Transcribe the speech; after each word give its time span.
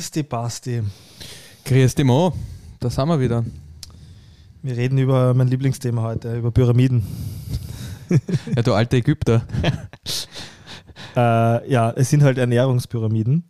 Grüß 0.00 0.12
dich, 0.12 0.26
Basti. 0.26 0.82
Grüß 1.66 1.94
dich, 1.94 2.06
Mo. 2.06 2.32
Da 2.80 2.88
sind 2.88 3.06
wir 3.06 3.20
wieder. 3.20 3.44
Wir 4.62 4.74
reden 4.74 4.96
über 4.96 5.34
mein 5.34 5.48
Lieblingsthema 5.48 6.00
heute, 6.00 6.38
über 6.38 6.50
Pyramiden. 6.50 7.06
ja, 8.56 8.62
du 8.62 8.72
alte 8.72 8.96
Ägypter. 8.96 9.42
äh, 11.16 11.70
ja, 11.70 11.90
es 11.90 12.08
sind 12.08 12.22
halt 12.22 12.38
Ernährungspyramiden. 12.38 13.44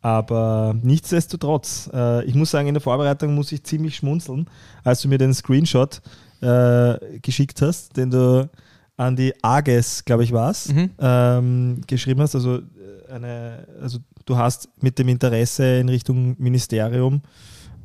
Aber 0.00 0.74
nichtsdestotrotz, 0.82 1.90
äh, 1.92 2.24
ich 2.24 2.34
muss 2.34 2.50
sagen, 2.50 2.68
in 2.68 2.74
der 2.74 2.80
Vorbereitung 2.80 3.34
muss 3.34 3.52
ich 3.52 3.62
ziemlich 3.64 3.96
schmunzeln, 3.96 4.48
als 4.82 5.02
du 5.02 5.08
mir 5.08 5.18
den 5.18 5.34
Screenshot 5.34 6.00
äh, 6.40 6.94
geschickt 7.20 7.60
hast, 7.60 7.98
den 7.98 8.10
du 8.10 8.48
an 8.96 9.16
die 9.16 9.34
AGES, 9.42 10.06
glaube 10.06 10.24
ich, 10.24 10.32
war 10.32 10.50
es, 10.50 10.72
mhm. 10.72 10.90
ähm, 10.98 11.80
geschrieben 11.86 12.22
hast. 12.22 12.34
Also, 12.34 12.56
äh, 12.56 13.12
eine, 13.12 13.66
also 13.82 13.98
du 14.30 14.36
hast 14.36 14.68
mit 14.80 14.96
dem 15.00 15.08
Interesse 15.08 15.80
in 15.80 15.88
Richtung 15.88 16.36
Ministerium, 16.38 17.22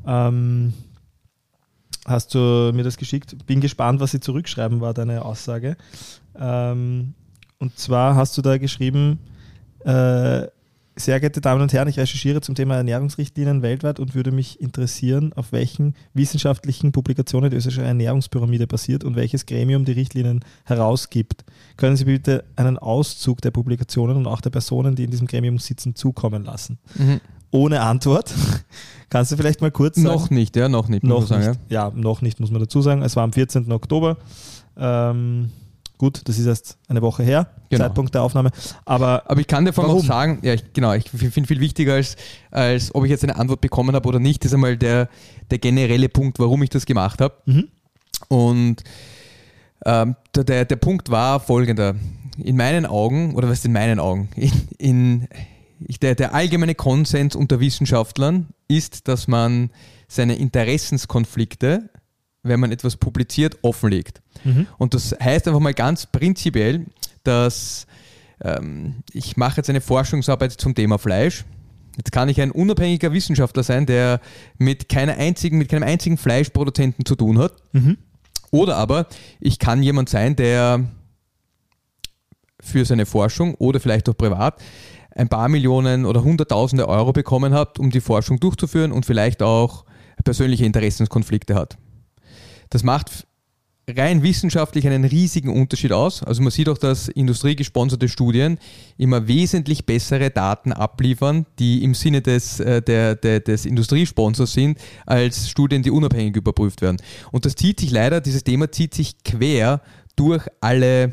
ähm, 0.06 0.74
hast 2.06 2.36
du 2.36 2.72
mir 2.72 2.84
das 2.84 2.98
geschickt. 2.98 3.36
Bin 3.48 3.62
gespannt, 3.62 4.00
was 4.00 4.12
sie 4.12 4.20
zurückschreiben, 4.20 4.80
war 4.80 4.94
deine 4.94 5.26
Aussage. 5.26 5.76
Ähm, 6.40 7.16
und 7.58 7.80
zwar 7.80 8.16
hast 8.16 8.38
du 8.38 8.44
da 8.44 8.60
geschrieben, 8.60 9.18
äh, 9.80 10.48
sehr 10.96 11.20
geehrte 11.20 11.42
Damen 11.42 11.62
und 11.62 11.74
Herren, 11.74 11.88
ich 11.90 12.00
recherchiere 12.00 12.42
zum 12.42 12.56
Thema 12.56 12.76
Ernährungsrichtlinien 12.78 13.62
weltweit 13.62 14.00
und 14.00 14.16
würde 14.16 14.32
mich 14.32 14.62
interessieren, 14.62 15.34
auf 15.34 15.52
welchen 15.52 15.94
wissenschaftlichen 16.14 16.92
Publikationen 16.92 17.50
die 17.50 17.58
österreichische 17.58 17.86
Ernährungspyramide 17.86 18.66
basiert 18.66 19.04
und 19.04 19.16
welches 19.16 19.46
Gremium 19.46 19.84
die 19.84 19.92
Richtlinien 19.92 20.46
herausgibt. 20.64 21.44
Können 21.76 21.98
Sie 21.98 22.06
bitte 22.06 22.46
einen 22.56 22.78
Auszug 22.78 23.42
der 23.42 23.52
Publikationen 23.52 24.16
und 24.16 24.28
auch 24.28 24.40
der 24.40 24.52
Personen, 24.52 24.96
die 24.96 25.04
in 25.04 25.12
diesem 25.12 25.28
Gremium 25.28 25.60
sitzen, 25.60 25.96
zukommen 25.96 26.46
lassen? 26.46 26.78
Mhm. 26.96 27.20
Ohne 27.52 27.82
Antwort. 27.82 28.34
Kannst 29.10 29.32
du 29.32 29.38
vielleicht 29.38 29.62
mal 29.62 29.72
kurz 29.72 29.96
sagen? 29.96 30.08
Noch 30.08 30.30
nicht, 30.30 30.56
ja, 30.56 30.70
noch 30.70 30.88
nicht. 30.88 31.04
Noch 31.04 31.28
sagen, 31.28 31.50
nicht. 31.50 31.60
Ja. 31.70 31.90
ja. 31.90 31.94
noch 31.94 32.22
nicht, 32.22 32.40
muss 32.40 32.52
man 32.52 32.62
dazu 32.62 32.82
sagen. 32.82 33.02
Es 33.02 33.16
war 33.16 33.24
am 33.24 33.34
14. 33.34 33.72
Oktober. 33.72 34.18
Ähm, 34.78 35.52
Gut, 35.98 36.22
das 36.26 36.38
ist 36.38 36.46
erst 36.46 36.78
eine 36.90 37.02
Woche 37.02 37.24
her, 37.24 37.48
genau. 37.70 37.86
Zeitpunkt 37.86 38.14
der 38.14 38.22
Aufnahme. 38.22 38.52
Aber, 38.84 39.24
Aber 39.30 39.40
ich 39.40 39.48
kann 39.48 39.64
dir 39.64 39.72
vor 39.72 39.86
allem 39.86 39.98
auch 39.98 40.04
sagen, 40.04 40.40
ja, 40.42 40.54
ich, 40.54 40.74
genau, 40.74 40.94
ich 40.94 41.10
finde 41.10 41.48
viel 41.48 41.62
wichtiger, 41.62 41.94
als, 41.94 42.18
als 42.52 42.94
ob 42.94 43.06
ich 43.06 43.12
jetzt 43.12 43.24
eine 43.24 43.38
Antwort 43.38 43.62
bekommen 43.62 43.96
habe 43.96 44.08
oder 44.08 44.20
nicht, 44.20 44.44
ist 44.44 44.54
einmal 44.54 44.76
der, 44.76 45.08
der 45.52 45.60
generelle 45.60 46.10
Punkt, 46.10 46.40
warum 46.40 46.64
ich 46.64 46.70
das 46.70 46.86
gemacht 46.86 47.22
habe. 47.22 47.36
Mhm. 47.46 47.68
Und 48.28 48.84
ähm, 49.86 50.16
der, 50.36 50.44
der, 50.44 50.66
der 50.66 50.76
Punkt 50.76 51.10
war 51.10 51.40
folgender. 51.40 51.96
In 52.38 52.58
meinen 52.58 52.86
Augen, 52.86 53.36
oder 53.36 53.48
was 53.48 53.64
in 53.64 53.72
meinen 53.72 54.00
Augen, 54.00 54.28
in, 54.36 54.52
in 54.78 55.28
der, 56.02 56.16
der 56.16 56.34
allgemeine 56.34 56.76
Konsens 56.76 57.36
unter 57.36 57.62
Wissenschaftlern 57.62 58.48
ist, 58.68 59.08
dass 59.08 59.30
man 59.30 59.70
seine 60.10 60.36
Interessenskonflikte 60.36 61.90
wenn 62.46 62.60
man 62.60 62.72
etwas 62.72 62.96
publiziert, 62.96 63.58
offenlegt. 63.62 64.22
Mhm. 64.44 64.68
Und 64.78 64.94
das 64.94 65.16
heißt 65.22 65.48
einfach 65.48 65.60
mal 65.60 65.74
ganz 65.74 66.06
prinzipiell, 66.06 66.86
dass 67.24 67.88
ähm, 68.44 69.04
ich 69.12 69.38
mache 69.38 69.58
jetzt 69.58 69.70
eine 69.70 69.82
Forschungsarbeit 69.82 70.52
zum 70.54 70.76
Thema 70.76 70.98
Fleisch. 70.98 71.46
Jetzt 71.98 72.12
kann 72.12 72.30
ich 72.30 72.42
ein 72.42 72.52
unabhängiger 72.52 73.14
Wissenschaftler 73.14 73.64
sein, 73.64 73.86
der 73.86 74.20
mit, 74.58 74.90
keiner 74.90 75.18
einzigen, 75.18 75.58
mit 75.58 75.70
keinem 75.70 75.84
einzigen 75.84 76.18
Fleischproduzenten 76.18 77.06
zu 77.06 77.16
tun 77.16 77.38
hat. 77.40 77.54
Mhm. 77.72 77.98
Oder 78.52 78.76
aber 78.78 79.08
ich 79.40 79.60
kann 79.60 79.82
jemand 79.82 80.10
sein, 80.10 80.36
der 80.36 80.86
für 82.60 82.86
seine 82.86 83.06
Forschung 83.06 83.56
oder 83.56 83.80
vielleicht 83.80 84.10
auch 84.10 84.18
privat 84.18 84.62
ein 85.12 85.30
paar 85.30 85.48
Millionen 85.48 86.06
oder 86.06 86.24
Hunderttausende 86.24 86.88
Euro 86.90 87.14
bekommen 87.14 87.54
hat, 87.54 87.80
um 87.80 87.90
die 87.90 88.02
Forschung 88.02 88.40
durchzuführen 88.40 88.92
und 88.92 89.06
vielleicht 89.06 89.42
auch 89.42 89.86
persönliche 90.24 90.66
Interessenskonflikte 90.66 91.56
hat. 91.56 91.78
Das 92.70 92.84
macht 92.84 93.26
rein 93.88 94.24
wissenschaftlich 94.24 94.88
einen 94.88 95.06
riesigen 95.06 95.50
Unterschied 95.50 95.92
aus. 95.92 96.24
Also 96.24 96.42
man 96.42 96.52
sieht 96.52 96.70
auch, 96.70 96.78
dass 96.78 97.08
industriegesponserte 97.08 98.10
Studien 98.10 98.58
immer 98.98 99.28
wesentlich 99.28 99.86
bessere 99.86 100.32
Daten 100.32 100.74
abliefern, 100.74 101.46
die 101.60 101.84
im 101.84 101.94
Sinne 101.94 102.22
des, 102.22 102.60
äh, 102.60 102.82
der, 102.82 103.16
der, 103.16 103.42
des 103.42 103.66
Industriesponsors 103.66 104.54
sind, 104.54 104.80
als 105.06 105.50
Studien, 105.50 105.84
die 105.84 105.92
unabhängig 105.92 106.36
überprüft 106.36 106.82
werden. 106.82 106.98
Und 107.32 107.46
das 107.46 107.56
zieht 107.56 107.80
sich 107.80 107.92
leider, 107.92 108.22
dieses 108.22 108.44
Thema 108.44 108.72
zieht 108.72 108.94
sich 108.96 109.24
quer 109.24 109.82
durch 110.16 110.48
alle 110.62 111.12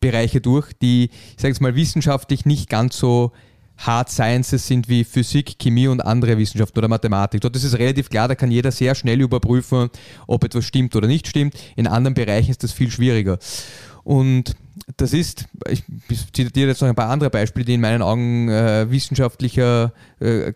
Bereiche 0.00 0.40
durch, 0.40 0.72
die, 0.74 1.04
ich 1.04 1.40
sage 1.40 1.48
jetzt 1.48 1.60
mal, 1.60 1.74
wissenschaftlich 1.74 2.44
nicht 2.44 2.68
ganz 2.68 2.98
so 2.98 3.32
Hard 3.78 4.10
Sciences 4.10 4.66
sind 4.66 4.88
wie 4.88 5.04
Physik, 5.04 5.58
Chemie 5.58 5.88
und 5.88 6.00
andere 6.00 6.38
Wissenschaften 6.38 6.78
oder 6.78 6.88
Mathematik. 6.88 7.40
Dort 7.40 7.56
ist 7.56 7.64
es 7.64 7.78
relativ 7.78 8.08
klar, 8.08 8.28
da 8.28 8.34
kann 8.34 8.50
jeder 8.50 8.72
sehr 8.72 8.94
schnell 8.94 9.20
überprüfen, 9.20 9.90
ob 10.26 10.44
etwas 10.44 10.64
stimmt 10.64 10.96
oder 10.96 11.06
nicht 11.06 11.26
stimmt. 11.26 11.54
In 11.76 11.86
anderen 11.86 12.14
Bereichen 12.14 12.50
ist 12.50 12.62
das 12.62 12.72
viel 12.72 12.90
schwieriger. 12.90 13.38
Und 14.04 14.54
das 14.96 15.12
ist, 15.12 15.46
ich 15.68 15.82
zitiere 16.32 16.68
jetzt 16.68 16.80
noch 16.80 16.88
ein 16.88 16.94
paar 16.94 17.10
andere 17.10 17.30
Beispiele, 17.30 17.66
die 17.66 17.74
in 17.74 17.80
meinen 17.80 18.02
Augen 18.02 18.48
äh, 18.48 18.90
wissenschaftlicher, 18.90 19.92
äh, 20.20 20.52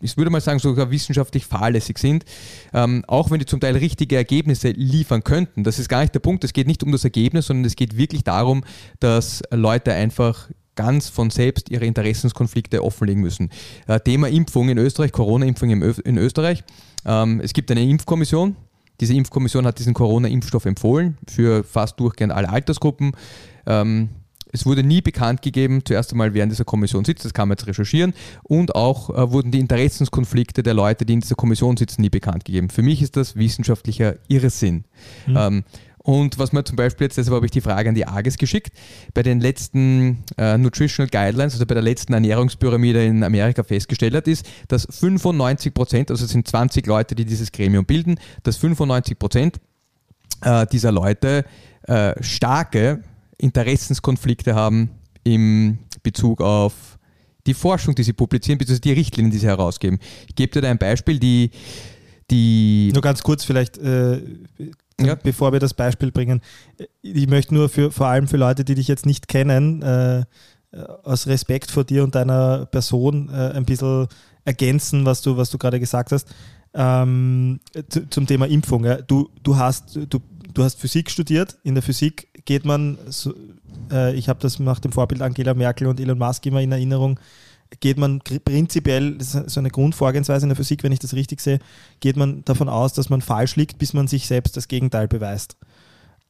ich 0.00 0.16
würde 0.16 0.30
mal 0.30 0.40
sagen, 0.40 0.58
sogar 0.58 0.90
wissenschaftlich 0.90 1.46
fahrlässig 1.46 1.98
sind, 1.98 2.24
ähm, 2.72 3.04
auch 3.06 3.30
wenn 3.30 3.38
die 3.38 3.46
zum 3.46 3.60
Teil 3.60 3.76
richtige 3.76 4.16
Ergebnisse 4.16 4.70
liefern 4.70 5.24
könnten. 5.24 5.64
Das 5.64 5.78
ist 5.78 5.88
gar 5.88 6.00
nicht 6.00 6.14
der 6.14 6.20
Punkt. 6.20 6.44
Es 6.44 6.52
geht 6.52 6.66
nicht 6.66 6.82
um 6.82 6.92
das 6.92 7.04
Ergebnis, 7.04 7.46
sondern 7.46 7.64
es 7.64 7.76
geht 7.76 7.96
wirklich 7.96 8.24
darum, 8.24 8.64
dass 8.98 9.42
Leute 9.50 9.92
einfach 9.92 10.48
ganz 10.76 11.08
von 11.08 11.30
selbst 11.30 11.70
ihre 11.70 11.86
Interessenskonflikte 11.86 12.82
offenlegen 12.82 13.22
müssen. 13.22 13.50
Äh, 13.86 14.00
Thema 14.00 14.28
Impfung 14.28 14.68
in 14.68 14.78
Österreich, 14.78 15.12
Corona-Impfung 15.12 15.70
in 15.70 16.18
Österreich. 16.18 16.64
Ähm, 17.04 17.40
es 17.40 17.52
gibt 17.52 17.70
eine 17.70 17.82
Impfkommission. 17.82 18.56
Diese 19.00 19.14
Impfkommission 19.14 19.66
hat 19.66 19.78
diesen 19.78 19.94
Corona-Impfstoff 19.94 20.66
empfohlen 20.66 21.18
für 21.28 21.64
fast 21.64 21.98
durchgehend 21.98 22.32
alle 22.32 22.48
Altersgruppen. 22.48 23.12
Ähm, 23.66 24.10
es 24.54 24.64
wurde 24.64 24.84
nie 24.84 25.00
bekannt 25.00 25.42
gegeben, 25.42 25.82
zuerst 25.84 26.12
einmal 26.12 26.32
während 26.32 26.52
dieser 26.52 26.64
Kommission 26.64 27.04
sitzt, 27.04 27.24
das 27.24 27.34
kann 27.34 27.48
man 27.48 27.56
jetzt 27.56 27.66
recherchieren, 27.66 28.14
und 28.44 28.76
auch 28.76 29.10
äh, 29.10 29.32
wurden 29.32 29.50
die 29.50 29.58
Interessenskonflikte 29.58 30.62
der 30.62 30.74
Leute, 30.74 31.04
die 31.04 31.14
in 31.14 31.20
dieser 31.20 31.34
Kommission 31.34 31.76
sitzen, 31.76 32.02
nie 32.02 32.08
bekannt 32.08 32.44
gegeben. 32.44 32.70
Für 32.70 32.82
mich 32.82 33.02
ist 33.02 33.16
das 33.16 33.34
wissenschaftlicher 33.34 34.14
Irrsinn. 34.28 34.84
Mhm. 35.26 35.36
Ähm, 35.36 35.64
und 36.04 36.38
was 36.38 36.52
man 36.52 36.66
zum 36.66 36.76
Beispiel 36.76 37.06
jetzt, 37.06 37.16
deshalb 37.16 37.34
habe 37.34 37.46
ich 37.46 37.50
die 37.50 37.62
Frage 37.62 37.88
an 37.88 37.94
die 37.94 38.06
AGES 38.06 38.36
geschickt, 38.36 38.76
bei 39.14 39.22
den 39.22 39.40
letzten 39.40 40.22
äh, 40.36 40.58
Nutritional 40.58 41.08
Guidelines, 41.08 41.54
also 41.54 41.64
bei 41.64 41.72
der 41.72 41.82
letzten 41.82 42.12
Ernährungspyramide 42.12 43.02
in 43.06 43.24
Amerika 43.24 43.62
festgestellt 43.62 44.14
hat, 44.14 44.28
ist, 44.28 44.44
dass 44.68 44.86
95 44.90 45.72
Prozent, 45.72 46.10
also 46.10 46.26
es 46.26 46.30
sind 46.30 46.46
20 46.46 46.86
Leute, 46.86 47.14
die 47.14 47.24
dieses 47.24 47.50
Gremium 47.50 47.86
bilden, 47.86 48.16
dass 48.42 48.58
95 48.58 49.18
Prozent 49.18 49.60
äh, 50.42 50.66
dieser 50.66 50.92
Leute 50.92 51.46
äh, 51.84 52.12
starke 52.22 53.02
Interessenskonflikte 53.38 54.54
haben 54.54 54.90
im 55.22 55.78
Bezug 56.02 56.42
auf 56.42 56.98
die 57.46 57.54
Forschung, 57.54 57.94
die 57.94 58.02
sie 58.02 58.12
publizieren, 58.12 58.58
beziehungsweise 58.58 58.82
die 58.82 58.92
Richtlinien, 58.92 59.30
die 59.30 59.38
sie 59.38 59.46
herausgeben. 59.46 59.98
Ich 60.28 60.34
gebe 60.34 60.52
dir 60.52 60.60
da 60.60 60.70
ein 60.70 60.76
Beispiel, 60.76 61.18
die 61.18 61.50
die 62.30 62.90
Nur 62.92 63.02
ganz 63.02 63.22
kurz 63.22 63.44
vielleicht, 63.44 63.78
äh, 63.78 64.22
ja. 65.00 65.14
bevor 65.14 65.52
wir 65.52 65.60
das 65.60 65.74
Beispiel 65.74 66.12
bringen. 66.12 66.40
Ich 67.02 67.28
möchte 67.28 67.54
nur 67.54 67.68
für, 67.68 67.90
vor 67.90 68.06
allem 68.06 68.28
für 68.28 68.36
Leute, 68.36 68.64
die 68.64 68.74
dich 68.74 68.88
jetzt 68.88 69.06
nicht 69.06 69.28
kennen, 69.28 69.82
äh, 69.82 70.24
aus 71.02 71.26
Respekt 71.26 71.70
vor 71.70 71.84
dir 71.84 72.02
und 72.02 72.14
deiner 72.14 72.66
Person 72.66 73.28
äh, 73.28 73.52
ein 73.52 73.64
bisschen 73.64 74.08
ergänzen, 74.44 75.04
was 75.04 75.22
du, 75.22 75.36
was 75.36 75.50
du 75.50 75.58
gerade 75.58 75.80
gesagt 75.80 76.12
hast. 76.12 76.28
Ähm, 76.74 77.60
zum 78.10 78.26
Thema 78.26 78.46
Impfung. 78.46 78.84
Ja. 78.84 79.00
Du, 79.00 79.30
du, 79.42 79.56
hast, 79.56 79.94
du, 79.94 80.20
du 80.52 80.64
hast 80.64 80.80
Physik 80.80 81.10
studiert. 81.10 81.56
In 81.62 81.74
der 81.74 81.82
Physik 81.82 82.44
geht 82.44 82.64
man, 82.64 82.98
so, 83.08 83.34
äh, 83.92 84.14
ich 84.14 84.28
habe 84.28 84.40
das 84.40 84.58
nach 84.58 84.80
dem 84.80 84.92
Vorbild 84.92 85.22
Angela 85.22 85.54
Merkel 85.54 85.86
und 85.86 86.00
Elon 86.00 86.18
Musk 86.18 86.44
immer 86.46 86.60
in 86.60 86.72
Erinnerung, 86.72 87.20
geht 87.80 87.98
man 87.98 88.20
prinzipiell, 88.20 89.16
das 89.16 89.34
ist 89.34 89.50
so 89.50 89.60
eine 89.60 89.70
Grundvorgehensweise 89.70 90.44
in 90.44 90.50
der 90.50 90.56
Physik, 90.56 90.82
wenn 90.82 90.92
ich 90.92 90.98
das 90.98 91.14
richtig 91.14 91.40
sehe, 91.40 91.58
geht 92.00 92.16
man 92.16 92.44
davon 92.44 92.68
aus, 92.68 92.92
dass 92.92 93.10
man 93.10 93.20
falsch 93.20 93.56
liegt, 93.56 93.78
bis 93.78 93.92
man 93.92 94.08
sich 94.08 94.26
selbst 94.26 94.56
das 94.56 94.68
Gegenteil 94.68 95.08
beweist. 95.08 95.56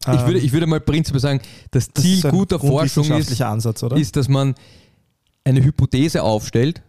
Ich 0.01 0.27
würde, 0.27 0.39
ähm, 0.39 0.45
ich 0.45 0.53
würde 0.53 0.67
mal 0.67 0.81
prinzipiell 0.81 1.21
sagen, 1.21 1.41
das 1.71 1.89
Ziel 1.93 2.21
das 2.21 2.31
guter 2.31 2.59
Forschung 2.59 3.11
ist, 3.13 3.41
Ansatz, 3.41 3.83
ist, 3.83 4.17
dass 4.17 4.29
man 4.29 4.55
eine 5.45 5.63
Hypothese 5.63 6.23
aufstellt, 6.23 6.83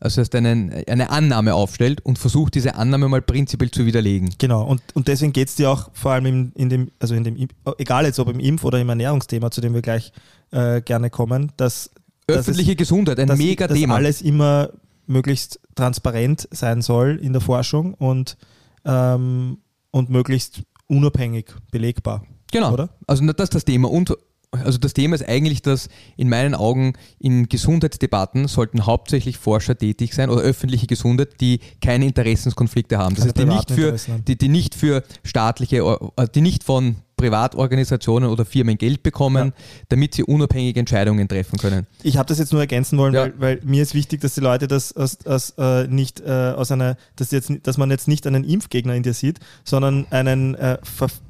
also 0.00 0.20
heißt 0.20 0.34
einen, 0.34 0.72
eine 0.86 1.10
Annahme 1.10 1.54
aufstellt 1.54 2.04
und 2.04 2.18
versucht, 2.18 2.54
diese 2.54 2.74
Annahme 2.74 3.08
mal 3.08 3.22
prinzipiell 3.22 3.70
zu 3.70 3.86
widerlegen. 3.86 4.30
Genau, 4.38 4.64
und, 4.64 4.82
und 4.94 5.08
deswegen 5.08 5.32
geht 5.32 5.48
es 5.48 5.56
dir 5.56 5.70
auch 5.70 5.90
vor 5.92 6.12
allem 6.12 6.26
in, 6.26 6.52
in, 6.54 6.68
dem, 6.68 6.90
also 6.98 7.14
in 7.14 7.24
dem, 7.24 7.48
egal 7.78 8.04
jetzt 8.04 8.18
ob 8.18 8.28
im 8.28 8.38
Impf- 8.38 8.64
oder 8.64 8.80
im 8.80 8.88
Ernährungsthema, 8.88 9.50
zu 9.50 9.60
dem 9.60 9.74
wir 9.74 9.82
gleich 9.82 10.12
äh, 10.50 10.80
gerne 10.82 11.10
kommen, 11.10 11.52
dass 11.56 11.90
Öffentliche 12.28 12.72
es, 12.72 12.76
Gesundheit, 12.76 13.20
ein 13.20 13.28
dass, 13.28 13.38
mega 13.38 13.68
Thema. 13.68 13.94
Dass 13.94 13.98
alles 13.98 14.22
immer 14.22 14.70
möglichst 15.06 15.60
transparent 15.74 16.48
sein 16.50 16.82
soll 16.82 17.18
in 17.22 17.32
der 17.32 17.40
Forschung 17.40 17.94
und, 17.94 18.36
ähm, 18.84 19.58
und 19.92 20.10
möglichst 20.10 20.62
unabhängig 20.88 21.54
belegbar. 21.70 22.24
Genau. 22.52 22.72
Oder? 22.72 22.90
Also 23.06 23.24
das 23.26 23.44
ist 23.44 23.54
das 23.54 23.64
Thema. 23.64 23.90
Und, 23.90 24.12
also 24.50 24.78
das 24.78 24.94
Thema 24.94 25.14
ist 25.14 25.28
eigentlich, 25.28 25.62
dass 25.62 25.88
in 26.16 26.28
meinen 26.28 26.54
Augen 26.54 26.94
in 27.18 27.48
Gesundheitsdebatten 27.48 28.48
sollten 28.48 28.86
hauptsächlich 28.86 29.38
Forscher 29.38 29.76
tätig 29.76 30.14
sein 30.14 30.30
oder 30.30 30.42
öffentliche 30.42 30.86
Gesundheit, 30.86 31.40
die 31.40 31.60
keine 31.80 32.06
Interessenskonflikte 32.06 32.98
haben. 32.98 33.14
Das 33.14 33.26
heißt, 33.26 33.38
die 33.38 33.44
nicht, 33.44 33.70
für, 33.70 33.96
die, 34.26 34.36
die 34.36 34.48
nicht 34.48 34.74
für 34.74 35.02
staatliche, 35.22 35.78
äh, 36.16 36.28
die 36.34 36.40
nicht 36.40 36.64
von 36.64 36.96
Privatorganisationen 37.16 38.28
oder 38.28 38.44
Firmen 38.44 38.76
Geld 38.76 39.02
bekommen, 39.02 39.46
ja. 39.46 39.64
damit 39.88 40.14
sie 40.14 40.22
unabhängige 40.22 40.78
Entscheidungen 40.78 41.26
treffen 41.28 41.58
können. 41.58 41.86
Ich 42.02 42.18
habe 42.18 42.28
das 42.28 42.38
jetzt 42.38 42.52
nur 42.52 42.60
ergänzen 42.60 42.98
wollen, 42.98 43.14
ja. 43.14 43.22
weil, 43.22 43.34
weil, 43.38 43.60
mir 43.64 43.82
ist 43.82 43.94
wichtig, 43.94 44.20
dass 44.20 44.34
die 44.34 44.40
Leute 44.40 44.68
das 44.68 44.94
aus, 44.94 45.18
aus, 45.24 45.54
äh, 45.56 45.86
nicht 45.86 46.20
äh, 46.20 46.30
aus 46.30 46.70
einer, 46.70 46.96
dass, 47.16 47.30
jetzt, 47.30 47.50
dass 47.62 47.78
man 47.78 47.90
jetzt 47.90 48.06
nicht 48.06 48.26
einen 48.26 48.44
Impfgegner 48.44 48.94
in 48.94 49.02
dir 49.02 49.14
sieht, 49.14 49.40
sondern 49.64 50.06
einen 50.10 50.54
äh, 50.56 50.76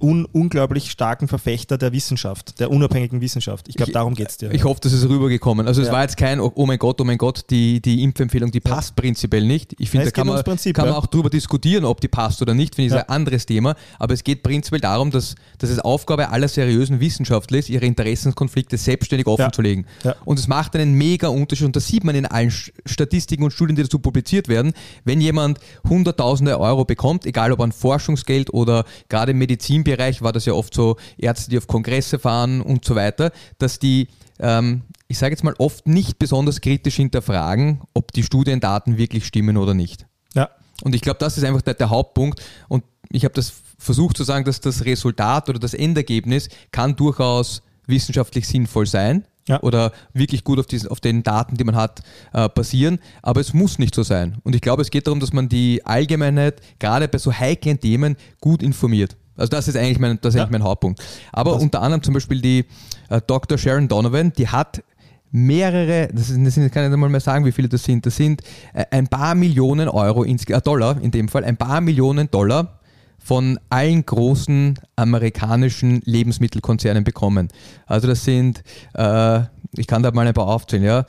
un, 0.00 0.24
unglaublich 0.24 0.90
starken 0.90 1.28
Verfechter 1.28 1.78
der 1.78 1.92
Wissenschaft, 1.92 2.58
der 2.58 2.70
unabhängigen 2.70 3.20
Wissenschaft. 3.20 3.68
Ich 3.68 3.76
glaube, 3.76 3.92
darum 3.92 4.14
geht 4.14 4.30
es 4.30 4.36
dir. 4.38 4.50
Ich 4.52 4.64
hoffe, 4.64 4.80
das 4.82 4.92
ist 4.92 5.08
rübergekommen. 5.08 5.68
Also 5.68 5.82
es 5.82 5.88
ja. 5.88 5.94
war 5.94 6.02
jetzt 6.02 6.16
kein, 6.16 6.40
oh 6.40 6.66
mein 6.66 6.78
Gott, 6.78 7.00
oh 7.00 7.04
mein 7.04 7.18
Gott, 7.18 7.44
die, 7.50 7.80
die 7.80 8.02
Impfempfehlung, 8.02 8.50
die 8.50 8.60
passt 8.60 8.96
prinzipiell 8.96 9.44
nicht. 9.44 9.76
Ich 9.78 9.90
finde, 9.90 10.06
da 10.06 10.10
kann, 10.10 10.26
man, 10.26 10.42
Prinzip, 10.42 10.74
kann 10.74 10.88
man 10.88 10.96
auch 10.96 11.06
darüber 11.06 11.30
diskutieren, 11.30 11.84
ob 11.84 12.00
die 12.00 12.08
passt 12.08 12.42
oder 12.42 12.54
nicht, 12.54 12.74
finde 12.74 12.88
ich, 12.88 12.94
ist 12.94 13.02
ein 13.02 13.08
anderes 13.08 13.46
Thema. 13.46 13.76
Aber 13.98 14.14
es 14.14 14.24
geht 14.24 14.42
prinzipiell 14.42 14.80
darum, 14.80 15.10
dass, 15.10 15.36
dass 15.58 15.70
es 15.70 15.75
Aufgabe 15.84 16.30
aller 16.30 16.48
seriösen 16.48 17.00
Wissenschaftler 17.00 17.58
ist, 17.58 17.68
ihre 17.68 17.86
Interessenskonflikte 17.86 18.76
selbstständig 18.76 19.26
offenzulegen. 19.26 19.86
Ja. 20.02 20.10
Ja. 20.10 20.16
Und 20.24 20.38
es 20.38 20.48
macht 20.48 20.74
einen 20.76 20.94
mega 20.94 21.28
Unterschied 21.28 21.66
und 21.66 21.76
das 21.76 21.86
sieht 21.86 22.04
man 22.04 22.14
in 22.14 22.26
allen 22.26 22.50
Statistiken 22.50 23.44
und 23.44 23.52
Studien, 23.52 23.76
die 23.76 23.82
dazu 23.82 23.98
publiziert 23.98 24.48
werden. 24.48 24.72
Wenn 25.04 25.20
jemand 25.20 25.58
Hunderttausende 25.88 26.58
Euro 26.58 26.84
bekommt, 26.84 27.26
egal 27.26 27.52
ob 27.52 27.60
an 27.60 27.72
Forschungsgeld 27.72 28.52
oder 28.52 28.84
gerade 29.08 29.32
im 29.32 29.38
Medizinbereich 29.38 30.22
war 30.22 30.32
das 30.32 30.46
ja 30.46 30.52
oft 30.52 30.74
so, 30.74 30.96
Ärzte, 31.18 31.50
die 31.50 31.58
auf 31.58 31.66
Kongresse 31.66 32.18
fahren 32.18 32.60
und 32.60 32.84
so 32.84 32.94
weiter, 32.94 33.32
dass 33.58 33.78
die 33.78 34.08
ähm, 34.38 34.82
ich 35.08 35.18
sage 35.18 35.32
jetzt 35.32 35.44
mal, 35.44 35.54
oft 35.58 35.86
nicht 35.86 36.18
besonders 36.18 36.60
kritisch 36.60 36.96
hinterfragen, 36.96 37.80
ob 37.94 38.12
die 38.12 38.22
Studiendaten 38.22 38.98
wirklich 38.98 39.24
stimmen 39.24 39.56
oder 39.56 39.72
nicht. 39.72 40.06
Ja. 40.34 40.50
Und 40.82 40.94
ich 40.94 41.00
glaube, 41.00 41.18
das 41.20 41.38
ist 41.38 41.44
einfach 41.44 41.62
der, 41.62 41.74
der 41.74 41.90
Hauptpunkt. 41.90 42.42
Und 42.68 42.84
ich 43.10 43.24
habe 43.24 43.34
das 43.34 43.52
versucht 43.78 44.16
zu 44.16 44.24
sagen, 44.24 44.44
dass 44.44 44.60
das 44.60 44.84
Resultat 44.84 45.48
oder 45.48 45.58
das 45.58 45.74
Endergebnis 45.74 46.48
kann 46.70 46.96
durchaus 46.96 47.62
wissenschaftlich 47.86 48.46
sinnvoll 48.46 48.86
sein. 48.86 49.24
Ja. 49.48 49.62
Oder 49.62 49.92
wirklich 50.12 50.42
gut 50.42 50.58
auf, 50.58 50.66
diesen, 50.66 50.88
auf 50.88 50.98
den 50.98 51.22
Daten, 51.22 51.56
die 51.56 51.62
man 51.62 51.76
hat, 51.76 52.02
äh, 52.32 52.48
basieren. 52.48 52.98
Aber 53.22 53.40
es 53.40 53.54
muss 53.54 53.78
nicht 53.78 53.94
so 53.94 54.02
sein. 54.02 54.38
Und 54.42 54.56
ich 54.56 54.60
glaube, 54.60 54.82
es 54.82 54.90
geht 54.90 55.06
darum, 55.06 55.20
dass 55.20 55.32
man 55.32 55.48
die 55.48 55.86
Allgemeinheit 55.86 56.60
gerade 56.80 57.06
bei 57.06 57.18
so 57.18 57.32
heiklen 57.32 57.78
Themen 57.78 58.16
gut 58.40 58.60
informiert. 58.60 59.16
Also 59.36 59.50
das 59.50 59.68
ist 59.68 59.76
eigentlich 59.76 60.00
mein, 60.00 60.18
das 60.20 60.34
ist 60.34 60.38
ja. 60.38 60.42
eigentlich 60.42 60.58
mein 60.58 60.68
Hauptpunkt. 60.68 61.00
Aber 61.32 61.52
das 61.52 61.62
unter 61.62 61.80
anderem 61.80 62.02
zum 62.02 62.14
Beispiel 62.14 62.40
die 62.40 62.64
äh, 63.08 63.20
Dr. 63.24 63.56
Sharon 63.56 63.86
Donovan, 63.86 64.32
die 64.32 64.48
hat 64.48 64.82
mehrere, 65.30 66.08
das, 66.12 66.30
ist, 66.30 66.38
das 66.44 66.54
kann 66.54 66.84
ich 66.84 66.90
nicht 66.90 66.98
mal 66.98 67.08
mehr 67.08 67.20
sagen, 67.20 67.44
wie 67.44 67.52
viele 67.52 67.68
das 67.68 67.84
sind, 67.84 68.06
das 68.06 68.16
sind 68.16 68.42
äh, 68.72 68.84
ein 68.90 69.06
paar 69.06 69.34
Millionen 69.34 69.88
Euro, 69.88 70.24
ins, 70.24 70.44
äh, 70.44 70.60
Dollar 70.60 71.00
in 71.00 71.10
dem 71.10 71.28
Fall, 71.28 71.44
ein 71.44 71.56
paar 71.56 71.80
Millionen 71.80 72.30
Dollar 72.30 72.80
von 73.26 73.58
allen 73.70 74.06
großen 74.06 74.78
amerikanischen 74.94 76.00
Lebensmittelkonzernen 76.04 77.02
bekommen. 77.02 77.48
Also 77.84 78.06
das 78.06 78.24
sind, 78.24 78.62
äh, 78.94 79.40
ich 79.76 79.88
kann 79.88 80.04
da 80.04 80.12
mal 80.12 80.28
ein 80.28 80.32
paar 80.32 80.46
aufzählen, 80.46 80.84
ja. 80.84 81.06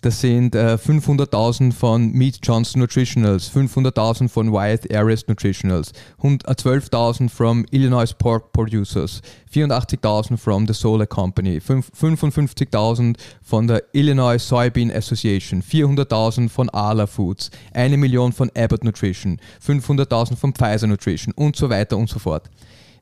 Das 0.00 0.20
sind 0.20 0.54
äh, 0.54 0.74
500.000 0.76 1.72
von 1.72 2.12
Meat 2.12 2.38
Johnson 2.44 2.80
Nutritionals, 2.80 3.50
500.000 3.50 4.28
von 4.28 4.52
Wyatt 4.52 4.94
Ares 4.94 5.26
Nutritionals, 5.26 5.92
12.000 6.22 7.24
äh, 7.24 7.28
from 7.28 7.66
Illinois 7.72 8.12
Pork 8.16 8.52
Producers, 8.52 9.22
84.000 9.52 10.36
from 10.36 10.68
the 10.68 10.72
Solar 10.72 11.06
Company, 11.08 11.58
55.000 11.58 13.16
von 13.42 13.66
der 13.66 13.82
Illinois 13.92 14.38
Soybean 14.38 14.92
Association, 14.92 15.62
400.000 15.62 16.48
von 16.48 16.68
Arla 16.70 17.08
Foods, 17.08 17.50
1 17.72 17.96
Million 17.96 18.32
von 18.32 18.52
Abbott 18.56 18.84
Nutrition, 18.84 19.40
500.000 19.66 20.36
von 20.36 20.54
Pfizer 20.54 20.86
Nutrition 20.86 21.34
und 21.34 21.56
so 21.56 21.70
weiter 21.70 21.96
und 21.96 22.08
so 22.08 22.20
fort. 22.20 22.48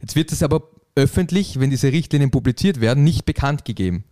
Jetzt 0.00 0.16
wird 0.16 0.32
es 0.32 0.42
aber 0.42 0.62
öffentlich, 0.94 1.60
wenn 1.60 1.68
diese 1.68 1.92
Richtlinien 1.92 2.30
publiziert 2.30 2.80
werden, 2.80 3.04
nicht 3.04 3.26
bekannt 3.26 3.66
gegeben. 3.66 4.04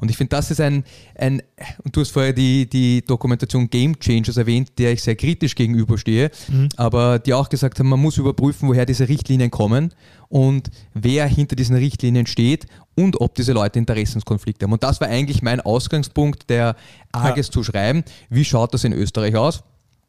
Und 0.00 0.10
ich 0.10 0.16
finde, 0.16 0.30
das 0.30 0.50
ist 0.50 0.60
ein, 0.60 0.84
ein, 1.16 1.42
und 1.84 1.94
du 1.94 2.00
hast 2.00 2.10
vorher 2.10 2.32
die, 2.32 2.68
die 2.68 3.02
Dokumentation 3.02 3.68
Game 3.68 3.98
Changers 3.98 4.36
erwähnt, 4.36 4.72
der 4.78 4.92
ich 4.92 5.02
sehr 5.02 5.16
kritisch 5.16 5.54
gegenüberstehe, 5.54 6.30
mhm. 6.48 6.68
aber 6.76 7.18
die 7.18 7.34
auch 7.34 7.48
gesagt 7.48 7.78
haben, 7.78 7.88
man 7.88 8.00
muss 8.00 8.16
überprüfen, 8.16 8.68
woher 8.68 8.86
diese 8.86 9.08
Richtlinien 9.08 9.50
kommen 9.50 9.94
und 10.28 10.70
wer 10.94 11.26
hinter 11.26 11.56
diesen 11.56 11.76
Richtlinien 11.76 12.26
steht 12.26 12.66
und 12.94 13.20
ob 13.20 13.34
diese 13.34 13.52
Leute 13.52 13.78
Interessenskonflikte 13.78 14.64
haben. 14.64 14.72
Und 14.72 14.82
das 14.82 15.00
war 15.00 15.08
eigentlich 15.08 15.42
mein 15.42 15.60
Ausgangspunkt, 15.60 16.50
der 16.50 16.76
AGES 17.12 17.48
ja. 17.48 17.52
zu 17.52 17.64
schreiben. 17.64 18.04
Wie 18.28 18.44
schaut 18.44 18.74
das 18.74 18.84
in 18.84 18.92
Österreich 18.92 19.36
aus? 19.36 19.62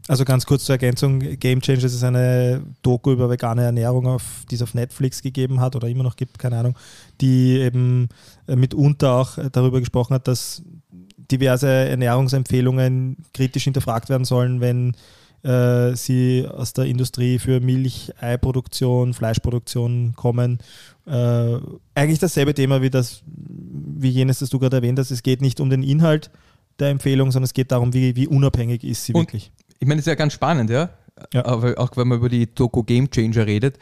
Also 0.08 0.26
ganz 0.26 0.46
kurz 0.46 0.66
zur 0.66 0.74
Ergänzung, 0.74 1.20
Game 1.20 1.62
Changers 1.62 1.94
ist 1.94 2.04
eine 2.04 2.64
Doku 2.82 3.12
über 3.12 3.30
vegane 3.30 3.64
Ernährung, 3.64 4.08
auf, 4.08 4.46
die 4.50 4.56
es 4.56 4.62
auf 4.62 4.74
Netflix 4.74 5.22
gegeben 5.22 5.62
hat 5.62 5.76
oder 5.76 5.88
immer 5.88 6.04
noch 6.04 6.16
gibt, 6.16 6.40
keine 6.40 6.58
Ahnung, 6.58 6.76
die 7.22 7.60
eben 7.60 8.10
mitunter 8.48 9.14
auch 9.14 9.38
darüber 9.52 9.80
gesprochen 9.80 10.14
hat, 10.14 10.28
dass 10.28 10.64
diverse 11.32 11.68
Ernährungsempfehlungen 11.68 13.18
kritisch 13.34 13.64
hinterfragt 13.64 14.10
werden 14.10 14.26
sollen, 14.26 14.62
wenn 14.62 14.96
äh, 15.44 15.96
sie 15.96 16.48
aus 16.48 16.74
der 16.74 16.86
Industrie 16.86 17.40
für 17.40 17.60
Milch, 17.60 18.12
Eiproduktion, 18.20 19.14
Fleischproduktion 19.14 20.14
kommen. 20.16 20.60
Äh, 21.08 21.58
eigentlich 21.96 22.20
dasselbe 22.20 22.54
Thema 22.54 22.82
wie 22.82 22.90
das, 22.90 23.24
wie 23.26 24.10
jenes, 24.10 24.40
das 24.40 24.50
du 24.50 24.60
gerade 24.60 24.78
erwähnt 24.78 25.00
hast. 25.00 25.12
Es 25.12 25.24
geht 25.24 25.42
nicht 25.42 25.60
um 25.60 25.70
den 25.70 25.84
Inhalt 25.84 26.30
der 26.80 26.90
Empfehlung, 26.90 27.32
sondern 27.32 27.46
es 27.46 27.54
geht 27.54 27.72
darum, 27.72 27.94
wie, 27.94 28.16
wie 28.16 28.28
unabhängig 28.28 28.84
ist 28.84 29.06
sie 29.06 29.14
Und 29.14 29.22
wirklich. 29.22 29.52
Ich 29.80 29.88
meine, 29.88 29.98
das 29.98 30.04
ist 30.04 30.12
ja 30.12 30.16
ganz 30.16 30.34
spannend, 30.34 30.70
ja. 30.70 30.90
ja. 31.34 31.46
Aber 31.46 31.78
auch 31.80 31.96
wenn 31.96 32.08
man 32.08 32.20
über 32.20 32.30
die 32.30 32.54
Doku 32.54 32.84
Game 32.84 33.10
Changer 33.10 33.48
redet, 33.48 33.80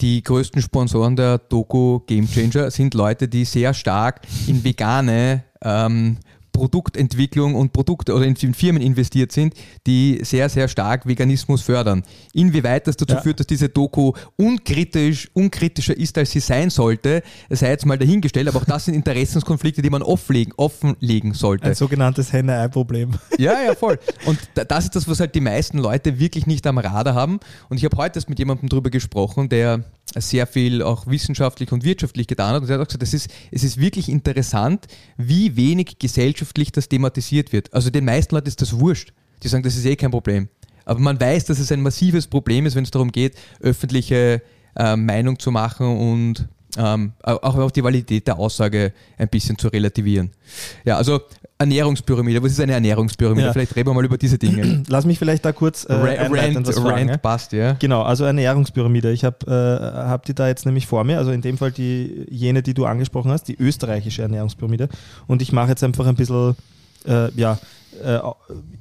die 0.00 0.22
größten 0.22 0.62
Sponsoren 0.62 1.16
der 1.16 1.38
Doku 1.38 2.00
Game 2.00 2.26
Changer 2.28 2.70
sind 2.70 2.94
Leute, 2.94 3.28
die 3.28 3.44
sehr 3.44 3.74
stark 3.74 4.22
in 4.46 4.64
vegane 4.64 5.44
ähm, 5.62 6.16
Produktentwicklung 6.52 7.54
und 7.54 7.72
Produkte 7.72 8.14
oder 8.14 8.26
in 8.26 8.36
Firmen 8.36 8.82
investiert 8.82 9.32
sind, 9.32 9.54
die 9.86 10.20
sehr, 10.22 10.48
sehr 10.48 10.68
stark 10.68 11.06
Veganismus 11.06 11.62
fördern. 11.62 12.02
Inwieweit 12.32 12.86
das 12.86 12.96
dazu 12.96 13.14
ja. 13.14 13.20
führt, 13.20 13.40
dass 13.40 13.46
diese 13.46 13.68
Doku 13.68 14.12
unkritisch, 14.36 15.30
unkritischer 15.32 15.96
ist, 15.96 16.16
als 16.18 16.30
sie 16.30 16.40
sein 16.40 16.70
sollte, 16.70 17.22
sei 17.48 17.70
jetzt 17.70 17.86
mal 17.86 17.98
dahingestellt, 17.98 18.48
aber 18.48 18.58
auch 18.58 18.64
das 18.64 18.86
sind 18.86 18.94
Interessenskonflikte, 18.94 19.82
die 19.82 19.90
man 19.90 20.02
offenlegen, 20.02 20.52
offenlegen 20.56 21.34
sollte. 21.34 21.66
Ein 21.66 21.74
sogenanntes 21.74 22.32
Henne-Ei-Problem. 22.32 23.12
Ja, 23.38 23.62
ja, 23.62 23.74
voll. 23.74 23.98
Und 24.26 24.38
das 24.54 24.84
ist 24.84 24.96
das, 24.96 25.08
was 25.08 25.20
halt 25.20 25.34
die 25.34 25.40
meisten 25.40 25.78
Leute 25.78 26.18
wirklich 26.18 26.46
nicht 26.46 26.66
am 26.66 26.78
Radar 26.78 27.14
haben. 27.14 27.40
Und 27.68 27.76
ich 27.76 27.84
habe 27.84 27.96
heute 27.96 28.20
mit 28.28 28.38
jemandem 28.38 28.68
darüber 28.68 28.90
gesprochen, 28.90 29.48
der 29.48 29.84
sehr 30.18 30.46
viel 30.46 30.82
auch 30.82 31.06
wissenschaftlich 31.06 31.70
und 31.72 31.84
wirtschaftlich 31.84 32.26
getan 32.26 32.54
hat. 32.54 32.62
Und 32.62 32.68
er 32.68 32.74
hat 32.74 32.82
auch 32.82 32.86
gesagt, 32.86 33.02
es 33.02 33.14
ist, 33.14 33.30
es 33.50 33.62
ist 33.62 33.80
wirklich 33.80 34.08
interessant, 34.08 34.86
wie 35.16 35.56
wenig 35.56 35.98
gesellschaftlich 36.40 36.72
das 36.72 36.88
thematisiert 36.88 37.52
wird. 37.52 37.72
Also 37.72 37.90
den 37.90 38.04
meisten 38.04 38.34
Leuten 38.34 38.48
ist 38.48 38.60
das 38.60 38.78
wurscht. 38.78 39.12
Die 39.42 39.48
sagen, 39.48 39.62
das 39.62 39.76
ist 39.76 39.84
eh 39.84 39.96
kein 39.96 40.10
Problem. 40.10 40.48
Aber 40.84 41.00
man 41.00 41.20
weiß, 41.20 41.44
dass 41.44 41.58
es 41.58 41.70
ein 41.70 41.82
massives 41.82 42.26
Problem 42.26 42.66
ist, 42.66 42.74
wenn 42.74 42.84
es 42.84 42.90
darum 42.90 43.12
geht, 43.12 43.36
öffentliche 43.60 44.42
äh, 44.76 44.96
Meinung 44.96 45.38
zu 45.38 45.50
machen 45.50 45.86
und 45.86 46.48
ähm, 46.78 47.12
auch, 47.22 47.56
auch 47.56 47.70
die 47.70 47.82
Validität 47.82 48.26
der 48.26 48.38
Aussage 48.38 48.92
ein 49.18 49.28
bisschen 49.28 49.58
zu 49.58 49.68
relativieren. 49.68 50.30
Ja, 50.84 50.96
also 50.96 51.20
Ernährungspyramide. 51.58 52.42
Was 52.42 52.52
ist 52.52 52.60
eine 52.60 52.72
Ernährungspyramide? 52.72 53.48
Ja. 53.48 53.52
Vielleicht 53.52 53.76
reden 53.76 53.88
wir 53.88 53.94
mal 53.94 54.04
über 54.04 54.16
diese 54.16 54.38
Dinge. 54.38 54.82
Lass 54.88 55.04
mich 55.04 55.18
vielleicht 55.18 55.44
da 55.44 55.52
kurz 55.52 55.84
äh, 55.84 55.92
Rand, 55.92 56.66
das 56.66 56.78
fragen, 56.78 57.10
Rand 57.10 57.22
passt, 57.22 57.52
ja. 57.52 57.72
Genau, 57.74 58.02
also 58.02 58.24
Ernährungspyramide. 58.24 59.12
Ich 59.12 59.24
habe 59.24 59.46
äh, 59.46 60.08
hab 60.08 60.24
die 60.24 60.34
da 60.34 60.48
jetzt 60.48 60.64
nämlich 60.64 60.86
vor 60.86 61.04
mir, 61.04 61.18
also 61.18 61.32
in 61.32 61.42
dem 61.42 61.58
Fall 61.58 61.70
die 61.70 62.26
jene, 62.30 62.62
die 62.62 62.72
du 62.72 62.86
angesprochen 62.86 63.30
hast, 63.30 63.44
die 63.44 63.56
österreichische 63.58 64.22
Ernährungspyramide. 64.22 64.88
Und 65.26 65.42
ich 65.42 65.52
mache 65.52 65.68
jetzt 65.68 65.84
einfach 65.84 66.06
ein 66.06 66.16
bisschen, 66.16 66.56
äh, 67.06 67.30
ja, 67.32 67.58
äh, 68.02 68.20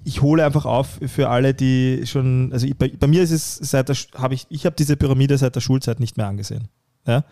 ich 0.06 0.22
hole 0.22 0.46
einfach 0.46 0.66
auf 0.66 1.00
für 1.06 1.30
alle, 1.30 1.54
die 1.54 2.04
schon, 2.06 2.52
also 2.54 2.68
bei, 2.78 2.94
bei, 2.98 3.08
mir 3.08 3.24
ist 3.24 3.32
es 3.32 3.58
seit 3.58 3.90
der, 3.90 3.98
habe 4.16 4.34
ich, 4.34 4.48
ich 4.50 4.66
habe 4.66 4.76
diese 4.78 4.96
Pyramide 4.96 5.38
seit 5.38 5.56
der 5.56 5.62
Schulzeit 5.62 6.00
nicht 6.00 6.16
mehr 6.16 6.28
angesehen. 6.28 6.70
Ja? 7.10 7.24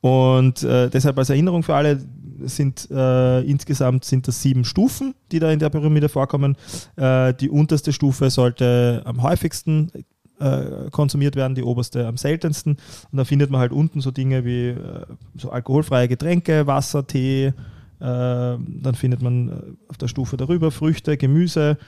Und 0.00 0.62
äh, 0.62 0.88
deshalb 0.88 1.18
als 1.18 1.30
Erinnerung 1.30 1.62
für 1.62 1.74
alle 1.74 2.00
sind 2.44 2.88
äh, 2.90 3.40
insgesamt 3.40 4.04
sind 4.04 4.28
das 4.28 4.42
sieben 4.42 4.64
Stufen, 4.64 5.14
die 5.32 5.38
da 5.38 5.50
in 5.50 5.58
der 5.58 5.70
Pyramide 5.70 6.08
vorkommen. 6.08 6.56
Äh, 6.96 7.34
die 7.34 7.50
unterste 7.50 7.92
Stufe 7.92 8.30
sollte 8.30 9.02
am 9.04 9.22
häufigsten 9.22 9.90
äh, 10.38 10.90
konsumiert 10.90 11.34
werden, 11.34 11.54
die 11.54 11.62
oberste 11.62 12.06
am 12.06 12.16
seltensten. 12.16 12.76
Und 13.10 13.16
da 13.18 13.24
findet 13.24 13.50
man 13.50 13.60
halt 13.60 13.72
unten 13.72 14.00
so 14.00 14.10
Dinge 14.10 14.44
wie 14.44 14.68
äh, 14.68 15.06
so 15.36 15.50
alkoholfreie 15.50 16.08
Getränke, 16.08 16.66
Wasser, 16.66 17.06
Tee. 17.06 17.46
Äh, 17.46 17.52
dann 18.00 18.94
findet 18.94 19.22
man 19.22 19.78
auf 19.88 19.96
der 19.96 20.08
Stufe 20.08 20.36
darüber 20.36 20.70
Früchte, 20.70 21.16
Gemüse 21.16 21.78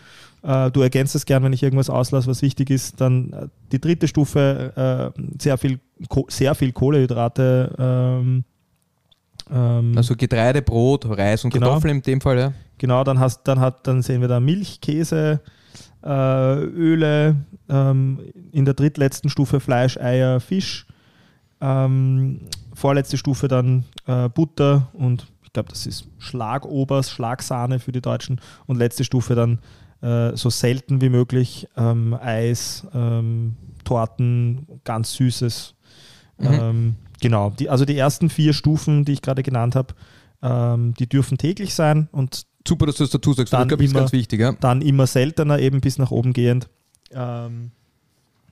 du 0.42 0.82
ergänzt 0.82 1.14
es 1.14 1.26
gern, 1.26 1.42
wenn 1.42 1.52
ich 1.52 1.62
irgendwas 1.62 1.90
auslasse, 1.90 2.28
was 2.28 2.42
wichtig 2.42 2.70
ist. 2.70 3.00
Dann 3.00 3.32
äh, 3.32 3.48
die 3.72 3.80
dritte 3.80 4.08
Stufe, 4.08 5.12
äh, 5.16 5.22
sehr, 5.40 5.58
viel, 5.58 5.80
sehr 6.28 6.54
viel 6.54 6.72
Kohlehydrate, 6.72 7.74
ähm, 7.78 8.44
Ähm, 9.50 9.94
also 9.96 10.14
Getreide, 10.14 10.62
Brot, 10.62 11.06
Reis 11.08 11.44
und 11.44 11.52
genau, 11.54 11.68
Kartoffeln 11.68 11.96
in 11.96 12.02
dem 12.02 12.20
Fall, 12.20 12.38
ja. 12.38 12.52
Genau, 12.76 13.02
dann, 13.02 13.18
hast, 13.18 13.44
dann, 13.44 13.60
hat, 13.60 13.86
dann 13.86 14.02
sehen 14.02 14.20
wir 14.20 14.28
da 14.28 14.40
Milch, 14.40 14.80
Käse, 14.80 15.40
äh, 16.04 16.58
Öle, 16.64 17.36
ähm, 17.68 18.20
in 18.52 18.64
der 18.64 18.74
drittletzten 18.74 19.30
Stufe 19.30 19.60
Fleisch, 19.60 19.96
Eier, 19.96 20.40
Fisch. 20.40 20.86
Ähm, 21.60 22.42
vorletzte 22.74 23.16
Stufe 23.16 23.48
dann 23.48 23.84
äh, 24.06 24.28
Butter 24.28 24.88
und 24.92 25.26
ich 25.42 25.52
glaube, 25.52 25.70
das 25.70 25.86
ist 25.86 26.06
Schlagobers, 26.18 27.10
Schlagsahne 27.10 27.80
für 27.80 27.90
die 27.90 28.02
Deutschen. 28.02 28.40
Und 28.66 28.76
letzte 28.76 29.02
Stufe 29.02 29.34
dann 29.34 29.58
äh, 30.02 30.36
so 30.36 30.50
selten 30.50 31.00
wie 31.00 31.08
möglich 31.08 31.68
ähm, 31.76 32.14
Eis, 32.14 32.86
ähm, 32.94 33.56
Torten, 33.84 34.66
ganz 34.84 35.14
Süßes. 35.14 35.74
Mhm. 36.38 36.46
Ähm, 36.46 36.94
genau, 37.20 37.50
die, 37.50 37.68
also 37.68 37.84
die 37.84 37.96
ersten 37.96 38.30
vier 38.30 38.52
Stufen, 38.52 39.04
die 39.04 39.12
ich 39.12 39.22
gerade 39.22 39.42
genannt 39.42 39.74
habe, 39.74 39.94
ähm, 40.42 40.94
die 40.94 41.08
dürfen 41.08 41.38
täglich 41.38 41.74
sein 41.74 42.08
und 42.12 42.46
Super, 42.66 42.84
dass 42.84 42.96
du 42.96 43.04
das 43.04 43.10
dazu 43.10 43.32
sagst. 43.32 43.52
Dann, 43.52 43.66
das, 43.66 43.80
immer, 43.80 44.00
ganz 44.00 44.12
wichtig, 44.12 44.40
ja. 44.40 44.52
dann 44.52 44.82
immer 44.82 45.06
seltener, 45.06 45.58
eben 45.58 45.80
bis 45.80 45.96
nach 45.96 46.10
oben 46.10 46.34
gehend. 46.34 46.68
Ähm, 47.12 47.70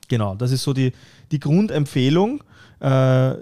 genau, 0.07 0.33
das 0.33 0.51
ist 0.51 0.63
so 0.63 0.73
die, 0.73 0.93
die 1.31 1.39
Grundempfehlung. 1.39 2.43
Äh, 2.79 3.35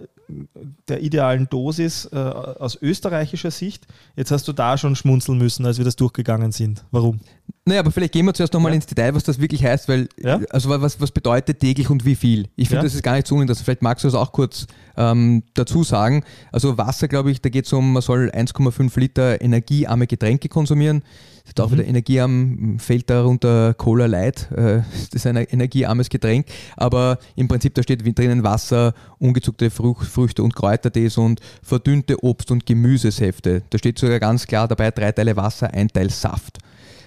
der 0.87 1.01
idealen 1.01 1.47
Dosis 1.49 2.09
äh, 2.11 2.17
aus 2.17 2.81
österreichischer 2.81 3.51
Sicht. 3.51 3.85
Jetzt 4.15 4.31
hast 4.31 4.47
du 4.47 4.53
da 4.53 4.77
schon 4.77 4.95
schmunzeln 4.95 5.37
müssen, 5.37 5.65
als 5.65 5.77
wir 5.77 5.85
das 5.85 5.95
durchgegangen 5.95 6.51
sind. 6.51 6.83
Warum? 6.91 7.19
Naja, 7.67 7.79
aber 7.79 7.91
vielleicht 7.91 8.13
gehen 8.13 8.27
wir 8.27 8.33
zuerst 8.35 8.53
nochmal 8.53 8.73
ja. 8.73 8.75
ins 8.75 8.85
Detail, 8.85 9.15
was 9.15 9.23
das 9.23 9.41
wirklich 9.41 9.65
heißt, 9.65 9.89
weil, 9.89 10.07
ja? 10.21 10.39
also 10.51 10.69
was, 10.69 11.01
was 11.01 11.09
bedeutet 11.09 11.59
täglich 11.59 11.89
und 11.89 12.05
wie 12.05 12.13
viel? 12.13 12.47
Ich 12.55 12.69
finde, 12.69 12.81
ja. 12.81 12.83
das 12.83 12.93
ist 12.93 13.01
gar 13.01 13.15
nicht 13.15 13.25
so 13.25 13.33
uninteressant. 13.33 13.65
Vielleicht 13.65 13.81
magst 13.81 14.03
du 14.03 14.07
das 14.07 14.13
auch 14.13 14.31
kurz 14.31 14.67
ähm, 14.97 15.41
dazu 15.55 15.83
sagen. 15.83 16.23
Also 16.51 16.77
Wasser, 16.77 17.07
glaube 17.07 17.31
ich, 17.31 17.41
da 17.41 17.49
geht 17.49 17.65
es 17.65 17.73
um, 17.73 17.93
man 17.93 18.03
soll 18.03 18.29
1,5 18.29 18.99
Liter 18.99 19.41
energiearme 19.41 20.05
Getränke 20.05 20.47
konsumieren. 20.47 21.01
Das 21.41 21.53
ist 21.53 21.61
auch 21.61 21.69
mhm. 21.69 21.73
wieder 21.73 21.87
energiearm, 21.87 22.77
fällt 22.77 23.09
darunter 23.09 23.73
Cola 23.73 24.05
Light. 24.05 24.47
Äh, 24.51 24.81
das 24.91 25.09
ist 25.13 25.25
ein 25.25 25.35
energiearmes 25.35 26.09
Getränk. 26.09 26.45
Aber 26.77 27.17
im 27.35 27.47
Prinzip, 27.47 27.73
da 27.73 27.81
steht 27.81 28.05
drinnen 28.15 28.43
Wasser, 28.43 28.93
ungezuckte 29.17 29.71
Frucht, 29.71 30.05
Früchte 30.05 30.43
und 30.43 30.55
Kräutertees 30.55 31.17
und 31.17 31.39
verdünnte 31.63 32.23
Obst- 32.23 32.51
und 32.51 32.67
Gemüsesäfte. 32.67 33.63
Da 33.71 33.79
steht 33.79 33.97
sogar 33.97 34.19
ganz 34.19 34.45
klar 34.45 34.67
dabei, 34.67 34.91
drei 34.91 35.11
Teile 35.11 35.35
Wasser, 35.35 35.73
ein 35.73 35.87
Teil 35.87 36.11
Saft. 36.11 36.59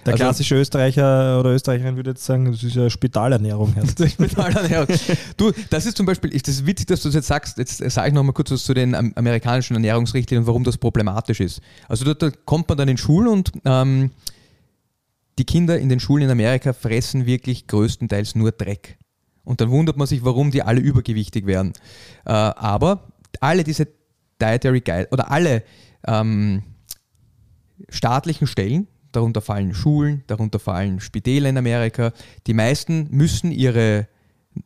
Der 0.05 0.13
also, 0.13 0.23
klassische 0.23 0.55
Österreicher 0.55 1.39
oder 1.39 1.51
Österreicherin 1.51 1.95
würde 1.95 2.11
jetzt 2.11 2.25
sagen, 2.25 2.51
das 2.51 2.63
ist 2.63 2.75
ja 2.75 2.89
Spitalernährung. 2.89 3.73
Spitalernährung. 4.07 4.87
du, 5.37 5.51
das 5.69 5.85
ist 5.85 5.97
zum 5.97 6.05
Beispiel, 6.05 6.29
das 6.29 6.47
ist 6.47 6.65
witzig, 6.65 6.87
dass 6.87 7.01
du 7.01 7.09
das 7.09 7.15
jetzt 7.15 7.27
sagst, 7.27 7.57
jetzt 7.57 7.77
sage 7.77 8.07
ich 8.07 8.13
nochmal 8.13 8.33
kurz 8.33 8.51
was 8.51 8.63
zu 8.63 8.73
den 8.73 8.95
amerikanischen 8.95 9.73
Ernährungsrichtlinien 9.75 10.43
und 10.43 10.47
warum 10.47 10.63
das 10.63 10.77
problematisch 10.77 11.41
ist. 11.41 11.61
Also 11.87 12.05
da, 12.05 12.13
da 12.13 12.31
kommt 12.45 12.69
man 12.69 12.77
dann 12.77 12.87
in 12.87 12.97
Schulen 12.97 13.27
und 13.27 13.51
ähm, 13.65 14.11
die 15.37 15.45
Kinder 15.45 15.79
in 15.79 15.89
den 15.89 15.99
Schulen 15.99 16.23
in 16.23 16.29
Amerika 16.29 16.73
fressen 16.73 17.25
wirklich 17.25 17.67
größtenteils 17.67 18.35
nur 18.35 18.51
Dreck. 18.51 18.97
Und 19.43 19.61
dann 19.61 19.71
wundert 19.71 19.97
man 19.97 20.05
sich, 20.05 20.23
warum 20.23 20.51
die 20.51 20.61
alle 20.61 20.79
übergewichtig 20.79 21.45
werden. 21.45 21.73
Äh, 22.25 22.31
aber 22.31 23.07
alle 23.39 23.63
diese 23.63 23.87
Dietary 24.41 24.81
Guide 24.81 25.07
oder 25.11 25.31
alle 25.31 25.63
ähm, 26.05 26.63
staatlichen 27.89 28.47
Stellen, 28.47 28.87
darunter 29.11 29.41
fallen 29.41 29.73
Schulen, 29.73 30.23
darunter 30.27 30.59
fallen 30.59 30.99
Spitäle 30.99 31.49
in 31.49 31.57
Amerika, 31.57 32.13
die 32.47 32.53
meisten 32.53 33.07
müssen 33.11 33.51
ihre 33.51 34.07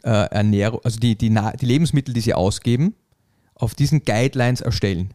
äh, 0.03 0.09
Ernährung, 0.09 0.81
also 0.83 0.99
die, 0.99 1.17
die, 1.17 1.29
die 1.29 1.65
Lebensmittel, 1.65 2.13
die 2.13 2.21
sie 2.21 2.33
ausgeben, 2.33 2.95
auf 3.55 3.75
diesen 3.75 4.03
Guidelines 4.03 4.61
erstellen. 4.61 5.13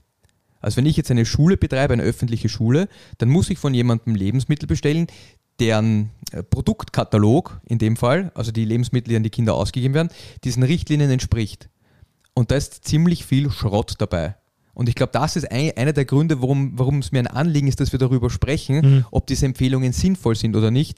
Also 0.61 0.77
wenn 0.79 0.87
ich 0.87 0.97
jetzt 0.97 1.11
eine 1.11 1.27
Schule 1.27 1.57
betreibe, 1.57 1.93
eine 1.93 2.03
öffentliche 2.03 2.49
Schule, 2.49 2.89
dann 3.19 3.29
muss 3.29 3.51
ich 3.51 3.59
von 3.59 3.75
jemandem 3.75 4.15
Lebensmittel 4.15 4.67
bestellen, 4.67 5.07
deren 5.61 6.11
äh, 6.33 6.43
Produktkatalog 6.43 7.61
in 7.65 7.79
dem 7.79 7.97
Fall, 7.97 8.33
also 8.35 8.53
die 8.53 8.65
Lebensmittel, 8.65 9.11
die 9.11 9.17
an 9.17 9.23
die 9.23 9.31
Kinder 9.31 9.55
ausgegeben 9.55 9.95
werden, 9.95 10.11
diesen 10.45 10.63
Richtlinien 10.63 11.11
entspricht. 11.11 11.69
Und 12.35 12.51
da 12.51 12.57
ist 12.57 12.85
ziemlich 12.85 13.25
viel 13.25 13.51
Schrott 13.51 13.95
dabei. 13.99 14.37
Und 14.79 14.89
ich 14.89 14.95
glaube, 14.95 15.11
das 15.13 15.35
ist 15.35 15.51
ein, 15.51 15.73
einer 15.77 15.93
der 15.93 16.05
Gründe, 16.05 16.41
warum, 16.41 17.01
es 17.01 17.11
mir 17.11 17.19
ein 17.19 17.27
Anliegen 17.27 17.67
ist, 17.67 17.81
dass 17.81 17.91
wir 17.91 17.99
darüber 17.99 18.31
sprechen, 18.31 18.77
mhm. 18.77 19.05
ob 19.11 19.27
diese 19.27 19.45
Empfehlungen 19.45 19.93
sinnvoll 19.93 20.37
sind 20.37 20.55
oder 20.55 20.71
nicht. 20.71 20.97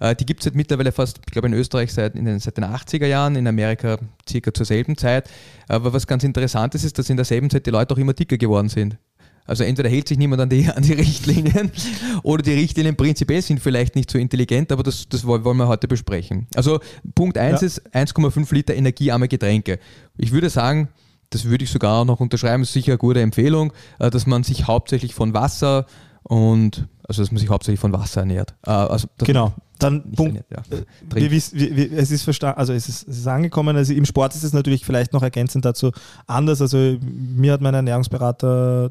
Äh, 0.00 0.16
die 0.16 0.26
gibt 0.26 0.44
es 0.44 0.52
mittlerweile 0.52 0.90
fast, 0.90 1.20
ich 1.24 1.32
glaube 1.32 1.46
in 1.46 1.54
Österreich 1.54 1.92
seit, 1.92 2.16
in 2.16 2.24
den, 2.24 2.40
seit 2.40 2.56
den 2.56 2.64
80er 2.64 3.06
Jahren, 3.06 3.36
in 3.36 3.46
Amerika 3.46 3.98
circa 4.28 4.52
zur 4.52 4.66
selben 4.66 4.96
Zeit. 4.96 5.30
Aber 5.68 5.92
was 5.92 6.08
ganz 6.08 6.24
interessant 6.24 6.74
ist, 6.74 6.82
ist, 6.82 6.98
dass 6.98 7.08
in 7.08 7.16
derselben 7.16 7.48
Zeit 7.50 7.66
die 7.66 7.70
Leute 7.70 7.94
auch 7.94 7.98
immer 7.98 8.14
dicker 8.14 8.36
geworden 8.36 8.68
sind. 8.68 8.98
Also 9.46 9.62
entweder 9.62 9.88
hält 9.88 10.08
sich 10.08 10.18
niemand 10.18 10.42
an 10.42 10.48
die, 10.48 10.68
an 10.68 10.82
die 10.82 10.94
Richtlinien 10.94 11.70
oder 12.24 12.42
die 12.42 12.54
Richtlinien 12.54 12.96
prinzipiell 12.96 13.42
sind 13.42 13.60
vielleicht 13.60 13.94
nicht 13.94 14.10
so 14.10 14.18
intelligent, 14.18 14.72
aber 14.72 14.82
das, 14.82 15.08
das 15.08 15.24
wollen 15.24 15.44
wir 15.44 15.68
heute 15.68 15.86
besprechen. 15.86 16.48
Also 16.56 16.80
Punkt 17.14 17.38
1 17.38 17.60
ja. 17.60 17.66
ist 17.68 17.94
1,5 17.94 18.52
Liter 18.52 18.74
energiearme 18.74 19.28
Getränke. 19.28 19.78
Ich 20.18 20.32
würde 20.32 20.50
sagen, 20.50 20.88
das 21.30 21.44
würde 21.44 21.64
ich 21.64 21.70
sogar 21.70 22.00
auch 22.00 22.04
noch 22.04 22.20
unterschreiben, 22.20 22.62
ist 22.62 22.72
sicher 22.72 22.92
eine 22.92 22.98
gute 22.98 23.20
Empfehlung, 23.20 23.72
äh, 23.98 24.10
dass 24.10 24.26
man 24.26 24.42
sich 24.42 24.66
hauptsächlich 24.66 25.14
von 25.14 25.32
Wasser 25.32 25.86
und 26.22 26.86
also 27.08 27.22
dass 27.22 27.32
man 27.32 27.38
sich 27.38 27.48
hauptsächlich 27.48 27.80
von 27.80 27.92
Wasser 27.92 28.20
ernährt. 28.20 28.54
Äh, 28.66 28.70
also, 28.70 29.08
genau. 29.18 29.52
Dann 29.78 30.12
Punkt. 30.12 30.36
Ernährt, 30.36 30.46
ja. 30.50 30.76
Äh, 30.76 30.84
wir, 31.14 31.30
wir, 31.30 31.76
wir, 31.76 31.92
es 31.98 32.10
ist 32.10 32.22
verstanden, 32.22 32.58
also 32.58 32.72
es 32.72 32.88
ist, 32.88 33.08
es 33.08 33.18
ist 33.18 33.26
angekommen. 33.26 33.76
Also 33.76 33.94
im 33.94 34.04
Sport 34.04 34.34
ist 34.34 34.44
es 34.44 34.52
natürlich 34.52 34.84
vielleicht 34.84 35.12
noch 35.12 35.22
ergänzend 35.22 35.64
dazu 35.64 35.90
anders. 36.26 36.60
Also 36.60 36.98
mir 37.00 37.52
hat 37.52 37.62
mein 37.62 37.74
Ernährungsberater 37.74 38.90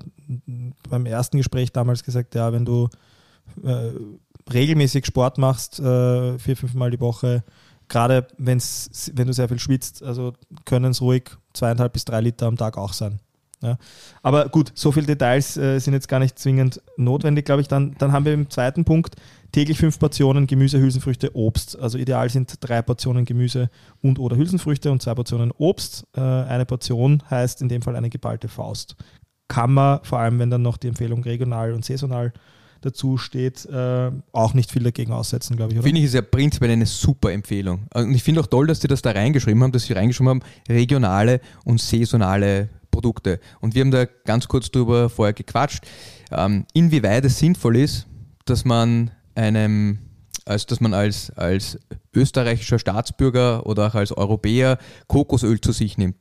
beim 0.90 1.06
ersten 1.06 1.38
Gespräch 1.38 1.72
damals 1.72 2.04
gesagt, 2.04 2.34
ja, 2.34 2.52
wenn 2.52 2.66
du 2.66 2.90
äh, 3.64 3.92
regelmäßig 4.52 5.06
Sport 5.06 5.38
machst, 5.38 5.80
äh, 5.80 6.40
vier, 6.40 6.58
fünf 6.58 6.74
Mal 6.74 6.90
die 6.90 7.00
Woche, 7.00 7.44
gerade 7.88 8.28
wenn's, 8.38 9.12
wenn 9.14 9.28
du 9.28 9.34
sehr 9.34 9.48
viel 9.48 9.60
schwitzt, 9.60 10.04
also 10.04 10.34
können 10.66 10.92
es 10.92 11.02
ruhig 11.02 11.38
zweieinhalb 11.54 11.94
bis 11.94 12.06
drei 12.06 12.22
Liter 12.22 12.48
am 12.48 12.58
Tag 12.58 12.78
auch 12.78 12.94
sein. 12.94 13.20
Ja. 13.62 13.78
Aber 14.22 14.48
gut, 14.48 14.72
so 14.74 14.92
viele 14.92 15.06
Details 15.06 15.58
äh, 15.58 15.80
sind 15.80 15.94
jetzt 15.94 16.08
gar 16.08 16.20
nicht 16.20 16.40
zwingend 16.40 16.82
notwendig, 16.96 17.46
glaube 17.46 17.62
ich. 17.62 17.68
Dann, 17.68 17.96
dann 17.98 18.12
haben 18.12 18.26
wir 18.26 18.34
im 18.34 18.50
zweiten 18.50 18.86
Punkt 18.86 19.16
täglich 19.52 19.78
fünf 19.78 20.00
Portionen 20.00 20.48
Gemüse, 20.48 20.80
Hülsenfrüchte, 20.80 21.36
Obst. 21.36 21.78
Also 21.78 21.98
ideal 21.98 22.30
sind 22.30 22.56
drei 22.62 22.82
Portionen 22.82 23.26
Gemüse 23.26 23.70
und 24.02 24.18
oder 24.18 24.38
Hülsenfrüchte 24.38 24.92
und 24.92 25.02
zwei 25.02 25.14
Portionen 25.14 25.52
Obst. 25.52 26.08
Äh, 26.16 26.22
eine 26.22 26.66
Portion 26.66 27.22
heißt 27.30 27.62
in 27.62 27.70
dem 27.70 27.82
Fall 27.82 27.96
eine 27.96 28.10
geballte 28.10 28.48
Faust. 28.48 28.96
Kann 29.50 29.74
man, 29.74 30.00
vor 30.04 30.20
allem 30.20 30.40
wenn 30.40 30.50
dann 30.50 30.62
noch 30.62 30.78
die 30.78 30.88
Empfehlung 30.88 31.24
regional 31.24 31.74
und 31.74 31.84
saisonal 31.84 32.32
dazu 32.82 33.18
steht, 33.18 33.66
äh, 33.66 34.12
auch 34.32 34.54
nicht 34.54 34.72
viel 34.72 34.84
dagegen 34.84 35.12
aussetzen, 35.12 35.56
glaube 35.56 35.74
ich. 35.74 35.82
Finde 35.82 36.00
ich, 36.00 36.06
ist 36.06 36.14
ja 36.16 36.22
prinzipiell 36.22 36.72
eine 36.72 36.86
super 36.86 37.32
Empfehlung. 37.32 37.88
Und 37.94 38.14
ich 38.14 38.24
finde 38.24 38.42
auch 38.42 38.48
toll, 38.48 38.68
dass 38.68 38.82
sie 38.82 38.88
das 38.88 39.02
da 39.02 39.12
reingeschrieben 39.12 39.62
haben, 39.64 39.72
dass 39.72 39.84
sie 39.84 39.94
reingeschrieben 39.94 40.30
haben, 40.30 40.42
regionale 40.68 41.42
und 41.66 41.82
saisonale 41.82 42.70
Produkte. 42.92 43.40
Und 43.62 43.76
wir 43.76 43.82
haben 43.82 43.92
da 43.92 44.06
ganz 44.06 44.48
kurz 44.48 44.72
drüber 44.72 45.10
vorher 45.10 45.34
gequatscht, 45.34 45.84
ähm, 46.32 46.66
inwieweit 46.74 47.26
es 47.26 47.40
sinnvoll 47.40 47.78
ist, 47.78 48.08
dass 48.46 48.66
man 48.66 49.12
einem 49.36 50.00
als 50.50 50.66
dass 50.66 50.82
man 50.82 50.94
als, 50.94 51.30
als 51.32 51.78
österreichischer 52.14 52.80
Staatsbürger 52.80 53.66
oder 53.66 53.88
auch 53.88 53.96
als 53.96 54.12
Europäer 54.12 54.80
Kokosöl 55.08 55.62
zu 55.62 55.72
sich 55.72 55.98
nimmt. 55.98 56.16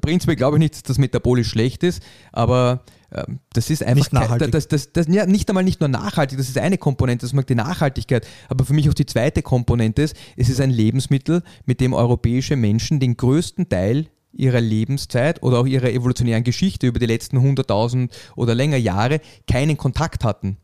Prinzipiell 0.00 0.36
glaube 0.36 0.56
ich 0.56 0.60
nicht, 0.60 0.74
dass 0.74 0.82
das 0.82 0.98
metabolisch 0.98 1.48
schlecht 1.48 1.82
ist, 1.82 2.02
aber 2.30 2.84
ähm, 3.12 3.40
das 3.54 3.70
ist 3.70 3.82
einfach 3.82 3.94
nicht 3.96 4.12
nachhaltig. 4.12 4.52
Das, 4.52 4.68
das, 4.68 4.92
das, 4.92 5.06
ja, 5.08 5.24
nicht 5.24 5.48
einmal 5.48 5.64
nicht 5.64 5.80
nur 5.80 5.88
nachhaltig, 5.88 6.36
das 6.36 6.48
ist 6.48 6.58
eine 6.58 6.76
Komponente, 6.76 7.24
das 7.24 7.32
mag 7.32 7.46
die 7.46 7.54
Nachhaltigkeit, 7.54 8.26
aber 8.48 8.66
für 8.66 8.74
mich 8.74 8.88
auch 8.88 8.94
die 8.94 9.06
zweite 9.06 9.42
Komponente 9.42 10.02
ist, 10.02 10.16
es 10.36 10.50
ist 10.50 10.60
ein 10.60 10.70
Lebensmittel, 10.70 11.42
mit 11.64 11.80
dem 11.80 11.94
europäische 11.94 12.56
Menschen 12.56 13.00
den 13.00 13.16
größten 13.16 13.70
Teil 13.70 14.08
ihrer 14.32 14.60
Lebenszeit 14.60 15.42
oder 15.42 15.58
auch 15.58 15.66
ihrer 15.66 15.90
evolutionären 15.90 16.44
Geschichte 16.44 16.86
über 16.86 16.98
die 16.98 17.06
letzten 17.06 17.38
100.000 17.38 18.10
oder 18.36 18.54
länger 18.54 18.76
Jahre 18.76 19.20
keinen 19.48 19.76
Kontakt 19.76 20.22
hatten. 20.22 20.58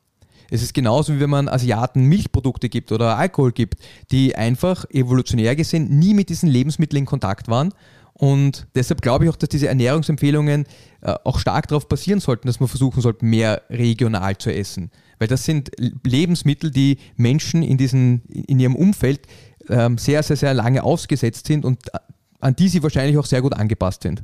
Es 0.50 0.62
ist 0.62 0.74
genauso 0.74 1.14
wie 1.14 1.20
wenn 1.20 1.30
man 1.30 1.48
Asiaten 1.48 2.04
Milchprodukte 2.04 2.68
gibt 2.68 2.92
oder 2.92 3.16
Alkohol 3.16 3.52
gibt, 3.52 3.80
die 4.10 4.36
einfach 4.36 4.84
evolutionär 4.90 5.56
gesehen 5.56 5.98
nie 5.98 6.14
mit 6.14 6.28
diesen 6.28 6.48
Lebensmitteln 6.48 7.00
in 7.00 7.06
Kontakt 7.06 7.48
waren 7.48 7.72
und 8.18 8.66
deshalb 8.74 9.02
glaube 9.02 9.24
ich 9.24 9.30
auch, 9.30 9.36
dass 9.36 9.50
diese 9.50 9.68
Ernährungsempfehlungen 9.68 10.64
äh, 11.02 11.14
auch 11.24 11.38
stark 11.38 11.68
darauf 11.68 11.86
basieren 11.86 12.20
sollten, 12.20 12.46
dass 12.46 12.60
man 12.60 12.68
versuchen 12.68 13.02
sollte, 13.02 13.26
mehr 13.26 13.62
regional 13.68 14.38
zu 14.38 14.50
essen. 14.50 14.90
Weil 15.18 15.28
das 15.28 15.44
sind 15.44 15.70
Lebensmittel, 16.02 16.70
die 16.70 16.96
Menschen 17.16 17.62
in, 17.62 17.76
diesen, 17.76 18.22
in 18.22 18.58
ihrem 18.58 18.74
Umfeld 18.74 19.26
ähm, 19.68 19.98
sehr, 19.98 20.22
sehr, 20.22 20.36
sehr 20.36 20.54
lange 20.54 20.82
ausgesetzt 20.82 21.46
sind 21.46 21.66
und 21.66 21.88
äh, 21.88 21.98
an 22.40 22.56
die 22.56 22.68
sie 22.68 22.82
wahrscheinlich 22.82 23.18
auch 23.18 23.26
sehr 23.26 23.42
gut 23.42 23.52
angepasst 23.52 24.02
sind. 24.02 24.22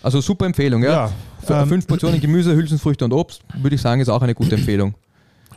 Also 0.00 0.20
super 0.20 0.46
Empfehlung, 0.46 0.84
ja. 0.84 1.10
ja 1.48 1.62
ähm, 1.62 1.68
Fünf 1.68 1.88
Portionen 1.88 2.20
Gemüse, 2.20 2.54
Hülsenfrüchte 2.54 3.04
und 3.04 3.12
Obst, 3.12 3.42
würde 3.56 3.74
ich 3.74 3.82
sagen, 3.82 4.00
ist 4.00 4.08
auch 4.08 4.22
eine 4.22 4.34
gute 4.34 4.54
Empfehlung. 4.54 4.94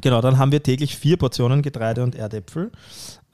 Genau, 0.01 0.21
dann 0.21 0.37
haben 0.37 0.51
wir 0.51 0.61
täglich 0.61 0.95
vier 0.97 1.17
Portionen 1.17 1.61
Getreide 1.61 2.03
und 2.03 2.15
Erdäpfel. 2.15 2.71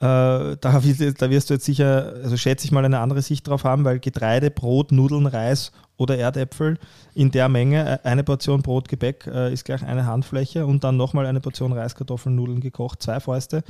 da, 0.00 0.56
da, 0.60 0.82
wirst 0.82 1.50
du 1.50 1.54
jetzt 1.54 1.64
sicher, 1.64 2.14
also 2.22 2.36
schätze 2.36 2.64
ich 2.64 2.72
mal, 2.72 2.84
eine 2.84 2.98
andere 2.98 3.22
Sicht 3.22 3.46
drauf 3.48 3.64
haben, 3.64 3.84
weil 3.84 4.00
Getreide, 4.00 4.50
Brot, 4.50 4.92
Nudeln, 4.92 5.26
Reis 5.26 5.72
oder 5.96 6.18
Erdäpfel 6.18 6.78
in 7.14 7.30
der 7.30 7.48
Menge, 7.48 8.00
äh, 8.04 8.08
eine 8.08 8.24
Portion 8.24 8.62
Brot, 8.62 8.88
Gebäck 8.88 9.26
äh, 9.26 9.52
ist 9.52 9.64
gleich 9.64 9.82
eine 9.82 10.06
Handfläche 10.06 10.66
und 10.66 10.84
dann 10.84 10.96
nochmal 10.96 11.26
eine 11.26 11.40
Portion 11.40 11.72
Reis, 11.72 11.94
Kartoffeln, 11.94 12.34
Nudeln 12.34 12.60
gekocht, 12.60 13.02
zwei 13.02 13.20
Fäuste. 13.20 13.62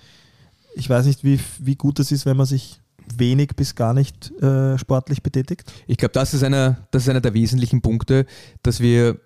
Ich 0.74 0.88
weiß 0.90 1.06
nicht, 1.06 1.22
wie, 1.22 1.38
wie 1.58 1.76
gut 1.76 1.98
das 1.98 2.10
ist, 2.10 2.26
wenn 2.26 2.36
man 2.36 2.46
sich 2.46 2.80
wenig 3.16 3.50
bis 3.54 3.74
gar 3.74 3.92
nicht 3.92 4.30
äh, 4.42 4.78
sportlich 4.78 5.22
betätigt. 5.22 5.70
Ich 5.86 5.98
glaube, 5.98 6.12
das, 6.12 6.30
das 6.30 6.40
ist 6.40 7.08
einer 7.08 7.20
der 7.20 7.34
wesentlichen 7.34 7.82
Punkte, 7.82 8.26
dass 8.62 8.80
wir 8.80 9.20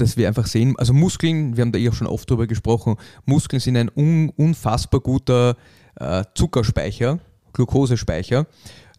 dass 0.00 0.16
wir 0.16 0.28
einfach 0.28 0.46
sehen, 0.46 0.74
also 0.78 0.92
Muskeln, 0.92 1.56
wir 1.56 1.62
haben 1.62 1.72
da 1.72 1.78
eh 1.78 1.88
auch 1.88 1.94
schon 1.94 2.06
oft 2.06 2.28
drüber 2.28 2.46
gesprochen, 2.46 2.96
Muskeln 3.24 3.60
sind 3.60 3.76
ein 3.76 3.90
un, 3.94 4.30
unfassbar 4.36 5.00
guter 5.00 5.56
äh, 5.96 6.24
Zuckerspeicher, 6.34 7.18
Glukosespeicher. 7.52 8.46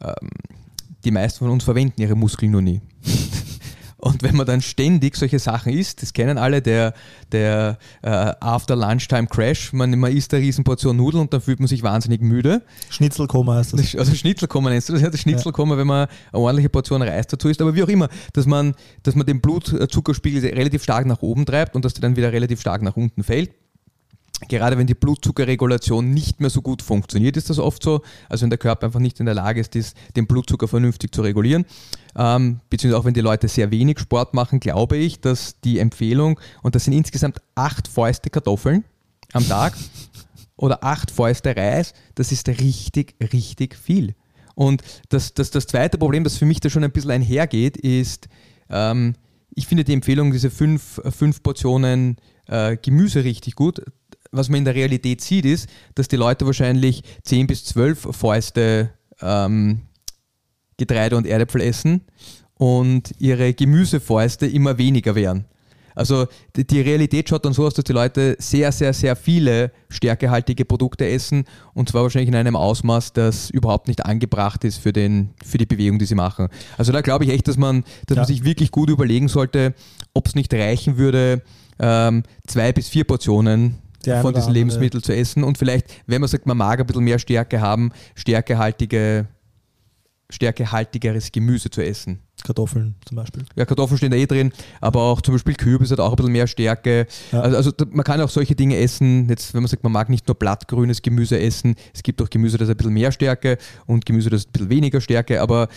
Ähm, 0.01 0.29
die 1.03 1.11
meisten 1.11 1.39
von 1.39 1.49
uns 1.49 1.63
verwenden 1.63 2.01
ihre 2.01 2.15
Muskeln 2.15 2.51
nur 2.51 2.61
nie. 2.61 2.81
Und 4.01 4.23
wenn 4.23 4.35
man 4.35 4.47
dann 4.47 4.61
ständig 4.61 5.15
solche 5.15 5.37
Sachen 5.37 5.71
isst, 5.71 6.01
das 6.01 6.11
kennen 6.13 6.39
alle, 6.39 6.63
der, 6.63 6.93
der 7.31 7.77
äh, 8.01 8.09
After 8.09 8.75
Lunchtime 8.75 9.27
Crash, 9.27 9.73
man, 9.73 9.97
man 9.99 10.11
isst 10.11 10.33
eine 10.33 10.43
Riesenportion 10.43 10.97
Nudeln 10.97 11.21
und 11.21 11.33
dann 11.33 11.39
fühlt 11.39 11.59
man 11.59 11.67
sich 11.67 11.83
wahnsinnig 11.83 12.21
müde. 12.21 12.63
Schnitzelkoma 12.89 13.55
heißt 13.55 13.73
das. 13.73 13.95
Also 13.95 14.15
Schnitzelkoma 14.15 14.71
nennst 14.71 14.89
du 14.89 14.93
das, 14.93 15.03
ja, 15.03 15.09
das 15.11 15.21
Schnitzelkoma, 15.21 15.75
ja. 15.75 15.79
wenn 15.79 15.87
man 15.87 16.07
eine 16.31 16.41
ordentliche 16.41 16.69
Portion 16.69 17.03
Reis 17.03 17.27
dazu 17.27 17.47
isst, 17.47 17.61
aber 17.61 17.75
wie 17.75 17.83
auch 17.83 17.89
immer, 17.89 18.09
dass 18.33 18.47
man, 18.47 18.73
dass 19.03 19.13
man 19.13 19.27
den 19.27 19.39
Blutzuckerspiegel 19.39 20.51
relativ 20.53 20.81
stark 20.81 21.05
nach 21.05 21.21
oben 21.21 21.45
treibt 21.45 21.75
und 21.75 21.85
dass 21.85 21.93
der 21.93 22.01
dann 22.01 22.15
wieder 22.15 22.33
relativ 22.33 22.59
stark 22.59 22.81
nach 22.81 22.97
unten 22.97 23.23
fällt 23.23 23.51
gerade 24.47 24.77
wenn 24.77 24.87
die 24.87 24.93
Blutzuckerregulation 24.95 26.11
nicht 26.11 26.41
mehr 26.41 26.49
so 26.49 26.61
gut 26.61 26.81
funktioniert, 26.81 27.37
ist 27.37 27.49
das 27.49 27.59
oft 27.59 27.83
so. 27.83 28.01
Also 28.29 28.43
wenn 28.43 28.49
der 28.49 28.59
Körper 28.59 28.87
einfach 28.87 28.99
nicht 28.99 29.19
in 29.19 29.25
der 29.25 29.35
Lage 29.35 29.59
ist, 29.59 29.95
den 30.15 30.27
Blutzucker 30.27 30.67
vernünftig 30.67 31.13
zu 31.13 31.21
regulieren. 31.21 31.65
Ähm, 32.15 32.59
beziehungsweise 32.69 32.99
auch 32.99 33.05
wenn 33.05 33.13
die 33.13 33.21
Leute 33.21 33.47
sehr 33.47 33.71
wenig 33.71 33.99
Sport 33.99 34.33
machen, 34.33 34.59
glaube 34.59 34.97
ich, 34.97 35.19
dass 35.21 35.59
die 35.61 35.79
Empfehlung, 35.79 36.39
und 36.61 36.75
das 36.75 36.85
sind 36.85 36.93
insgesamt 36.93 37.39
acht 37.55 37.87
Fäuste 37.87 38.29
Kartoffeln 38.29 38.83
am 39.33 39.47
Tag 39.47 39.73
oder 40.55 40.83
acht 40.83 41.11
Fäuste 41.11 41.55
Reis, 41.55 41.93
das 42.15 42.31
ist 42.31 42.47
richtig, 42.47 43.15
richtig 43.33 43.75
viel. 43.75 44.15
Und 44.55 44.81
das, 45.09 45.33
das, 45.33 45.51
das 45.51 45.67
zweite 45.67 45.97
Problem, 45.97 46.23
das 46.23 46.37
für 46.37 46.45
mich 46.45 46.59
da 46.59 46.69
schon 46.69 46.83
ein 46.83 46.91
bisschen 46.91 47.11
einhergeht, 47.11 47.77
ist, 47.77 48.27
ähm, 48.69 49.15
ich 49.53 49.67
finde 49.67 49.83
die 49.83 49.93
Empfehlung, 49.93 50.31
diese 50.31 50.49
fünf, 50.49 51.01
fünf 51.11 51.43
Portionen 51.43 52.17
äh, 52.47 52.77
Gemüse 52.77 53.23
richtig 53.23 53.55
gut 53.55 53.81
was 54.31 54.49
man 54.49 54.59
in 54.59 54.65
der 54.65 54.75
Realität 54.75 55.21
sieht, 55.21 55.45
ist, 55.45 55.69
dass 55.95 56.07
die 56.07 56.15
Leute 56.15 56.45
wahrscheinlich 56.45 57.03
10 57.23 57.47
bis 57.47 57.65
12 57.65 58.15
Fäuste 58.15 58.91
ähm, 59.21 59.81
Getreide 60.85 61.15
und 61.15 61.27
Erdäpfel 61.27 61.61
essen 61.61 62.01
und 62.55 63.11
ihre 63.19 63.53
Gemüsefäuste 63.53 64.47
immer 64.47 64.77
weniger 64.77 65.15
werden. 65.15 65.45
Also 65.93 66.27
die, 66.55 66.65
die, 66.65 66.81
Realität 66.81 67.29
schaut 67.29 67.45
dann 67.45 67.53
so 67.53 67.65
aus, 67.65 67.73
dass 67.73 67.83
die 67.83 67.93
Leute 67.93 68.35
sehr, 68.39 68.71
sehr, 68.71 68.93
sehr 68.93 69.15
viele 69.15 69.71
stärkehaltige 69.89 70.65
Produkte 70.65 71.07
essen 71.07 71.43
und 71.73 71.89
zwar 71.89 72.03
wahrscheinlich 72.03 72.29
in 72.29 72.35
einem 72.35 72.55
Ausmaß, 72.55 73.13
das 73.13 73.49
überhaupt 73.49 73.87
nicht 73.87 74.05
angebracht 74.05 74.63
ist 74.63 74.77
für, 74.77 74.93
den, 74.93 75.31
für 75.45 75.57
die 75.57 75.65
Bewegung, 75.65 75.99
die 75.99 76.05
sie 76.05 76.15
machen. 76.15 76.47
Also 76.77 76.91
da 76.91 77.01
glaube 77.01 77.25
ich 77.25 77.31
echt, 77.31 77.47
dass 77.47 77.57
man, 77.57 77.83
dass 78.07 78.15
ja. 78.15 78.21
man 78.21 78.27
sich 78.27 78.43
wirklich 78.43 78.71
gut 78.71 78.89
überlegen 78.89 79.27
sollte, 79.27 79.73
ob 80.13 80.27
es 80.27 80.35
nicht 80.35 80.53
reichen 80.53 80.97
würde, 80.97 81.41
ähm, 81.79 82.23
zwei 82.47 82.71
bis 82.71 82.87
vier 82.87 83.03
Portionen 83.03 83.75
von 84.21 84.33
diesen 84.33 84.53
Lebensmitteln 84.53 85.03
zu 85.03 85.13
essen 85.13 85.43
und 85.43 85.57
vielleicht, 85.57 85.87
wenn 86.07 86.21
man 86.21 86.27
sagt, 86.27 86.47
man 86.47 86.57
mag 86.57 86.79
ein 86.79 86.87
bisschen 86.87 87.03
mehr 87.03 87.19
Stärke 87.19 87.61
haben, 87.61 87.91
stärkehaltige, 88.15 89.27
stärkehaltigeres 90.31 91.31
Gemüse 91.31 91.69
zu 91.69 91.83
essen. 91.83 92.19
Kartoffeln 92.43 92.95
zum 93.05 93.17
Beispiel. 93.17 93.45
Ja, 93.55 93.65
Kartoffeln 93.65 93.97
stehen 93.97 94.11
da 94.11 94.17
eh 94.17 94.25
drin, 94.25 94.51
aber 94.79 95.01
auch 95.01 95.21
zum 95.21 95.35
Beispiel 95.35 95.53
Kürbis 95.53 95.91
hat 95.91 95.99
auch 95.99 96.11
ein 96.11 96.15
bisschen 96.15 96.31
mehr 96.31 96.47
Stärke. 96.47 97.05
Ja. 97.31 97.41
Also, 97.41 97.57
also, 97.57 97.71
man 97.91 98.03
kann 98.03 98.19
auch 98.21 98.29
solche 98.29 98.55
Dinge 98.55 98.77
essen, 98.77 99.29
jetzt 99.29 99.53
wenn 99.53 99.61
man 99.61 99.69
sagt, 99.69 99.83
man 99.83 99.91
mag 99.91 100.09
nicht 100.09 100.27
nur 100.27 100.35
blattgrünes 100.35 101.01
Gemüse 101.01 101.39
essen, 101.39 101.75
es 101.93 102.01
gibt 102.01 102.21
auch 102.21 102.29
Gemüse, 102.29 102.57
das 102.57 102.69
ein 102.69 102.77
bisschen 102.77 102.93
mehr 102.93 103.11
Stärke 103.11 103.57
und 103.85 104.05
Gemüse, 104.05 104.29
das 104.29 104.45
ein 104.45 104.51
bisschen 104.51 104.69
weniger 104.69 105.01
Stärke, 105.01 105.41
aber 105.41 105.67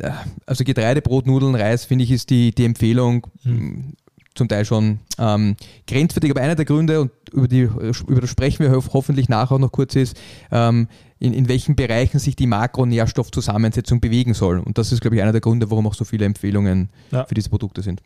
äh, 0.00 0.10
also 0.46 0.64
Getreide, 0.64 1.02
Brot, 1.02 1.26
Nudeln, 1.26 1.54
Reis, 1.54 1.84
finde 1.84 2.04
ich, 2.04 2.10
ist 2.10 2.30
die, 2.30 2.54
die 2.54 2.64
Empfehlung, 2.64 3.26
hm 3.42 3.94
zum 4.34 4.48
Teil 4.48 4.64
schon 4.64 5.00
ähm, 5.18 5.56
grenzwertig. 5.86 6.30
Aber 6.30 6.40
einer 6.40 6.54
der 6.54 6.64
Gründe, 6.64 7.00
und 7.00 7.10
über, 7.32 7.48
die, 7.48 7.62
über 7.62 8.20
das 8.20 8.30
sprechen 8.30 8.64
wir 8.64 8.72
hoffentlich 8.92 9.28
nachher 9.28 9.58
noch 9.58 9.72
kurz, 9.72 9.94
ist, 9.96 10.16
ähm, 10.50 10.88
in, 11.18 11.32
in 11.32 11.48
welchen 11.48 11.76
Bereichen 11.76 12.18
sich 12.18 12.36
die 12.36 12.46
Makronährstoffzusammensetzung 12.46 14.00
bewegen 14.00 14.34
soll. 14.34 14.58
Und 14.58 14.78
das 14.78 14.92
ist, 14.92 15.00
glaube 15.00 15.16
ich, 15.16 15.22
einer 15.22 15.32
der 15.32 15.40
Gründe, 15.40 15.70
warum 15.70 15.86
auch 15.86 15.94
so 15.94 16.04
viele 16.04 16.24
Empfehlungen 16.24 16.90
ja. 17.10 17.24
für 17.24 17.34
diese 17.34 17.48
Produkte 17.48 17.82
sind. 17.82 18.02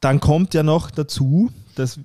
Dann 0.00 0.20
kommt 0.20 0.54
ja 0.54 0.62
noch 0.62 0.90
dazu, 0.90 1.50
dass 1.78 2.00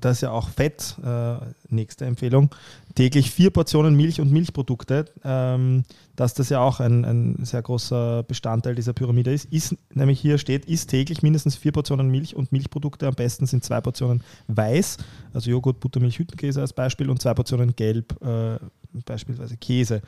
das 0.00 0.18
ist 0.18 0.20
ja 0.22 0.30
auch 0.30 0.48
Fett, 0.48 0.96
äh, 1.04 1.36
nächste 1.68 2.04
Empfehlung, 2.04 2.50
täglich 2.94 3.30
vier 3.30 3.50
Portionen 3.50 3.94
Milch 3.96 4.20
und 4.20 4.30
Milchprodukte, 4.30 5.06
ähm, 5.24 5.84
dass 6.16 6.34
das 6.34 6.48
ja 6.48 6.60
auch 6.60 6.80
ein, 6.80 7.04
ein, 7.04 7.44
sehr 7.44 7.62
großer 7.62 8.22
Bestandteil 8.24 8.74
dieser 8.74 8.92
Pyramide 8.92 9.32
ist. 9.32 9.46
ist. 9.46 9.76
Nämlich 9.92 10.20
hier 10.20 10.38
steht, 10.38 10.66
isst 10.66 10.90
täglich 10.90 11.22
mindestens 11.22 11.56
vier 11.56 11.72
Portionen 11.72 12.10
Milch 12.10 12.36
und 12.36 12.52
Milchprodukte. 12.52 13.06
Am 13.06 13.14
besten 13.14 13.46
sind 13.46 13.64
zwei 13.64 13.80
Portionen 13.80 14.22
Weiß, 14.48 14.98
also 15.32 15.50
Joghurt, 15.50 15.80
Buttermilch, 15.80 16.18
Hüttenkäse 16.18 16.60
als 16.60 16.72
Beispiel 16.72 17.10
und 17.10 17.20
zwei 17.20 17.34
Portionen 17.34 17.74
Gelb, 17.76 18.20
äh, 18.22 18.58
beispielsweise 19.04 19.56
Käse. 19.56 20.02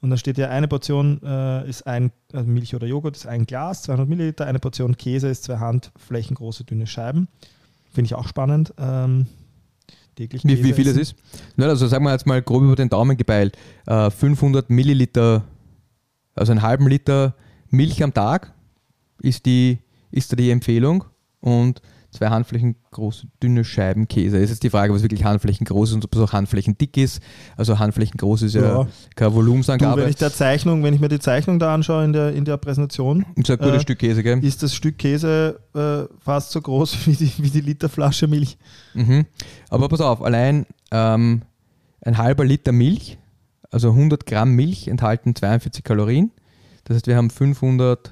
Und 0.00 0.10
dann 0.10 0.18
steht 0.18 0.36
ja, 0.36 0.48
eine 0.48 0.66
Portion 0.66 1.20
äh, 1.22 1.68
ist 1.68 1.86
ein, 1.86 2.10
also 2.32 2.48
Milch 2.48 2.74
oder 2.74 2.88
Joghurt 2.88 3.16
ist 3.16 3.26
ein 3.26 3.46
Glas, 3.46 3.82
200 3.82 4.08
Milliliter, 4.08 4.46
eine 4.46 4.58
Portion 4.58 4.96
Käse 4.96 5.28
ist 5.28 5.44
zwei 5.44 5.58
Handflächengroße 5.58 6.64
dünne 6.64 6.88
Scheiben. 6.88 7.28
Finde 7.92 8.06
ich 8.06 8.14
auch 8.14 8.26
spannend. 8.26 8.72
Ähm, 8.78 9.26
täglich 10.16 10.44
wie, 10.44 10.64
wie 10.64 10.72
viel 10.72 10.88
es 10.88 10.96
ist? 10.96 11.14
Na, 11.56 11.66
also 11.66 11.86
sagen 11.86 12.04
wir 12.04 12.12
jetzt 12.12 12.26
mal 12.26 12.40
grob 12.42 12.62
über 12.62 12.76
den 12.76 12.88
Daumen 12.88 13.16
gebeilt. 13.16 13.56
Äh, 13.86 14.10
500 14.10 14.70
Milliliter, 14.70 15.44
also 16.34 16.52
einen 16.52 16.62
halben 16.62 16.88
Liter 16.88 17.34
Milch 17.68 18.02
am 18.02 18.14
Tag 18.14 18.54
ist, 19.20 19.46
die, 19.46 19.78
ist 20.10 20.32
da 20.32 20.36
die 20.36 20.50
Empfehlung. 20.50 21.04
Und 21.40 21.82
zwei 22.12 22.28
Handflächen 22.28 22.76
große, 22.90 23.26
dünne 23.42 23.64
Scheiben 23.64 24.06
Käse. 24.06 24.38
Es 24.38 24.50
ist 24.50 24.62
die 24.62 24.70
Frage, 24.70 24.94
was 24.94 25.02
wirklich 25.02 25.24
Handflächen 25.24 25.64
groß 25.64 25.90
ist 25.90 25.94
und 25.96 26.04
ob 26.04 26.14
es 26.14 26.20
auch 26.20 26.32
Handflächen 26.32 26.76
dick 26.76 26.96
ist. 26.96 27.22
Also 27.56 27.78
Handflächen 27.78 28.18
groß 28.18 28.42
ist 28.42 28.54
ja, 28.54 28.62
ja 28.62 28.86
keine 29.16 29.34
Volumensangabe. 29.34 29.96
Du, 29.96 30.02
wenn 30.02 30.10
ich 30.10 30.16
der 30.16 30.32
Zeichnung, 30.32 30.84
wenn 30.84 30.94
ich 30.94 31.00
mir 31.00 31.08
die 31.08 31.18
Zeichnung 31.18 31.58
da 31.58 31.74
anschaue 31.74 32.04
in 32.04 32.12
der, 32.12 32.34
in 32.34 32.44
der 32.44 32.58
Präsentation, 32.58 33.24
gutes 33.34 33.58
äh, 33.58 33.80
Stück 33.80 33.98
Käse, 33.98 34.22
gell? 34.22 34.44
Ist 34.44 34.62
das 34.62 34.74
Stück 34.74 34.98
Käse 34.98 35.60
äh, 35.74 36.14
fast 36.20 36.52
so 36.52 36.60
groß 36.60 36.98
wie 37.06 37.16
die, 37.16 37.32
wie 37.38 37.50
die 37.50 37.62
Literflasche 37.62 38.28
Milch. 38.28 38.58
Mhm. 38.94 39.24
Aber 39.70 39.88
pass 39.88 40.02
auf, 40.02 40.22
allein 40.22 40.66
ähm, 40.90 41.42
ein 42.02 42.18
halber 42.18 42.44
Liter 42.44 42.72
Milch, 42.72 43.18
also 43.70 43.90
100 43.90 44.26
Gramm 44.26 44.52
Milch 44.52 44.88
enthalten 44.88 45.34
42 45.34 45.82
Kalorien. 45.82 46.30
Das 46.84 46.96
heißt, 46.96 47.06
wir 47.06 47.16
haben 47.16 47.30
500, 47.30 48.08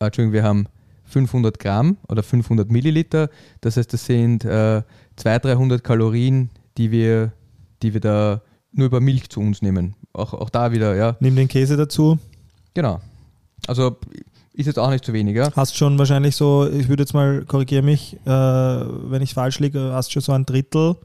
äh, 0.00 0.06
Entschuldigung, 0.06 0.32
wir 0.32 0.44
haben 0.44 0.66
500 1.08 1.58
Gramm 1.58 1.96
oder 2.08 2.22
500 2.22 2.70
Milliliter. 2.70 3.30
Das 3.60 3.76
heißt, 3.76 3.92
das 3.92 4.04
sind 4.04 4.44
äh, 4.44 4.82
200, 5.16 5.44
300 5.44 5.84
Kalorien, 5.84 6.50
die 6.76 6.90
wir, 6.90 7.32
die 7.82 7.94
wir 7.94 8.00
da 8.00 8.42
nur 8.72 8.86
über 8.86 9.00
Milch 9.00 9.28
zu 9.30 9.40
uns 9.40 9.62
nehmen. 9.62 9.94
Auch, 10.12 10.34
auch 10.34 10.50
da 10.50 10.72
wieder, 10.72 10.94
ja. 10.94 11.16
Nimm 11.20 11.36
den 11.36 11.48
Käse 11.48 11.76
dazu. 11.76 12.18
Genau. 12.74 13.00
Also 13.66 13.96
ist 14.52 14.66
jetzt 14.66 14.78
auch 14.78 14.90
nicht 14.90 15.04
zu 15.04 15.12
wenig. 15.12 15.36
Ja? 15.36 15.50
Hast 15.54 15.76
schon 15.76 15.98
wahrscheinlich 15.98 16.36
so, 16.36 16.68
ich 16.68 16.88
würde 16.88 17.04
jetzt 17.04 17.14
mal, 17.14 17.44
korrigiere 17.44 17.82
mich, 17.82 18.16
äh, 18.24 18.28
wenn 18.30 19.22
ich 19.22 19.34
falsch 19.34 19.60
liege, 19.60 19.92
hast 19.92 20.12
schon 20.12 20.22
so 20.22 20.32
ein 20.32 20.44
Drittel 20.44 20.96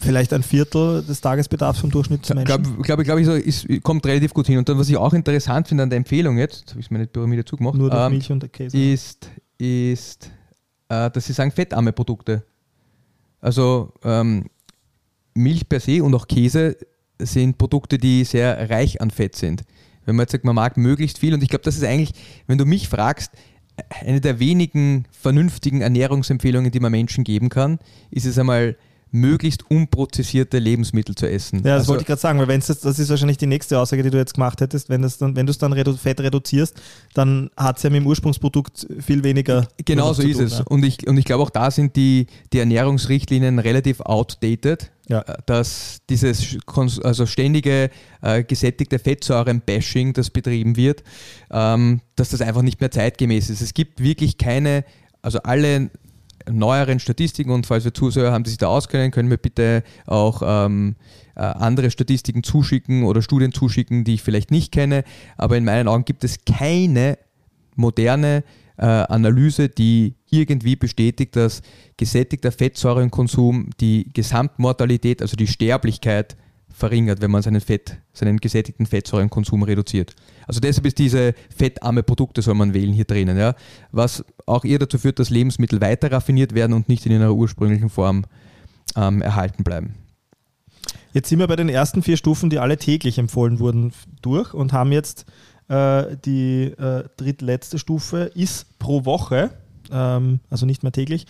vielleicht 0.00 0.32
ein 0.32 0.42
Viertel 0.42 1.02
des 1.02 1.20
Tagesbedarfs 1.20 1.80
vom 1.80 1.90
Durchschnittsmenschen. 1.90 2.62
Glaube 2.62 2.82
glaub, 2.82 3.02
glaub 3.04 3.18
ich, 3.18 3.26
so, 3.26 3.34
ist, 3.34 3.66
kommt 3.82 4.06
relativ 4.06 4.34
gut 4.34 4.46
hin. 4.46 4.58
Und 4.58 4.68
dann, 4.68 4.78
was 4.78 4.88
ich 4.88 4.96
auch 4.96 5.12
interessant 5.12 5.68
finde 5.68 5.84
an 5.84 5.90
der 5.90 5.98
Empfehlung 5.98 6.38
jetzt, 6.38 6.70
habe 6.70 6.80
ich 6.80 6.90
meine 6.90 7.06
Pyramide 7.06 7.44
zugemacht, 7.44 7.74
Nur 7.74 7.90
durch 7.90 8.06
ähm, 8.06 8.12
Milch 8.12 8.32
und 8.32 8.52
Käse. 8.52 8.76
ist, 8.76 9.30
ist 9.58 10.30
äh, 10.90 11.10
dass 11.10 11.24
sie 11.24 11.32
sagen 11.32 11.52
fettarme 11.52 11.92
Produkte. 11.92 12.44
Also 13.40 13.94
ähm, 14.04 14.46
Milch 15.34 15.68
per 15.68 15.80
se 15.80 16.02
und 16.02 16.14
auch 16.14 16.26
Käse 16.26 16.76
sind 17.18 17.56
Produkte, 17.56 17.96
die 17.96 18.24
sehr 18.24 18.68
reich 18.68 19.00
an 19.00 19.10
Fett 19.10 19.36
sind. 19.36 19.62
Wenn 20.04 20.16
man 20.16 20.24
jetzt 20.24 20.32
sagt, 20.32 20.44
man 20.44 20.54
mag 20.54 20.76
möglichst 20.76 21.18
viel, 21.18 21.32
und 21.32 21.42
ich 21.42 21.48
glaube, 21.48 21.64
das 21.64 21.76
ist 21.76 21.84
eigentlich, 21.84 22.12
wenn 22.46 22.58
du 22.58 22.66
mich 22.66 22.88
fragst, 22.88 23.32
eine 24.00 24.20
der 24.20 24.40
wenigen 24.40 25.06
vernünftigen 25.10 25.80
Ernährungsempfehlungen, 25.80 26.70
die 26.70 26.80
man 26.80 26.90
Menschen 26.90 27.24
geben 27.24 27.48
kann, 27.48 27.78
ist 28.10 28.26
es 28.26 28.38
einmal 28.38 28.76
möglichst 29.12 29.70
unprozessierte 29.70 30.58
Lebensmittel 30.58 31.14
zu 31.14 31.28
essen. 31.28 31.58
Ja, 31.58 31.62
das 31.62 31.80
also, 31.80 31.88
wollte 31.90 32.02
ich 32.02 32.06
gerade 32.06 32.20
sagen, 32.20 32.38
weil 32.38 32.48
wenn 32.48 32.60
das, 32.60 32.80
das 32.80 32.98
ist 32.98 33.10
wahrscheinlich 33.10 33.38
die 33.38 33.46
nächste 33.46 33.78
Aussage, 33.78 34.02
die 34.02 34.10
du 34.10 34.18
jetzt 34.18 34.34
gemacht 34.34 34.60
hättest, 34.60 34.88
wenn, 34.88 35.02
das 35.02 35.18
dann, 35.18 35.34
wenn 35.36 35.46
du 35.46 35.50
es 35.50 35.58
dann 35.58 35.72
redu 35.72 35.96
Fett 35.96 36.20
reduzierst, 36.20 36.80
dann 37.14 37.50
hat 37.56 37.78
es 37.78 37.82
ja 37.82 37.90
mit 37.90 38.00
dem 38.00 38.06
Ursprungsprodukt 38.06 38.86
viel 39.00 39.24
weniger. 39.24 39.66
Genau 39.84 40.12
so 40.12 40.22
ist 40.22 40.36
tun, 40.36 40.46
es. 40.46 40.58
Ja. 40.58 40.64
Und 40.64 40.84
ich, 40.84 41.06
und 41.06 41.16
ich 41.16 41.24
glaube 41.24 41.42
auch 41.42 41.50
da 41.50 41.70
sind 41.70 41.96
die, 41.96 42.26
die 42.52 42.58
Ernährungsrichtlinien 42.58 43.58
relativ 43.58 44.00
outdated. 44.00 44.90
Ja. 45.08 45.22
Äh, 45.22 45.38
dass 45.46 45.98
dieses 46.08 46.56
also 47.02 47.26
ständige 47.26 47.90
äh, 48.22 48.44
gesättigte 48.44 49.00
Fettsäuren-Bashing, 49.00 50.12
das 50.12 50.30
betrieben 50.30 50.76
wird, 50.76 51.02
ähm, 51.50 52.00
dass 52.14 52.28
das 52.28 52.40
einfach 52.40 52.62
nicht 52.62 52.80
mehr 52.80 52.92
zeitgemäß 52.92 53.50
ist. 53.50 53.60
Es 53.60 53.74
gibt 53.74 54.00
wirklich 54.00 54.38
keine, 54.38 54.84
also 55.20 55.40
alle 55.40 55.90
neueren 56.50 57.00
Statistiken 57.00 57.50
und 57.50 57.66
falls 57.66 57.84
wir 57.84 57.94
Zuseher 57.94 58.32
haben, 58.32 58.44
die 58.44 58.50
sich 58.50 58.58
da 58.58 58.68
auskennen, 58.68 59.10
können 59.10 59.30
wir 59.30 59.36
bitte 59.36 59.82
auch 60.06 60.42
ähm, 60.44 60.96
äh, 61.34 61.40
andere 61.40 61.90
Statistiken 61.90 62.42
zuschicken 62.42 63.04
oder 63.04 63.22
Studien 63.22 63.52
zuschicken, 63.52 64.04
die 64.04 64.14
ich 64.14 64.22
vielleicht 64.22 64.50
nicht 64.50 64.72
kenne. 64.72 65.04
Aber 65.36 65.56
in 65.56 65.64
meinen 65.64 65.88
Augen 65.88 66.04
gibt 66.04 66.24
es 66.24 66.44
keine 66.44 67.18
moderne 67.76 68.44
äh, 68.76 68.84
Analyse, 68.84 69.68
die 69.68 70.14
irgendwie 70.30 70.76
bestätigt, 70.76 71.36
dass 71.36 71.62
gesättigter 71.96 72.52
Fettsäurenkonsum 72.52 73.70
die 73.80 74.08
Gesamtmortalität, 74.12 75.22
also 75.22 75.36
die 75.36 75.46
Sterblichkeit 75.46 76.36
verringert, 76.70 77.20
wenn 77.20 77.30
man 77.30 77.42
seinen, 77.42 77.60
Fett, 77.60 77.98
seinen 78.12 78.38
gesättigten 78.38 78.86
Fettsäurenkonsum 78.86 79.62
reduziert. 79.62 80.14
Also 80.50 80.58
deshalb 80.58 80.84
ist 80.84 80.98
diese 80.98 81.32
fettarme 81.56 82.02
Produkte 82.02 82.42
soll 82.42 82.54
man 82.54 82.74
wählen 82.74 82.92
hier 82.92 83.04
drinnen, 83.04 83.38
ja, 83.38 83.54
was 83.92 84.24
auch 84.46 84.64
eher 84.64 84.80
dazu 84.80 84.98
führt, 84.98 85.20
dass 85.20 85.30
Lebensmittel 85.30 85.80
weiter 85.80 86.10
raffiniert 86.10 86.56
werden 86.56 86.72
und 86.72 86.88
nicht 86.88 87.06
in 87.06 87.12
ihrer 87.12 87.32
ursprünglichen 87.32 87.88
Form 87.88 88.24
ähm, 88.96 89.22
erhalten 89.22 89.62
bleiben. 89.62 89.94
Jetzt 91.12 91.28
sind 91.28 91.38
wir 91.38 91.46
bei 91.46 91.54
den 91.54 91.68
ersten 91.68 92.02
vier 92.02 92.16
Stufen, 92.16 92.50
die 92.50 92.58
alle 92.58 92.78
täglich 92.78 93.18
empfohlen 93.18 93.60
wurden, 93.60 93.92
durch 94.22 94.52
und 94.52 94.72
haben 94.72 94.90
jetzt 94.90 95.24
äh, 95.68 96.16
die 96.24 96.64
äh, 96.64 97.04
drittletzte 97.16 97.78
Stufe, 97.78 98.32
ist 98.34 98.76
pro 98.80 99.04
Woche, 99.04 99.50
ähm, 99.92 100.40
also 100.50 100.66
nicht 100.66 100.82
mehr 100.82 100.90
täglich, 100.90 101.26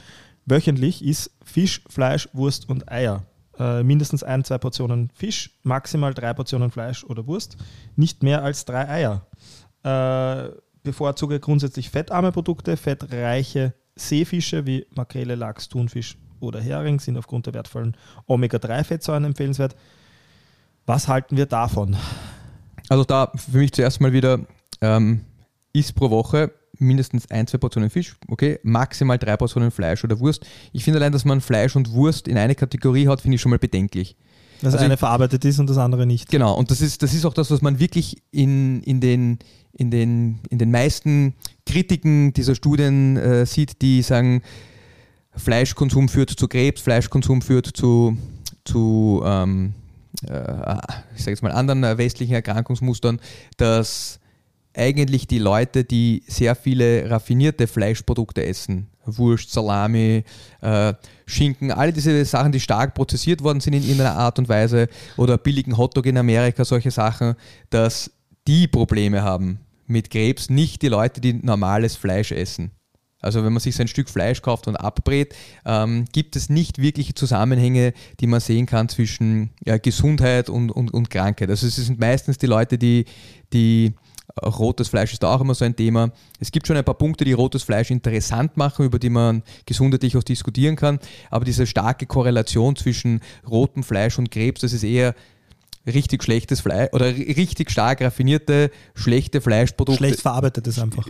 wöchentlich 0.47 1.05
ist 1.05 1.31
Fisch, 1.45 1.83
Fleisch, 1.91 2.31
Wurst 2.33 2.71
und 2.71 2.91
Eier 2.91 3.27
äh, 3.61 3.83
mindestens 3.83 4.23
ein, 4.23 4.43
zwei 4.43 4.57
Portionen 4.59 5.11
Fisch, 5.15 5.51
maximal 5.63 6.15
drei 6.15 6.33
Portionen 6.33 6.71
Fleisch 6.71 7.05
oder 7.05 7.27
Wurst, 7.27 7.59
nicht 7.95 8.23
mehr 8.23 8.43
als 8.43 8.65
drei 8.65 8.89
Eier. 8.89 9.27
Äh, 9.83 10.51
bevorzuge 10.83 11.39
grundsätzlich 11.41 11.91
fettarme 11.91 12.33
Produkte, 12.33 12.77
fettreiche 12.79 13.75
Seefische 13.97 14.65
wie 14.65 14.87
Makrele, 14.95 15.35
Lachs, 15.35 15.69
Thunfisch 15.69 16.17
oder 16.41 16.59
Hering 16.59 17.01
sind 17.01 17.19
aufgrund 17.19 17.47
der 17.47 17.55
wertvollen 17.55 17.97
Omega-3-Fettsäuren 18.27 19.25
empfehlenswert. 19.25 19.77
Was 20.87 21.07
halten 21.07 21.37
wir 21.37 21.45
davon? 21.45 21.97
Also 22.89 23.05
da 23.05 23.31
für 23.37 23.59
mich 23.59 23.73
zuerst 23.73 24.01
mal 24.01 24.15
wieder 24.15 24.41
ähm, 24.81 25.21
ist 25.75 25.95
pro 25.95 26.09
Woche 26.09 26.51
mindestens 26.81 27.31
ein, 27.31 27.47
zwei 27.47 27.59
Portionen 27.59 27.91
Fisch, 27.91 28.17
okay, 28.29 28.59
maximal 28.63 29.19
drei 29.19 29.37
Portionen 29.37 29.71
Fleisch 29.71 30.05
oder 30.05 30.19
Wurst. 30.21 30.47
Ich 30.73 30.85
finde 30.85 30.99
allein, 30.99 31.13
dass 31.13 31.25
man 31.25 31.41
Fleisch 31.41 31.77
und 31.77 31.93
Wurst 31.93 32.29
in 32.29 32.39
eine 32.39 32.55
Kategorie 32.55 33.09
hat, 33.09 33.21
finde 33.21 33.37
ich 33.37 33.41
schon 33.41 33.51
mal 33.51 33.59
bedenklich. 33.59 34.17
Dass 34.63 34.75
also 34.75 34.85
eine 34.85 34.95
ich, 34.95 35.01
verarbeitet 35.01 35.45
ist 35.45 35.59
und 35.59 35.71
das 35.71 35.79
andere 35.79 36.07
nicht. 36.07 36.31
Genau, 36.31 36.55
und 36.55 36.71
das 36.71 36.81
ist, 36.81 37.03
das 37.03 37.15
ist 37.15 37.25
auch 37.25 37.35
das, 37.35 37.51
was 37.51 37.63
man 37.63 37.79
wirklich 37.79 38.23
in, 38.31 38.83
in, 38.83 39.01
den, 39.01 39.39
in, 39.73 39.91
den, 39.91 40.41
in 40.51 40.59
den 40.59 40.71
meisten 40.71 41.35
Kritiken 41.65 42.33
dieser 42.35 42.55
Studien 42.55 43.17
äh, 43.17 43.47
sieht, 43.47 43.81
die 43.81 44.03
sagen, 44.03 44.43
Fleischkonsum 45.35 46.09
führt 46.09 46.31
zu 46.31 46.49
Krebs, 46.49 46.83
Fleischkonsum 46.83 47.41
führt 47.41 47.67
zu, 47.67 48.19
zu 48.65 49.23
ähm, 49.25 49.75
äh, 50.29 50.77
ich 51.15 51.23
sage 51.23 51.31
jetzt 51.31 51.43
mal 51.43 51.53
anderen 51.53 51.85
äh, 51.85 51.97
westlichen 51.99 52.35
Erkrankungsmustern, 52.35 53.21
dass 53.57 54.20
eigentlich 54.75 55.27
die 55.27 55.39
Leute, 55.39 55.85
die 55.85 56.23
sehr 56.27 56.55
viele 56.55 57.11
raffinierte 57.11 57.67
Fleischprodukte 57.67 58.45
essen, 58.45 58.89
Wurst, 59.05 59.53
Salami, 59.53 60.25
äh, 60.61 60.95
Schinken, 61.27 61.73
alle 61.73 61.93
diese 61.93 62.25
Sachen, 62.25 62.53
die 62.53 62.61
stark 62.61 62.95
prozessiert 62.95 63.43
worden 63.43 63.61
sind 63.61 63.73
in 63.73 63.83
irgendeiner 63.83 64.17
Art 64.17 64.39
und 64.39 64.49
Weise 64.49 64.89
oder 65.17 65.39
billigen 65.39 65.77
Hotdog 65.77 66.07
in 66.07 66.19
Amerika, 66.19 66.65
solche 66.65 66.91
Sachen, 66.91 67.35
dass 67.71 68.11
die 68.47 68.69
Probleme 68.69 69.23
haben 69.23 69.61
mit 69.87 70.11
Krebs, 70.11 70.51
nicht 70.51 70.83
die 70.83 70.89
Leute, 70.89 71.21
die 71.21 71.35
normales 71.35 71.97
Fleisch 71.97 72.31
essen. 72.33 72.71
Also 73.21 73.45
wenn 73.45 73.53
man 73.53 73.61
sich 73.61 73.77
so 73.77 73.83
ein 73.83 73.89
Stück 73.89 74.09
Fleisch 74.09 74.41
kauft 74.41 74.67
und 74.67 74.77
abbrät, 74.77 75.35
ähm, 75.67 76.07
gibt 76.13 76.37
es 76.37 76.49
nicht 76.49 76.79
wirkliche 76.79 77.15
Zusammenhänge, 77.15 77.93
die 78.21 78.27
man 78.27 78.41
sehen 78.41 78.67
kann 78.67 78.89
zwischen 78.89 79.51
ja, 79.65 79.77
Gesundheit 79.77 80.49
und, 80.49 80.71
und, 80.71 80.93
und 80.93 81.11
Krankheit. 81.11 81.51
Also 81.51 81.67
es 81.67 81.77
sind 81.77 82.01
meistens 82.01 82.39
die 82.39 82.47
Leute, 82.47 82.79
die, 82.79 83.05
die 83.53 83.95
rotes 84.43 84.89
Fleisch 84.89 85.13
ist 85.13 85.23
da 85.23 85.35
auch 85.35 85.41
immer 85.41 85.55
so 85.55 85.65
ein 85.65 85.77
Thema. 85.77 86.11
Es 86.39 86.51
gibt 86.51 86.67
schon 86.67 86.77
ein 86.77 86.85
paar 86.85 86.95
Punkte, 86.95 87.25
die 87.25 87.33
rotes 87.33 87.63
Fleisch 87.63 87.91
interessant 87.91 88.57
machen, 88.57 88.85
über 88.85 88.99
die 88.99 89.11
man 89.11 89.43
gesundheitlich 89.67 90.17
auch 90.17 90.23
diskutieren 90.23 90.77
kann. 90.77 90.99
Aber 91.31 91.45
diese 91.45 91.67
starke 91.67 92.07
Korrelation 92.07 92.77
zwischen 92.77 93.21
rotem 93.49 93.83
Fleisch 93.83 94.19
und 94.19 94.31
Krebs, 94.31 94.61
das 94.61 94.73
ist 94.73 94.85
eher 94.85 95.15
richtig 95.87 96.23
schlechtes 96.23 96.61
Fleisch 96.61 96.91
oder 96.93 97.07
richtig 97.07 97.71
stark 97.71 98.03
raffinierte, 98.03 98.71
schlechte 98.95 99.41
Fleischprodukte. 99.41 99.99
Schlecht 99.99 100.21
verarbeitetes 100.21 100.79
einfach. 100.79 101.07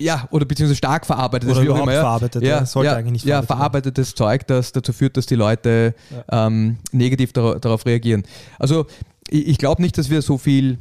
Ja, 0.00 0.26
oder 0.30 0.46
beziehungsweise 0.46 0.78
stark 0.78 1.04
verarbeitetes. 1.04 1.56
Oder 1.56 1.64
überhaupt 1.66 1.82
immer, 1.82 2.00
verarbeitet, 2.00 2.42
ja, 2.42 2.64
sollte 2.64 2.92
ja, 2.92 2.96
eigentlich 2.96 3.12
nicht 3.12 3.24
Ja, 3.26 3.42
verarbeitetes 3.42 4.14
Zeug, 4.14 4.46
das 4.46 4.72
dazu 4.72 4.94
führt, 4.94 5.18
dass 5.18 5.26
die 5.26 5.34
Leute 5.34 5.94
ja. 6.30 6.46
ähm, 6.46 6.78
negativ 6.90 7.34
darauf 7.34 7.84
reagieren. 7.84 8.22
Also 8.58 8.86
ich, 9.28 9.48
ich 9.48 9.58
glaube 9.58 9.82
nicht, 9.82 9.98
dass 9.98 10.08
wir 10.08 10.22
so 10.22 10.38
viel 10.38 10.78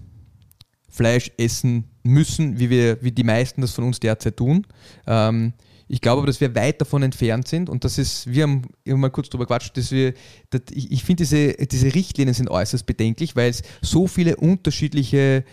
Fleisch 0.89 1.31
essen 1.37 1.85
müssen, 2.03 2.59
wie, 2.59 2.69
wir, 2.69 3.01
wie 3.01 3.11
die 3.11 3.23
meisten 3.23 3.61
das 3.61 3.71
von 3.71 3.83
uns 3.83 3.99
derzeit 3.99 4.37
tun. 4.37 4.65
Ähm, 5.07 5.53
ich 5.87 6.01
glaube 6.01 6.19
aber, 6.19 6.27
dass 6.27 6.39
wir 6.39 6.53
weit 6.53 6.79
davon 6.81 7.01
entfernt 7.01 7.47
sind 7.47 7.67
und 7.67 7.83
das 7.83 7.97
ist, 7.97 8.31
wir 8.31 8.43
haben 8.43 8.61
immer 8.83 8.99
mal 8.99 9.09
kurz 9.09 9.29
darüber 9.29 9.45
gequatscht, 9.45 9.75
dass 9.75 9.91
wir, 9.91 10.13
dass 10.51 10.61
ich, 10.69 10.91
ich 10.91 11.03
finde, 11.03 11.23
diese, 11.23 11.53
diese 11.53 11.95
Richtlinien 11.95 12.35
sind 12.35 12.49
äußerst 12.49 12.85
bedenklich, 12.85 13.35
weil 13.35 13.49
es 13.49 13.63
so 13.81 14.05
viele 14.05 14.35
unterschiedliche 14.35 15.43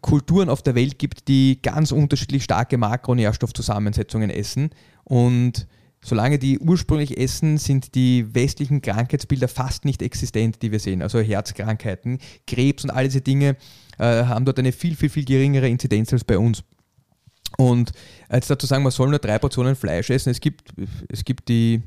Kulturen 0.00 0.48
auf 0.48 0.62
der 0.62 0.76
Welt 0.76 1.00
gibt, 1.00 1.26
die 1.26 1.60
ganz 1.60 1.90
unterschiedlich 1.90 2.44
starke 2.44 2.78
Makronährstoffzusammensetzungen 2.78 4.30
essen 4.30 4.70
und 5.02 5.66
solange 6.02 6.38
die 6.38 6.58
ursprünglich 6.58 7.18
essen, 7.18 7.58
sind 7.58 7.94
die 7.94 8.34
westlichen 8.34 8.80
Krankheitsbilder 8.80 9.48
fast 9.48 9.84
nicht 9.84 10.02
existent, 10.02 10.62
die 10.62 10.72
wir 10.72 10.80
sehen. 10.80 11.02
Also 11.02 11.20
Herzkrankheiten, 11.20 12.18
Krebs 12.46 12.84
und 12.84 12.90
all 12.90 13.04
diese 13.04 13.20
Dinge 13.20 13.56
äh, 13.98 14.24
haben 14.24 14.44
dort 14.44 14.58
eine 14.58 14.72
viel, 14.72 14.96
viel, 14.96 15.10
viel 15.10 15.24
geringere 15.24 15.68
Inzidenz 15.68 16.12
als 16.12 16.24
bei 16.24 16.38
uns. 16.38 16.62
Und 17.58 17.92
jetzt 18.32 18.48
dazu 18.48 18.66
sagen, 18.66 18.82
man 18.82 18.92
soll 18.92 19.10
nur 19.10 19.18
drei 19.18 19.38
Portionen 19.38 19.76
Fleisch 19.76 20.08
essen. 20.10 20.30
Es 20.30 20.40
gibt, 20.40 20.70
es 21.08 21.24
gibt 21.24 21.48
die, 21.48 21.82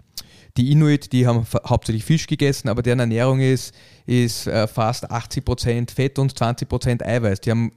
die 0.58 0.72
Inuit, 0.72 1.12
die 1.14 1.26
haben 1.26 1.48
hauptsächlich 1.68 2.06
Fisch 2.06 2.28
gegessen, 2.28 2.70
aber 2.70 2.84
deren 2.84 3.00
Ernährung 3.00 3.40
ist, 3.40 3.74
ist 4.06 4.46
äh, 4.46 4.68
fast 4.68 5.10
80% 5.10 5.92
Fett 5.92 6.20
und 6.20 6.34
20% 6.34 7.02
Eiweiß. 7.02 7.42
Die 7.42 7.50
haben 7.50 7.72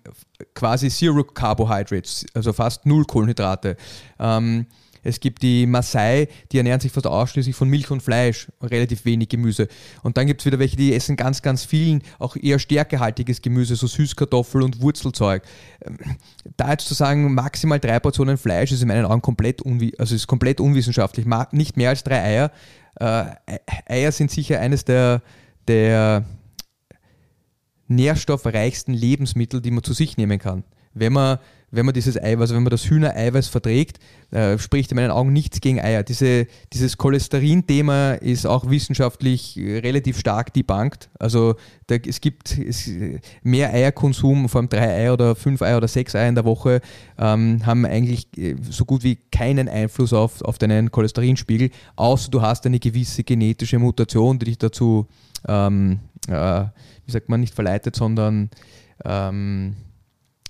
quasi 0.55 0.91
Zero 0.91 1.25
Carbohydrates, 1.25 2.27
also 2.35 2.53
fast 2.53 2.85
null 2.85 3.05
Kohlenhydrate. 3.05 3.77
Ähm, 4.19 4.67
es 5.07 5.21
gibt 5.21 5.43
die 5.43 5.67
Maasai, 5.67 6.29
die 6.51 6.59
ernähren 6.59 6.81
sich 6.81 6.93
fast 6.93 7.07
ausschließlich 7.07 7.55
von 7.55 7.69
Milch 7.69 7.91
und 7.91 8.03
Fleisch, 8.03 8.49
relativ 8.63 9.05
wenig 9.05 9.29
Gemüse. 9.29 9.69
Und 10.03 10.17
dann 10.17 10.27
gibt 10.27 10.41
es 10.41 10.47
wieder 10.47 10.59
welche, 10.59 10.77
die 10.77 10.95
essen 10.95 11.17
ganz, 11.17 11.43
ganz 11.43 11.65
vielen, 11.65 12.03
auch 12.19 12.37
eher 12.37 12.59
stärkehaltiges 12.59 13.41
Gemüse, 13.41 13.77
so 13.77 13.87
Süßkartoffel 13.87 14.63
und 14.63 14.81
Wurzelzeug. 14.81 15.43
Ähm, 15.85 15.99
da 16.57 16.73
jetzt 16.73 16.89
zu 16.89 16.95
sagen, 16.95 17.33
maximal 17.35 17.79
drei 17.79 18.01
Portionen 18.01 18.37
Fleisch 18.37 18.73
ist 18.73 18.83
in 18.83 18.89
meinen 18.89 19.07
Augen 19.07 19.23
komplett, 19.23 19.63
also 19.99 20.15
ist 20.15 20.27
komplett 20.27 20.61
unwissenschaftlich. 20.61 21.27
Nicht 21.53 21.77
mehr 21.77 21.91
als 21.91 22.03
drei 22.03 22.23
Eier. 22.23 22.51
Äh, 22.99 23.27
Eier 23.87 24.13
sind 24.13 24.31
sicher 24.31 24.61
eines 24.61 24.85
der, 24.85 25.23
der 25.69 26.25
nährstoffreichsten 27.89 28.95
Lebensmittel, 28.95 29.61
die 29.61 29.71
man 29.71 29.85
zu 29.85 29.93
sich 29.93 30.17
nehmen 30.17 30.39
kann. 30.39 30.65
Wenn 30.95 31.13
man 31.13 31.39
wenn 31.71 31.85
man 31.85 31.95
dieses 31.95 32.21
Eiweiß, 32.21 32.51
wenn 32.55 32.63
man 32.63 32.71
das 32.71 32.89
Hühnereiweiß 32.89 33.49
verträgt, 33.49 33.99
äh, 34.31 34.59
spricht 34.59 34.93
in 34.93 34.97
meinen 34.97 35.11
Augen 35.11 35.33
nichts 35.33 35.61
gegen 35.61 35.81
Eier. 35.81 36.03
Diese, 36.03 36.47
dieses 36.73 36.97
Cholesterin-Thema 36.97 38.15
ist 38.15 38.47
auch 38.47 38.71
wissenschaftlich 38.71 39.57
relativ 39.59 40.19
stark 40.19 40.53
debunked. 40.55 41.11
Also 41.19 41.57
da, 41.89 41.97
es 41.97 42.21
gibt 42.21 42.57
es, 42.59 42.91
mehr 43.43 43.73
Eierkonsum, 43.73 44.49
vor 44.49 44.61
allem 44.61 44.69
drei 44.69 44.89
Eier 44.89 45.13
oder 45.13 45.35
fünf 45.35 45.63
Eier 45.63 45.77
oder 45.77 45.89
sechs 45.89 46.15
Eier 46.15 46.29
in 46.29 46.35
der 46.35 46.45
Woche, 46.45 46.81
ähm, 47.19 47.65
haben 47.67 47.85
eigentlich 47.85 48.29
äh, 48.37 48.57
so 48.69 48.85
gut 48.85 49.03
wie 49.03 49.17
keinen 49.17 49.69
Einfluss 49.69 50.13
auf, 50.13 50.43
auf 50.43 50.59
deinen 50.59 50.91
Cholesterinspiegel, 50.91 51.71
außer 51.97 52.31
du 52.31 52.43
hast 52.43 52.67
eine 52.67 52.79
gewisse 52.79 53.25
genetische 53.25 53.79
Mutation, 53.79 54.39
die 54.39 54.47
dich 54.47 54.59
dazu, 54.59 55.07
ähm, 55.49 56.01
äh, 56.29 56.65
wie 57.07 57.13
sagt 57.13 57.29
man, 57.29 57.41
nicht 57.41 57.55
verleitet, 57.55 57.97
sondern 57.97 58.51
ähm, 59.05 59.77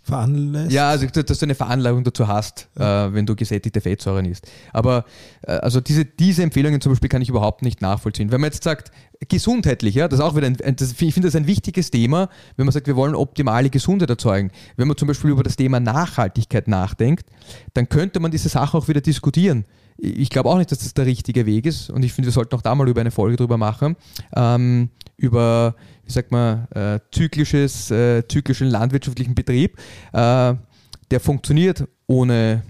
veranlasst? 0.07 0.73
Ja, 0.73 0.91
also 0.91 1.07
dass 1.07 1.39
du 1.39 1.47
eine 1.47 1.55
Veranlagung 1.55 2.05
dazu 2.05 2.29
hast, 2.29 2.69
äh, 2.77 2.81
wenn 2.81 3.27
du 3.27 3.35
gesättigte 3.35 3.81
Fettsäuren 3.81 4.25
isst. 4.25 4.47
Aber 4.73 5.05
äh, 5.43 5.53
also 5.53 5.81
diese, 5.81 6.05
diese 6.05 6.43
Empfehlungen 6.43 6.81
zum 6.81 6.93
Beispiel 6.93 7.09
kann 7.09 7.23
ich 7.23 7.29
überhaupt 7.29 7.63
nicht 7.63 7.83
nachvollziehen. 7.83 8.31
Wenn 8.31 8.41
man 8.41 8.49
jetzt 8.49 8.63
sagt, 8.63 8.93
gesundheitlich, 9.29 9.95
ja, 9.95 10.09
das 10.09 10.21
ist 10.21 10.25
auch 10.25 10.37
wieder 10.37 10.47
ein, 10.47 10.57
das, 10.77 10.93
ich 10.93 11.15
finde 11.15 11.29
das 11.29 11.37
ein 11.37 11.47
wichtiges 11.47 11.91
Thema, 11.91 12.29
wenn 12.57 12.67
man 12.67 12.73
sagt, 12.73 12.87
wir 12.87 12.97
wollen 12.97 13.15
optimale 13.15 13.69
Gesundheit 13.69 14.11
erzeugen. 14.11 14.51
Wenn 14.77 14.89
man 14.89 14.97
zum 14.97 15.09
Beispiel 15.09 15.31
über 15.31 15.43
das 15.43 15.57
Thema 15.57 15.81
Nachhaltigkeit 15.81 16.69
nachdenkt, 16.69 17.27
dann 17.75 17.89
könnte 17.89 18.21
man 18.21 18.31
diese 18.31 18.49
Sache 18.49 18.77
auch 18.79 18.89
wieder 18.89 19.01
diskutieren 19.01 19.65
ich 19.99 20.31
glaube 20.31 20.51
auch 20.51 20.59
nicht, 20.59 20.71
dass 20.71 20.81
das 20.81 20.95
der 20.95 21.07
richtige 21.07 21.47
Weg 21.47 21.67
ist 21.67 21.91
und 21.91 22.05
ich 22.05 22.13
finde, 22.13 22.27
wir 22.29 22.33
sollten 22.33 22.55
auch 22.55 22.63
da 22.63 22.75
mal 22.75 22.89
über 22.89 23.01
eine 23.01 23.11
Folge 23.11 23.37
drüber 23.37 23.57
machen, 23.57 23.97
ähm, 24.35 24.91
über, 25.17 25.75
wie 26.05 26.13
sagt 26.13 26.31
man, 26.31 26.69
äh, 26.73 27.01
zyklisches, 27.11 27.91
äh, 27.91 28.27
zyklischen 28.29 28.69
landwirtschaftlichen 28.69 29.35
Betrieb. 29.35 29.79
Äh, 30.13 30.55
der 31.11 31.21
funktioniert 31.21 31.85
ohne, 32.07 32.63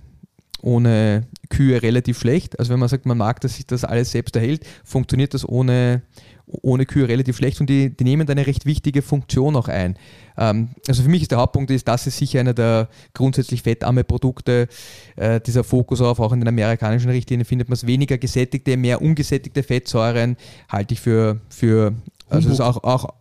ohne 0.62 1.26
Kühe 1.48 1.82
relativ 1.82 2.18
schlecht. 2.18 2.59
Also 2.59 2.72
wenn 2.72 2.80
man 2.80 2.88
sagt, 2.88 3.06
man 3.06 3.18
mag, 3.18 3.40
dass 3.40 3.56
sich 3.56 3.66
das 3.66 3.85
alles 3.85 4.11
selbst 4.11 4.37
erhält, 4.37 4.66
funktioniert 4.85 5.35
das 5.35 5.48
ohne, 5.48 6.02
ohne 6.46 6.87
Kühe 6.87 7.09
relativ 7.09 7.37
schlecht 7.37 7.61
und 7.61 7.68
die, 7.68 7.90
die 7.96 8.04
nehmen 8.04 8.26
da 8.26 8.32
eine 8.32 8.46
recht 8.46 8.66
wichtige 8.66 9.02
Funktion 9.02 9.56
auch 9.56 9.68
ein. 9.68 9.96
Ähm, 10.37 10.70
also 10.88 11.02
für 11.02 11.09
mich 11.09 11.22
ist 11.22 11.30
der 11.30 11.38
Hauptpunkt, 11.38 11.70
ist, 11.70 11.88
das 11.88 12.06
ist 12.06 12.18
sicher 12.18 12.40
einer 12.40 12.54
der 12.54 12.88
grundsätzlich 13.14 13.62
fettarme 13.62 14.04
Produkte. 14.04 14.68
Äh, 15.16 15.40
dieser 15.40 15.64
Fokus 15.64 16.00
auf, 16.00 16.20
auch 16.20 16.32
in 16.32 16.40
den 16.40 16.48
amerikanischen 16.48 17.11
Richtlinien 17.11 17.44
findet 17.44 17.68
man 17.68 17.74
es 17.74 17.87
weniger 17.87 18.18
gesättigte, 18.18 18.76
mehr 18.76 19.02
ungesättigte 19.02 19.62
Fettsäuren, 19.62 20.37
halte 20.68 20.94
ich 20.94 21.00
für, 21.00 21.40
für 21.48 21.94
also 22.28 22.50
ist 22.50 22.61
auch, 22.61 22.82
auch 22.82 23.14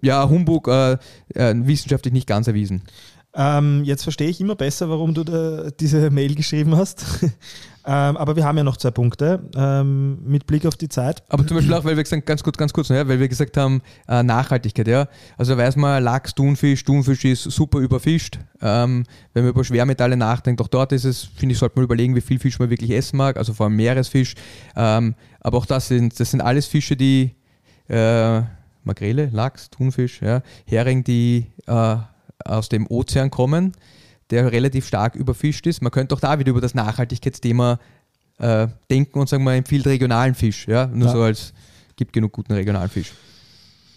ja, 0.00 0.28
Humbug 0.28 0.68
äh, 0.68 0.92
äh, 1.34 1.54
wissenschaftlich 1.56 2.12
nicht 2.12 2.26
ganz 2.26 2.46
erwiesen. 2.46 2.82
Ähm, 3.36 3.82
jetzt 3.84 4.04
verstehe 4.04 4.28
ich 4.28 4.40
immer 4.40 4.54
besser, 4.54 4.88
warum 4.88 5.12
du 5.12 5.24
da 5.24 5.70
diese 5.70 6.10
Mail 6.10 6.36
geschrieben 6.36 6.76
hast. 6.76 7.04
ähm, 7.22 8.16
aber 8.16 8.36
wir 8.36 8.44
haben 8.44 8.56
ja 8.56 8.62
noch 8.62 8.76
zwei 8.76 8.92
Punkte 8.92 9.42
ähm, 9.56 10.18
mit 10.24 10.46
Blick 10.46 10.64
auf 10.66 10.76
die 10.76 10.88
Zeit. 10.88 11.24
Aber 11.28 11.44
zum 11.44 11.56
Beispiel 11.56 11.74
auch, 11.74 11.84
weil 11.84 11.96
wir 11.96 12.02
gesagt 12.04 12.26
ganz 12.26 12.44
kurz, 12.44 12.56
ganz 12.56 12.72
kurz, 12.72 12.90
ja, 12.90 13.08
weil 13.08 13.18
wir 13.18 13.28
gesagt 13.28 13.56
haben, 13.56 13.82
äh, 14.06 14.22
Nachhaltigkeit, 14.22 14.86
ja. 14.86 15.08
Also 15.36 15.56
weiß 15.56 15.74
man, 15.76 16.02
Lachs, 16.04 16.34
Thunfisch, 16.34 16.84
Thunfisch 16.84 17.24
ist 17.24 17.42
super 17.42 17.80
überfischt. 17.80 18.38
Ähm, 18.62 19.04
wenn 19.32 19.42
man 19.42 19.50
über 19.50 19.64
Schwermetalle 19.64 20.16
nachdenkt, 20.16 20.60
auch 20.60 20.68
dort 20.68 20.92
ist 20.92 21.04
es, 21.04 21.24
finde 21.34 21.54
ich, 21.54 21.58
sollte 21.58 21.76
man 21.76 21.84
überlegen, 21.84 22.14
wie 22.14 22.20
viel 22.20 22.38
Fisch 22.38 22.60
man 22.60 22.70
wirklich 22.70 22.92
essen 22.92 23.16
mag, 23.16 23.36
also 23.36 23.52
vor 23.52 23.66
allem 23.66 23.76
Meeresfisch. 23.76 24.34
Ähm, 24.76 25.16
aber 25.40 25.58
auch 25.58 25.66
das 25.66 25.88
sind, 25.88 26.20
das 26.20 26.30
sind 26.30 26.40
alles 26.40 26.66
Fische, 26.66 26.96
die 26.96 27.34
äh, 27.88 28.42
Makrele, 28.84 29.30
Lachs, 29.32 29.70
Thunfisch, 29.70 30.22
ja, 30.22 30.42
Hering, 30.66 31.02
die 31.02 31.46
äh, 31.66 31.96
aus 32.44 32.68
dem 32.68 32.86
Ozean 32.86 33.30
kommen, 33.30 33.72
der 34.30 34.52
relativ 34.52 34.86
stark 34.86 35.14
überfischt 35.14 35.66
ist. 35.66 35.82
Man 35.82 35.92
könnte 35.92 36.14
auch 36.14 36.20
da 36.20 36.38
wieder 36.38 36.50
über 36.50 36.60
das 36.60 36.74
Nachhaltigkeitsthema 36.74 37.78
äh, 38.38 38.68
denken 38.90 39.20
und 39.20 39.28
sagen, 39.28 39.44
man 39.44 39.54
empfiehlt 39.54 39.86
regionalen 39.86 40.34
Fisch. 40.34 40.66
Ja? 40.68 40.86
Nur 40.86 41.08
ja. 41.08 41.12
so 41.12 41.22
als 41.22 41.52
gibt 41.96 42.12
genug 42.12 42.32
guten 42.32 42.52
regionalen 42.52 42.90
Fisch. 42.90 43.12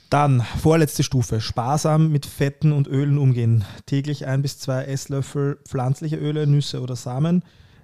Dann 0.09 0.41
vorletzte 0.41 1.03
Stufe, 1.03 1.41
sparsam 1.41 2.11
mit 2.11 2.25
Fetten 2.25 2.71
und 2.71 2.87
Ölen 2.87 3.17
umgehen. 3.17 3.65
Täglich 3.85 4.25
ein 4.25 4.41
bis 4.41 4.57
zwei 4.57 4.85
Esslöffel 4.85 5.59
pflanzliche 5.67 6.15
Öle, 6.15 6.47
Nüsse 6.47 6.81
oder 6.81 6.95
Samen. 6.95 7.43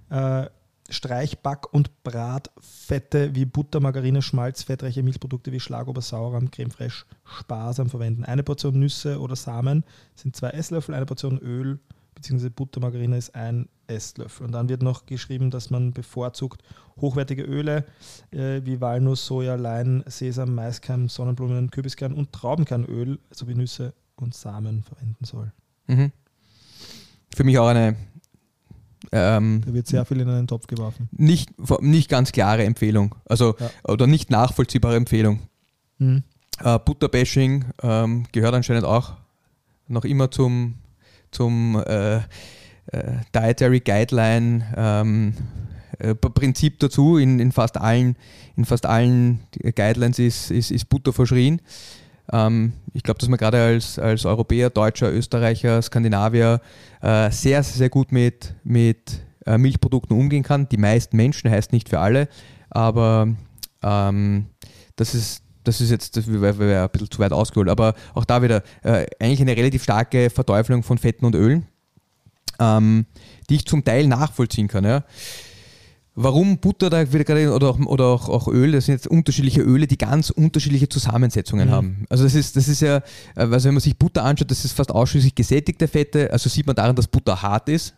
Äh, 0.10 0.46
Streich-, 0.90 1.38
Back- 1.38 1.74
und 1.74 2.04
Bratfette 2.04 3.36
wie 3.36 3.46
Butter, 3.46 3.80
Margarine, 3.80 4.22
Schmalz, 4.22 4.64
fettreiche 4.64 5.04
Milchprodukte 5.04 5.52
wie 5.52 5.60
Schlagober, 5.60 6.02
Sauerrahm, 6.02 6.52
Creme 6.52 6.72
fraiche 6.72 7.06
sparsam 7.24 7.90
verwenden. 7.90 8.26
Eine 8.26 8.44
Portion 8.44 8.80
Nüsse 8.80 9.20
oder 9.20 9.36
Samen 9.36 9.84
sind 10.16 10.36
zwei 10.36 10.50
Esslöffel, 10.50 10.96
eine 10.96 11.06
Portion 11.06 11.40
Öl 11.40 11.80
bzw. 12.16 12.50
Butter, 12.50 12.80
Margarine 12.80 13.18
ist 13.18 13.34
ein 13.34 13.70
Esslöffel. 13.88 14.46
Und 14.46 14.52
dann 14.52 14.70
wird 14.70 14.82
noch 14.82 15.06
geschrieben, 15.06 15.52
dass 15.52 15.70
man 15.70 15.94
bevorzugt 15.94 16.62
hochwertige 17.00 17.44
Öle 17.44 17.86
äh, 18.32 18.62
wie 18.64 18.80
Walnuss, 18.82 19.26
Soja, 19.26 19.56
Lein, 19.56 20.04
Sesam, 20.08 20.54
Maiskern, 20.56 21.08
Sonnenblumen, 21.08 21.72
Kürbiskern 21.72 22.14
und 22.14 22.32
Traubenkernöl 22.34 23.20
sowie 23.32 23.56
Nüsse 23.56 23.94
und 24.16 24.34
Samen 24.34 24.84
verwenden 24.84 25.26
soll. 25.26 25.52
Mhm. 25.88 26.12
Für 27.36 27.44
mich 27.44 27.58
auch 27.58 27.68
eine 27.68 27.96
ähm, 29.14 29.62
da 29.66 29.74
wird 29.74 29.88
sehr 29.88 30.04
viel 30.06 30.20
in 30.20 30.28
einen 30.28 30.48
Topf 30.48 30.66
geworfen. 30.68 31.08
Nicht, 31.12 31.52
nicht 31.82 32.10
ganz 32.10 32.32
klare 32.32 32.64
Empfehlung, 32.64 33.16
also 33.26 33.56
ja. 33.60 33.70
oder 33.84 34.08
nicht 34.08 34.32
nachvollziehbare 34.32 34.96
Empfehlung. 34.96 35.40
Mhm. 36.00 36.24
Äh, 36.60 36.80
Butterbashing 36.80 37.66
ähm, 37.82 38.26
gehört 38.32 38.56
anscheinend 38.56 38.86
auch 38.86 39.14
noch 39.88 40.06
immer 40.06 40.32
zum, 40.32 40.76
zum 41.32 41.82
äh, 41.86 42.18
äh, 42.18 42.22
Dietary 43.34 43.82
Guideline 43.82 44.66
ähm, 44.76 45.34
äh, 46.00 46.16
Prinzip 46.16 46.80
dazu. 46.80 47.18
In, 47.18 47.40
in, 47.40 47.52
fast 47.52 47.78
allen, 47.78 48.18
in 48.56 48.66
fast 48.66 48.86
allen 48.86 49.42
Guidelines 49.76 50.20
ist, 50.20 50.52
ist, 50.52 50.72
ist 50.72 50.90
Butter 50.90 51.14
verschrien. 51.14 51.62
Ähm, 52.32 52.74
ich 52.94 53.04
glaube, 53.04 53.20
dass 53.20 53.30
man 53.30 53.38
gerade 53.38 53.62
als, 53.62 54.00
als 54.00 54.26
Europäer, 54.26 54.70
Deutscher, 54.70 55.12
Österreicher, 55.12 55.82
Skandinavier 55.82 56.62
äh, 57.02 57.30
sehr, 57.32 57.64
sehr 57.64 57.90
gut 57.90 58.12
mit, 58.12 58.56
mit 58.64 59.22
äh, 59.46 59.58
Milchprodukten 59.58 60.18
umgehen 60.18 60.44
kann. 60.44 60.70
Die 60.70 60.78
meisten 60.78 61.18
Menschen, 61.18 61.50
heißt 61.50 61.74
nicht 61.74 61.90
für 61.90 62.00
alle, 62.00 62.28
aber 62.70 63.28
ähm, 63.82 64.48
das 64.96 65.16
ist 65.16 65.44
das 65.66 65.80
ist 65.80 65.92
jetzt 65.92 66.18
das 66.18 66.28
wäre 66.28 66.84
ein 66.84 66.90
bisschen 66.90 67.10
zu 67.10 67.20
weit 67.20 67.32
ausgeholt, 67.32 67.70
aber 67.70 67.94
auch 68.14 68.26
da 68.26 68.42
wieder 68.42 68.64
äh, 68.84 69.06
eigentlich 69.20 69.42
eine 69.42 69.56
relativ 69.56 69.84
starke 69.84 70.30
Verteufelung 70.30 70.84
von 70.84 70.98
Fetten 70.98 71.26
und 71.26 71.36
Ölen, 71.36 71.68
ähm, 72.60 73.06
die 73.50 73.56
ich 73.56 73.66
zum 73.66 73.84
Teil 73.84 74.08
nachvollziehen 74.08 74.68
kann. 74.68 74.84
Ja. 74.84 75.04
Warum 76.16 76.60
Butter 76.60 76.92
da 76.92 77.12
wieder 77.12 77.24
gerade 77.24 77.52
oder, 77.52 77.70
auch, 77.72 77.80
oder 77.80 78.06
auch, 78.06 78.30
auch, 78.30 78.48
Öl, 78.48 78.74
das 78.74 78.86
sind 78.86 78.94
jetzt 78.94 79.08
unterschiedliche 79.08 79.62
Öle, 79.62 79.88
die 79.88 79.98
ganz 79.98 80.30
unterschiedliche 80.30 80.88
Zusammensetzungen 80.88 81.70
mhm. 81.70 81.72
haben. 81.72 82.06
Also 82.10 82.24
das 82.24 82.36
ist, 82.36 82.56
das 82.56 82.68
ist 82.68 82.82
ja, 82.82 83.02
also 83.36 83.68
wenn 83.68 83.74
man 83.74 83.82
sich 83.82 83.98
Butter 83.98 84.24
anschaut, 84.24 84.52
das 84.52 84.64
ist 84.64 84.74
fast 84.74 84.92
ausschließlich 84.92 85.34
gesättigte 85.34 85.88
Fette, 85.88 86.32
also 86.32 86.50
sieht 86.50 86.68
man 86.68 86.76
daran, 86.76 86.96
dass 86.96 87.08
Butter 87.08 87.42
hart 87.42 87.68
ist. 87.68 87.96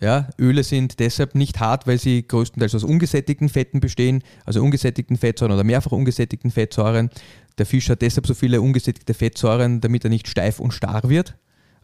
Ja, 0.00 0.28
Öle 0.38 0.62
sind 0.62 1.00
deshalb 1.00 1.34
nicht 1.34 1.58
hart, 1.58 1.86
weil 1.88 1.98
sie 1.98 2.26
größtenteils 2.26 2.74
aus 2.74 2.84
ungesättigten 2.84 3.48
Fetten 3.48 3.80
bestehen, 3.80 4.22
also 4.46 4.62
ungesättigten 4.62 5.16
Fettsäuren 5.16 5.52
oder 5.52 5.64
mehrfach 5.64 5.90
ungesättigten 5.90 6.52
Fettsäuren. 6.52 7.10
Der 7.58 7.66
Fisch 7.66 7.90
hat 7.90 8.00
deshalb 8.00 8.26
so 8.26 8.34
viele 8.34 8.60
ungesättigte 8.60 9.12
Fettsäuren, 9.12 9.80
damit 9.80 10.04
er 10.04 10.10
nicht 10.10 10.28
steif 10.28 10.60
und 10.60 10.72
starr 10.72 11.08
wird. 11.08 11.36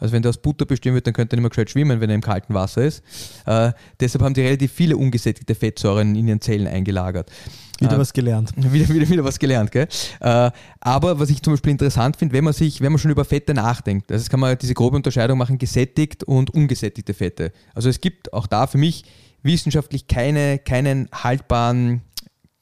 Also 0.05 0.13
wenn 0.13 0.21
der 0.21 0.29
aus 0.29 0.37
Butter 0.37 0.67
bestehen 0.67 0.93
wird, 0.93 1.07
dann 1.07 1.15
könnte 1.15 1.33
er 1.33 1.37
nicht 1.39 1.45
mehr 1.45 1.49
gescheit 1.49 1.71
schwimmen, 1.71 1.99
wenn 1.99 2.11
er 2.11 2.15
im 2.15 2.21
kalten 2.21 2.53
Wasser 2.53 2.85
ist. 2.85 3.03
Äh, 3.47 3.73
deshalb 3.99 4.23
haben 4.23 4.35
die 4.35 4.43
relativ 4.43 4.71
viele 4.71 4.99
ungesättigte 4.99 5.55
Fettsäuren 5.55 6.15
in 6.15 6.29
ihren 6.29 6.43
Zellen 6.43 6.67
eingelagert. 6.67 7.33
Wieder 7.81 7.95
äh, 7.95 7.99
was 7.99 8.13
gelernt. 8.13 8.53
Wieder, 8.57 8.87
wieder, 8.91 9.09
wieder 9.09 9.25
was 9.25 9.39
gelernt, 9.39 9.73
gell? 9.73 9.89
Äh, 10.21 10.51
aber 10.81 11.19
was 11.19 11.31
ich 11.31 11.41
zum 11.41 11.55
Beispiel 11.55 11.73
interessant 11.73 12.19
finde, 12.19 12.35
wenn 12.35 12.45
man 12.45 12.53
sich, 12.53 12.83
wenn 12.83 12.93
man 12.93 12.99
schon 12.99 13.13
über 13.13 13.25
Fette 13.25 13.55
nachdenkt, 13.55 14.13
also 14.13 14.29
kann 14.29 14.41
man 14.41 14.59
diese 14.59 14.75
grobe 14.75 14.97
Unterscheidung 14.97 15.39
machen, 15.39 15.57
gesättigt 15.57 16.23
und 16.23 16.51
ungesättigte 16.53 17.15
Fette. 17.15 17.53
Also 17.75 17.89
es 17.89 17.99
gibt 17.99 18.31
auch 18.35 18.47
da 18.47 18.67
für 18.67 18.77
mich 18.77 19.05
wissenschaftlich 19.43 20.07
keine, 20.07 20.59
keinen 20.59 21.09
haltbaren 21.15 22.03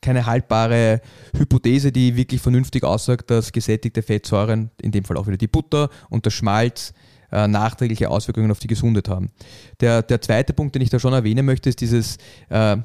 keine 0.01 0.27
haltbare 0.27 1.01
Hypothese, 1.37 1.93
die 1.93 2.17
wirklich 2.17 2.41
vernünftig 2.41 2.85
aussagt, 2.85 3.31
dass 3.31 3.53
gesättigte 3.53 4.03
Fettsäuren, 4.03 4.71
in 4.81 4.91
dem 4.91 5.05
Fall 5.05 5.17
auch 5.17 5.27
wieder 5.27 5.37
die 5.37 5.49
Butter 5.49 5.89
und 6.11 6.25
der 6.25 6.31
Schmalz, 6.31 6.93
äh, 7.33 7.49
nachträgliche 7.49 8.11
Auswirkungen 8.11 8.51
auf 8.51 8.59
die 8.59 8.69
Gesundheit 8.69 9.09
haben. 9.09 9.31
Der, 9.81 10.03
der 10.03 10.21
zweite 10.21 10.53
Punkt, 10.53 10.75
den 10.75 10.83
ich 10.83 10.91
da 10.91 10.99
schon 10.99 11.13
erwähnen 11.13 11.45
möchte, 11.45 11.69
ist 11.69 11.81
dieses 11.81 12.19
äh, 12.51 12.77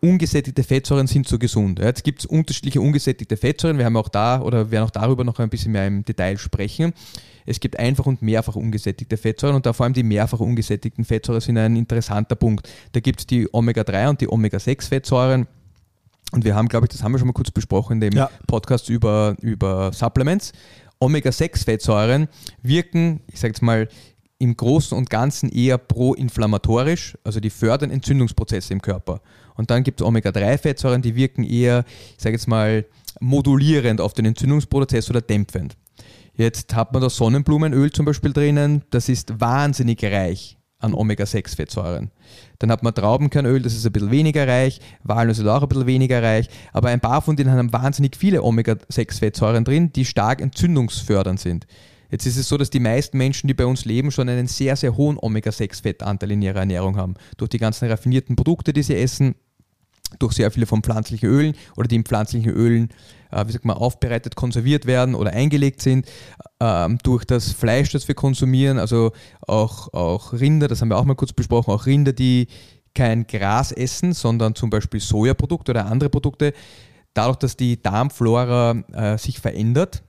ungesättigte 0.00 0.64
Fettsäuren 0.64 1.06
sind 1.06 1.28
so 1.28 1.38
gesund. 1.38 1.78
Jetzt 1.78 2.02
gibt 2.02 2.20
es 2.20 2.26
unterschiedliche 2.26 2.80
ungesättigte 2.80 3.36
Fettsäuren. 3.36 3.78
Wir 3.78 3.84
haben 3.84 3.96
auch 3.96 4.08
da 4.08 4.40
oder 4.40 4.70
werden 4.70 4.84
auch 4.84 4.90
darüber 4.90 5.22
noch 5.22 5.38
ein 5.38 5.48
bisschen 5.48 5.72
mehr 5.72 5.86
im 5.86 6.04
Detail 6.04 6.38
sprechen. 6.38 6.92
Es 7.46 7.60
gibt 7.60 7.78
einfach 7.78 8.06
und 8.06 8.22
mehrfach 8.22 8.56
ungesättigte 8.56 9.16
Fettsäuren 9.16 9.56
und 9.56 9.66
da 9.66 9.72
vor 9.72 9.84
allem 9.84 9.92
die 9.92 10.02
mehrfach 10.02 10.40
ungesättigten 10.40 11.04
Fettsäuren 11.04 11.40
sind 11.40 11.56
ein 11.56 11.76
interessanter 11.76 12.34
Punkt. 12.34 12.68
Da 12.92 13.00
gibt 13.00 13.20
es 13.20 13.26
die 13.26 13.48
Omega-3 13.52 14.08
und 14.08 14.20
die 14.20 14.28
Omega-6-Fettsäuren. 14.28 15.46
Und 16.32 16.44
wir 16.44 16.54
haben, 16.54 16.68
glaube 16.68 16.86
ich, 16.86 16.90
das 16.90 17.02
haben 17.02 17.12
wir 17.12 17.18
schon 17.18 17.28
mal 17.28 17.34
kurz 17.34 17.50
besprochen 17.50 17.94
in 17.94 18.00
dem 18.00 18.12
ja. 18.14 18.30
Podcast 18.46 18.88
über, 18.88 19.36
über 19.40 19.92
Supplements. 19.92 20.52
Omega-6-Fettsäuren 21.02 22.28
wirken, 22.62 23.20
ich 23.26 23.40
sage 23.40 23.52
jetzt 23.52 23.62
mal, 23.62 23.88
im 24.38 24.56
Großen 24.56 24.96
und 24.96 25.10
Ganzen 25.10 25.50
eher 25.50 25.78
proinflammatorisch, 25.78 27.16
also 27.22 27.38
die 27.38 27.50
fördern 27.50 27.90
Entzündungsprozesse 27.90 28.72
im 28.72 28.82
Körper. 28.82 29.20
Und 29.54 29.70
dann 29.70 29.84
gibt 29.84 30.00
es 30.00 30.06
Omega-3-Fettsäuren, 30.06 31.02
die 31.02 31.14
wirken 31.14 31.44
eher, 31.44 31.84
ich 32.16 32.22
sage 32.22 32.34
jetzt 32.34 32.48
mal, 32.48 32.84
modulierend 33.20 34.00
auf 34.00 34.14
den 34.14 34.24
Entzündungsprozess 34.24 35.10
oder 35.10 35.20
dämpfend. 35.20 35.76
Jetzt 36.34 36.74
hat 36.74 36.92
man 36.92 37.02
da 37.02 37.10
Sonnenblumenöl 37.10 37.92
zum 37.92 38.06
Beispiel 38.06 38.32
drinnen, 38.32 38.82
das 38.90 39.08
ist 39.08 39.38
wahnsinnig 39.38 40.02
reich 40.04 40.56
an 40.82 40.94
Omega-6-Fettsäuren. 40.94 42.10
Dann 42.58 42.70
hat 42.70 42.82
man 42.82 42.94
Traubenkernöl, 42.94 43.62
das 43.62 43.74
ist 43.74 43.86
ein 43.86 43.92
bisschen 43.92 44.10
weniger 44.10 44.46
reich, 44.46 44.80
Walnuss 45.02 45.38
ist 45.38 45.46
auch 45.46 45.62
ein 45.62 45.68
bisschen 45.68 45.86
weniger 45.86 46.22
reich, 46.22 46.48
aber 46.72 46.88
ein 46.88 47.00
paar 47.00 47.22
von 47.22 47.36
denen 47.36 47.52
haben 47.52 47.72
wahnsinnig 47.72 48.16
viele 48.16 48.42
Omega-6-Fettsäuren 48.42 49.64
drin, 49.64 49.92
die 49.92 50.04
stark 50.04 50.40
entzündungsfördernd 50.40 51.40
sind. 51.40 51.66
Jetzt 52.12 52.26
ist 52.26 52.36
es 52.36 52.46
so, 52.46 52.58
dass 52.58 52.68
die 52.68 52.78
meisten 52.78 53.16
Menschen, 53.16 53.48
die 53.48 53.54
bei 53.54 53.64
uns 53.64 53.86
leben, 53.86 54.10
schon 54.10 54.28
einen 54.28 54.46
sehr, 54.46 54.76
sehr 54.76 54.98
hohen 54.98 55.16
Omega-6-Fettanteil 55.18 56.32
in 56.32 56.42
ihrer 56.42 56.60
Ernährung 56.60 56.98
haben. 56.98 57.14
Durch 57.38 57.48
die 57.48 57.58
ganzen 57.58 57.88
raffinierten 57.88 58.36
Produkte, 58.36 58.74
die 58.74 58.82
sie 58.82 58.96
essen, 58.96 59.34
durch 60.18 60.34
sehr 60.34 60.50
viele 60.50 60.66
von 60.66 60.82
pflanzlichen 60.82 61.28
Ölen 61.28 61.54
oder 61.76 61.88
die 61.88 61.96
in 61.96 62.04
pflanzlichen 62.04 62.52
Ölen, 62.52 62.90
äh, 63.30 63.46
wie 63.46 63.52
sagt 63.52 63.64
man, 63.64 63.76
aufbereitet, 63.76 64.36
konserviert 64.36 64.86
werden 64.86 65.14
oder 65.14 65.32
eingelegt 65.32 65.82
sind, 65.82 66.06
ähm, 66.60 66.98
durch 67.02 67.24
das 67.24 67.52
Fleisch, 67.52 67.90
das 67.90 68.08
wir 68.08 68.14
konsumieren, 68.14 68.78
also 68.78 69.12
auch, 69.46 69.92
auch 69.92 70.32
Rinder, 70.32 70.68
das 70.68 70.80
haben 70.80 70.88
wir 70.88 70.98
auch 70.98 71.04
mal 71.04 71.14
kurz 71.14 71.32
besprochen, 71.32 71.72
auch 71.72 71.86
Rinder, 71.86 72.12
die 72.12 72.48
kein 72.94 73.26
Gras 73.26 73.72
essen, 73.72 74.12
sondern 74.12 74.54
zum 74.54 74.70
Beispiel 74.70 75.00
Sojaprodukte 75.00 75.72
oder 75.72 75.86
andere 75.86 76.10
Produkte, 76.10 76.52
dadurch, 77.14 77.36
dass 77.36 77.56
die 77.56 77.82
Darmflora 77.82 78.82
äh, 78.92 79.18
sich 79.18 79.40
verändert 79.40 80.02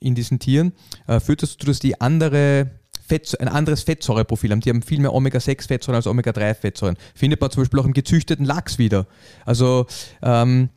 in 0.00 0.14
diesen 0.14 0.38
Tieren, 0.38 0.72
äh, 1.06 1.20
führt 1.20 1.42
das 1.42 1.56
dazu, 1.56 1.66
dass 1.66 1.78
die 1.78 2.00
andere 2.00 2.70
Fett, 3.06 3.38
ein 3.40 3.48
anderes 3.48 3.82
Fettsäureprofil 3.82 4.50
haben. 4.50 4.60
Die 4.60 4.70
haben 4.70 4.82
viel 4.82 5.00
mehr 5.00 5.14
Omega-6-Fettsäuren 5.14 5.96
als 5.96 6.06
Omega-3-Fettsäuren. 6.06 6.96
Findet 7.14 7.40
man 7.40 7.50
zum 7.50 7.62
Beispiel 7.62 7.80
auch 7.80 7.84
im 7.84 7.92
gezüchteten 7.92 8.44
Lachs 8.44 8.78
wieder. 8.78 9.06
Also 9.44 9.86
ähm, 10.22 10.70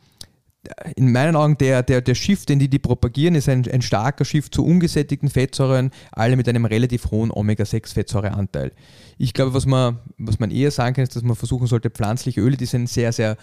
in 0.94 1.10
meinen 1.10 1.36
Augen 1.36 1.56
der, 1.56 1.82
der, 1.82 2.02
der 2.02 2.14
Shift, 2.14 2.48
den 2.48 2.58
die, 2.58 2.68
die 2.68 2.78
propagieren, 2.78 3.34
ist 3.34 3.48
ein, 3.48 3.66
ein 3.70 3.82
starker 3.82 4.24
Shift 4.24 4.54
zu 4.54 4.64
ungesättigten 4.64 5.30
Fettsäuren, 5.30 5.90
alle 6.12 6.36
mit 6.36 6.48
einem 6.48 6.66
relativ 6.66 7.10
hohen 7.10 7.30
Omega-6-Fettsäureanteil. 7.30 8.72
Ich 9.16 9.32
glaube, 9.32 9.54
was 9.54 9.66
man, 9.66 9.98
was 10.18 10.38
man 10.38 10.50
eher 10.50 10.70
sagen 10.70 10.94
kann, 10.94 11.04
ist, 11.04 11.16
dass 11.16 11.22
man 11.22 11.36
versuchen 11.36 11.66
sollte, 11.66 11.90
pflanzliche 11.90 12.40
Öle, 12.40 12.56
die 12.56 12.66
sind 12.66 12.88
sehr, 12.88 13.12
sehr 13.12 13.36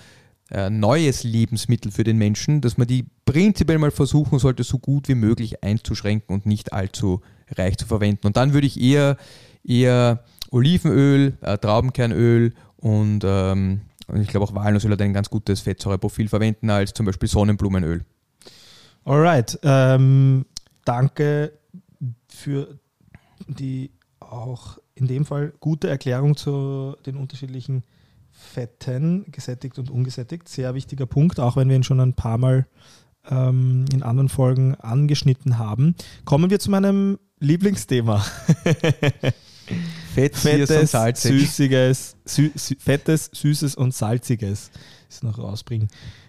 äh, 0.51 0.69
neues 0.69 1.23
Lebensmittel 1.23 1.91
für 1.91 2.03
den 2.03 2.17
Menschen, 2.17 2.61
dass 2.61 2.77
man 2.77 2.87
die 2.87 3.05
prinzipiell 3.25 3.79
mal 3.79 3.91
versuchen 3.91 4.39
sollte, 4.39 4.63
so 4.63 4.77
gut 4.77 5.07
wie 5.07 5.15
möglich 5.15 5.63
einzuschränken 5.63 6.33
und 6.33 6.45
nicht 6.45 6.71
allzu 6.71 7.21
reich 7.55 7.77
zu 7.77 7.85
verwenden. 7.85 8.27
Und 8.27 8.37
dann 8.37 8.53
würde 8.53 8.67
ich 8.67 8.79
eher, 8.79 9.17
eher 9.63 10.23
Olivenöl, 10.51 11.37
äh, 11.41 11.57
Traubenkernöl 11.57 12.53
und, 12.77 13.23
ähm, 13.25 13.81
und 14.07 14.21
ich 14.21 14.29
glaube 14.29 14.45
auch 14.45 14.55
Walnussöl 14.55 14.91
hat 14.91 15.01
ein 15.01 15.13
ganz 15.13 15.29
gutes 15.29 15.61
Fettsäureprofil 15.61 16.29
verwenden 16.29 16.69
als 16.69 16.93
zum 16.93 17.05
Beispiel 17.05 17.27
Sonnenblumenöl. 17.27 18.05
Alright, 19.03 19.59
ähm, 19.63 20.45
danke 20.85 21.53
für 22.29 22.79
die 23.47 23.91
auch 24.19 24.77
in 24.95 25.07
dem 25.07 25.25
Fall 25.25 25.53
gute 25.59 25.89
Erklärung 25.89 26.35
zu 26.35 26.95
den 27.05 27.15
unterschiedlichen 27.15 27.83
Fetten, 28.31 29.25
gesättigt 29.31 29.79
und 29.79 29.89
ungesättigt. 29.89 30.47
Sehr 30.47 30.75
wichtiger 30.75 31.05
Punkt, 31.05 31.39
auch 31.39 31.55
wenn 31.55 31.69
wir 31.69 31.75
ihn 31.75 31.83
schon 31.83 31.99
ein 31.99 32.13
paar 32.13 32.37
Mal 32.37 32.67
ähm, 33.29 33.85
in 33.93 34.03
anderen 34.03 34.29
Folgen 34.29 34.75
angeschnitten 34.75 35.57
haben. 35.57 35.95
Kommen 36.25 36.49
wir 36.49 36.59
zu 36.59 36.71
meinem 36.71 37.17
Lieblingsthema. 37.39 38.19
Fett, 40.13 40.35
fettes, 40.35 41.21
süßiges, 41.21 42.15
sü 42.25 42.51
fettes, 42.79 43.29
süßes 43.33 43.75
und 43.75 43.93
salziges. 43.93 44.71
Das 45.09 45.23
noch 45.23 45.37
rausbringen. 45.37 45.87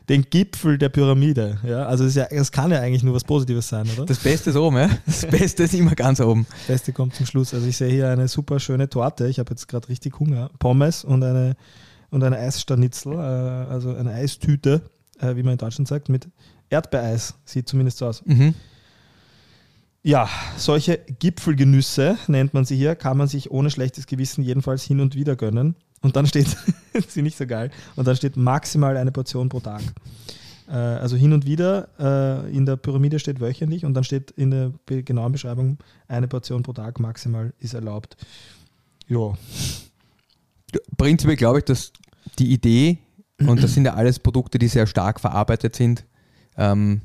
Den 0.09 0.23
Gipfel 0.23 0.79
der 0.79 0.89
Pyramide. 0.89 1.59
Ja, 1.65 1.85
also 1.87 2.05
das, 2.05 2.15
ja, 2.15 2.27
das, 2.31 2.51
kann 2.51 2.71
ja 2.71 2.81
eigentlich 2.81 3.03
nur 3.03 3.15
was 3.15 3.25
Positives 3.25 3.69
sein, 3.69 3.87
oder? 3.95 4.07
Das 4.07 4.19
Beste 4.19 4.51
ist 4.51 4.57
oben, 4.57 4.77
ja. 4.77 4.89
Das 5.05 5.27
Beste 5.31 5.65
ist 5.65 5.75
immer 5.75 5.95
ganz 5.95 6.21
oben. 6.21 6.47
Das 6.51 6.67
Beste 6.67 6.93
kommt 6.93 7.15
zum 7.15 7.27
Schluss. 7.27 7.53
Also 7.53 7.67
ich 7.67 7.77
sehe 7.77 7.91
hier 7.91 8.09
eine 8.09 8.29
super 8.29 8.59
schöne 8.59 8.89
Torte. 8.89 9.29
Ich 9.29 9.39
habe 9.39 9.51
jetzt 9.51 9.69
gerade 9.69 9.89
richtig 9.89 10.19
Hunger. 10.19 10.51
Pommes 10.59 11.05
und 11.05 11.23
eine, 11.23 11.57
und 12.11 12.23
eine 12.23 12.39
Eisstanitzel, 12.39 13.13
äh, 13.15 13.17
also 13.17 13.95
eine 13.95 14.13
Eistüte, 14.13 14.83
äh, 15.21 15.37
wie 15.37 15.43
man 15.43 15.53
in 15.53 15.59
Deutschland 15.59 15.89
sagt, 15.89 16.09
mit 16.09 16.29
Erdbeereis. 16.71 17.35
Sieht 17.45 17.69
zumindest 17.69 17.99
so 17.99 18.07
aus. 18.07 18.25
Mhm. 18.25 18.55
Ja, 20.03 20.29
solche 20.57 20.99
Gipfelgenüsse 21.19 22.17
nennt 22.29 22.55
man 22.55 22.65
sie 22.65 22.77
hier, 22.77 22.95
kann 22.95 23.17
man 23.19 23.29
sich 23.29 23.51
ohne 23.51 23.71
schlechtes 23.71 24.07
Gewissen 24.07 24.43
jedenfalls 24.43 24.85
hin 24.85 25.01
und 25.01 25.15
wieder 25.15 25.37
gönnen. 25.37 25.75
Und 26.01 26.17
dann 26.17 26.27
steht, 26.27 26.57
sie 27.09 27.23
nicht 27.23 27.37
so 27.37 27.47
geil, 27.47 27.71
und 27.97 28.07
dann 28.07 28.17
steht 28.17 28.37
maximal 28.37 28.97
eine 28.97 29.11
Portion 29.11 29.49
pro 29.49 29.61
Tag. 29.61 29.83
Äh, 30.69 30.73
also 30.73 31.17
hin 31.17 31.33
und 31.33 31.47
wieder, 31.47 31.89
äh, 31.99 32.57
in 32.57 32.65
der 32.67 32.77
Pyramide 32.77 33.19
steht 33.19 33.41
wöchentlich 33.41 33.85
und 33.85 33.95
dann 33.95 34.05
steht 34.05 34.31
in 34.33 34.51
der 34.51 34.73
genauen 34.87 35.33
Beschreibung 35.33 35.79
eine 36.07 36.29
Portion 36.29 36.63
pro 36.63 36.73
Tag 36.73 37.01
maximal 37.01 37.53
ist 37.59 37.75
erlaubt. 37.75 38.17
Ja. 39.09 39.35
Prinzipiell 40.97 41.37
glaube 41.37 41.59
ich, 41.59 41.65
dass 41.65 41.93
die 42.39 42.53
Idee, 42.53 42.99
und 43.41 43.63
das 43.63 43.75
sind 43.75 43.87
ja 43.87 43.95
alles 43.95 44.19
Produkte, 44.19 44.59
die 44.59 44.69
sehr 44.69 44.87
stark 44.87 45.21
verarbeitet 45.21 45.75
sind, 45.75 46.05
ähm, 46.59 47.01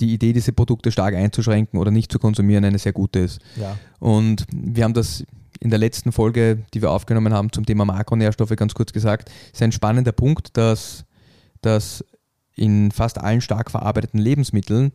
die 0.00 0.12
Idee, 0.12 0.32
diese 0.32 0.52
Produkte 0.52 0.90
stark 0.90 1.14
einzuschränken 1.14 1.78
oder 1.78 1.90
nicht 1.90 2.10
zu 2.10 2.18
konsumieren, 2.18 2.64
eine 2.64 2.78
sehr 2.78 2.92
gute 2.92 3.20
ist. 3.20 3.40
Ja. 3.56 3.78
Und 4.00 4.44
wir 4.52 4.84
haben 4.84 4.94
das 4.94 5.24
in 5.60 5.70
der 5.70 5.78
letzten 5.78 6.12
Folge, 6.12 6.64
die 6.74 6.82
wir 6.82 6.90
aufgenommen 6.90 7.32
haben 7.32 7.52
zum 7.52 7.64
Thema 7.64 7.84
Makronährstoffe, 7.84 8.54
ganz 8.56 8.74
kurz 8.74 8.92
gesagt. 8.92 9.30
Es 9.46 9.54
ist 9.54 9.62
ein 9.62 9.72
spannender 9.72 10.12
Punkt, 10.12 10.56
dass, 10.56 11.04
dass 11.62 12.04
in 12.56 12.90
fast 12.90 13.18
allen 13.18 13.40
stark 13.40 13.70
verarbeiteten 13.70 14.18
Lebensmitteln, 14.18 14.92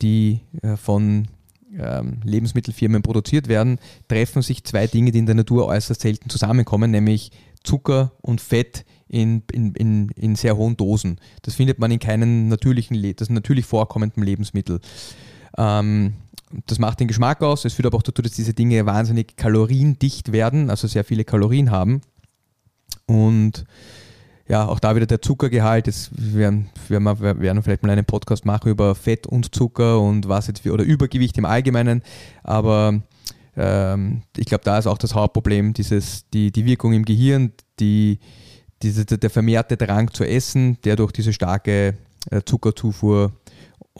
die 0.00 0.40
äh, 0.62 0.76
von 0.76 1.28
ähm, 1.76 2.20
Lebensmittelfirmen 2.22 3.02
produziert 3.02 3.48
werden, 3.48 3.78
treffen 4.08 4.42
sich 4.42 4.64
zwei 4.64 4.86
Dinge, 4.86 5.10
die 5.10 5.18
in 5.18 5.26
der 5.26 5.34
Natur 5.34 5.66
äußerst 5.66 6.00
selten 6.00 6.30
zusammenkommen, 6.30 6.90
nämlich 6.90 7.32
Zucker 7.64 8.12
und 8.20 8.40
Fett 8.40 8.84
in, 9.08 9.42
in, 9.52 9.74
in, 9.74 10.08
in 10.10 10.36
sehr 10.36 10.56
hohen 10.56 10.76
Dosen. 10.76 11.18
Das 11.42 11.54
findet 11.54 11.78
man 11.78 11.90
in 11.90 11.98
keinem 11.98 12.48
natürlichen, 12.48 13.14
das 13.16 13.30
natürlich 13.30 13.66
vorkommenden 13.66 14.22
Lebensmittel. 14.22 14.80
Ähm, 15.56 16.14
das 16.66 16.78
macht 16.78 17.00
den 17.00 17.08
Geschmack 17.08 17.42
aus. 17.42 17.64
Es 17.64 17.74
führt 17.74 17.86
aber 17.86 17.98
auch 17.98 18.02
dazu, 18.02 18.22
dass 18.22 18.32
diese 18.32 18.54
Dinge 18.54 18.86
wahnsinnig 18.86 19.36
kaloriendicht 19.36 20.32
werden, 20.32 20.70
also 20.70 20.86
sehr 20.86 21.04
viele 21.04 21.24
Kalorien 21.24 21.70
haben. 21.70 22.00
Und 23.06 23.64
ja, 24.46 24.66
auch 24.66 24.78
da 24.78 24.94
wieder 24.94 25.06
der 25.06 25.22
Zuckergehalt. 25.22 25.86
Jetzt 25.86 26.10
werden, 26.12 26.68
werden 26.88 27.04
wir 27.04 27.40
werden 27.40 27.62
vielleicht 27.62 27.82
mal 27.82 27.90
einen 27.90 28.04
Podcast 28.04 28.44
machen 28.44 28.70
über 28.70 28.94
Fett 28.94 29.26
und 29.26 29.54
Zucker 29.54 30.00
und 30.00 30.28
was 30.28 30.46
jetzt 30.48 30.66
oder 30.66 30.84
Übergewicht 30.84 31.38
im 31.38 31.44
Allgemeinen. 31.44 32.02
Aber 32.42 33.00
ähm, 33.56 34.22
ich 34.36 34.46
glaube, 34.46 34.64
da 34.64 34.78
ist 34.78 34.86
auch 34.86 34.98
das 34.98 35.14
Hauptproblem, 35.14 35.74
dieses, 35.74 36.28
die, 36.30 36.50
die 36.50 36.64
Wirkung 36.64 36.92
im 36.92 37.04
Gehirn, 37.04 37.52
die, 37.80 38.18
diese, 38.82 39.04
der 39.04 39.30
vermehrte 39.30 39.76
Drang 39.76 40.12
zu 40.12 40.24
essen, 40.24 40.78
der 40.84 40.96
durch 40.96 41.12
diese 41.12 41.32
starke 41.32 41.94
äh, 42.30 42.42
Zuckerzufuhr 42.44 43.32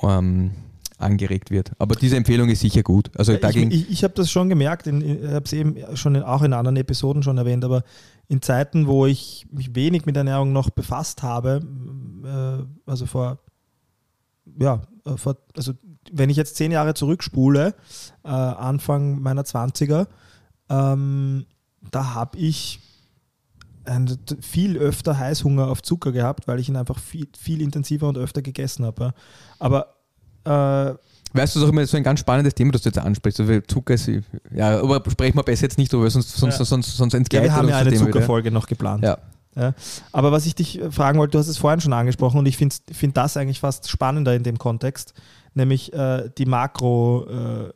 ähm, 0.03 0.53
angeregt 0.99 1.51
wird. 1.51 1.73
Aber 1.79 1.95
diese 1.95 2.17
Empfehlung 2.17 2.49
ist 2.49 2.61
sicher 2.61 2.83
gut. 2.83 3.11
Also 3.17 3.33
ich 3.33 3.57
ich, 3.57 3.91
ich 3.91 4.05
habe 4.05 4.15
das 4.15 4.31
schon 4.31 4.49
gemerkt, 4.49 4.87
ich 4.87 4.93
habe 4.93 5.45
es 5.45 5.53
eben 5.53 5.77
schon 5.97 6.15
in, 6.15 6.23
auch 6.23 6.43
in 6.43 6.53
anderen 6.53 6.77
Episoden 6.77 7.23
schon 7.23 7.39
erwähnt, 7.39 7.65
aber 7.65 7.83
in 8.29 8.41
Zeiten, 8.43 8.87
wo 8.87 9.07
ich 9.07 9.47
mich 9.51 9.75
wenig 9.75 10.07
mit 10.07 10.17
Ernährung 10.17 10.53
noch 10.53 10.71
befasst 10.71 11.23
habe, 11.23 11.61
äh, 12.25 12.91
also 12.91 13.07
vor, 13.07 13.39
ja, 14.59 14.83
äh, 15.05 15.17
vor, 15.17 15.37
also 15.57 15.73
wenn 16.13 16.31
ich 16.31 16.37
jetzt 16.37 16.57
zehn 16.57 16.73
Jahre 16.73 16.95
zurückspule, 16.95 17.75
äh, 18.25 18.29
Anfang 18.29 19.21
meiner 19.21 19.43
20er, 19.43 20.07
ähm, 20.69 21.47
da 21.91 22.15
habe 22.15 22.39
ich 22.39 22.81
ein, 23.85 24.19
viel 24.41 24.79
öfter 24.79 25.19
Heißhunger 25.19 25.69
auf 25.69 25.83
Zucker 25.83 26.13
gehabt, 26.13 26.49
weil 26.49 26.59
ich 26.59 26.69
ihn 26.69 26.77
einfach 26.77 26.99
viel, 26.99 27.29
viel 27.39 27.61
intensiver 27.61 28.09
und 28.09 28.19
öfter 28.19 28.43
gegessen 28.43 28.85
habe. 28.85 29.13
Aber 29.59 29.95
äh, 30.45 30.95
Weißt 31.37 31.57
du, 31.57 31.59
das 31.59 31.65
ist 31.65 31.69
auch 31.69 31.73
immer 31.73 31.85
so 31.85 31.97
ein 31.97 32.05
ganz 32.05 32.21
spannendes 32.21 32.55
Thema, 32.55 32.71
das 32.71 32.83
du 32.83 32.91
jetzt 32.91 32.99
ansprichst. 32.99 33.41
Also 33.41 33.61
Zucker 33.63 33.95
ist, 33.95 34.09
ja, 34.55 34.81
aber 34.81 35.03
sprechen 35.11 35.37
wir 35.37 35.43
besser 35.43 35.65
jetzt 35.65 35.79
nicht 35.79 35.93
drüber, 35.93 36.09
sonst, 36.09 36.37
sonst, 36.37 36.61
ja. 36.61 36.65
sonst, 36.65 36.97
sonst 36.97 37.13
entgleitet 37.13 37.49
ja, 37.49 37.55
Wir 37.55 37.59
haben 37.59 37.69
ja 37.69 37.79
eine 37.79 37.93
Zuckerfolge 37.93 38.53
noch 38.53 38.69
geplant. 38.69 39.03
Ja. 39.03 39.19
ja. 39.57 39.75
Aber 40.13 40.31
was 40.31 40.47
ich 40.47 40.55
dich 40.55 40.81
fragen 40.91 41.19
wollte, 41.19 41.33
du 41.33 41.39
hast 41.41 41.49
es 41.49 41.59
vorhin 41.59 41.81
schon 41.81 41.93
angesprochen 41.93 42.39
und 42.39 42.47
ich 42.47 42.57
finde 42.57 42.77
find 42.93 43.17
das 43.17 43.37
eigentlich 43.37 43.59
fast 43.59 43.91
spannender 43.91 44.33
in 44.37 44.45
dem 44.45 44.59
Kontext, 44.59 45.13
nämlich 45.55 45.93
äh, 45.93 46.31
die 46.37 46.47
Makro, 46.47 47.27
äh, 47.29 47.73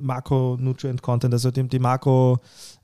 Makro-Nutrient-Content, 0.00 1.32
also 1.32 1.50
die, 1.50 1.68
die 1.68 1.78
Makro, 1.78 2.38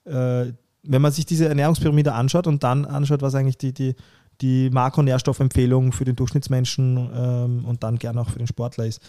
äh, 0.04 0.52
wenn 0.82 1.02
man 1.02 1.12
sich 1.12 1.26
diese 1.26 1.48
Ernährungspyramide 1.48 2.12
anschaut 2.12 2.46
und 2.46 2.62
dann 2.62 2.84
anschaut, 2.84 3.22
was 3.22 3.34
eigentlich 3.34 3.58
die, 3.58 3.72
die, 3.72 3.96
die 4.40 4.70
Makronährstoffempfehlung 4.70 5.92
für 5.92 6.04
den 6.04 6.16
Durchschnittsmenschen 6.16 7.10
ähm, 7.14 7.64
und 7.64 7.82
dann 7.82 7.98
gerne 7.98 8.20
auch 8.20 8.30
für 8.30 8.38
den 8.38 8.46
Sportler 8.46 8.86
ist. 8.86 9.00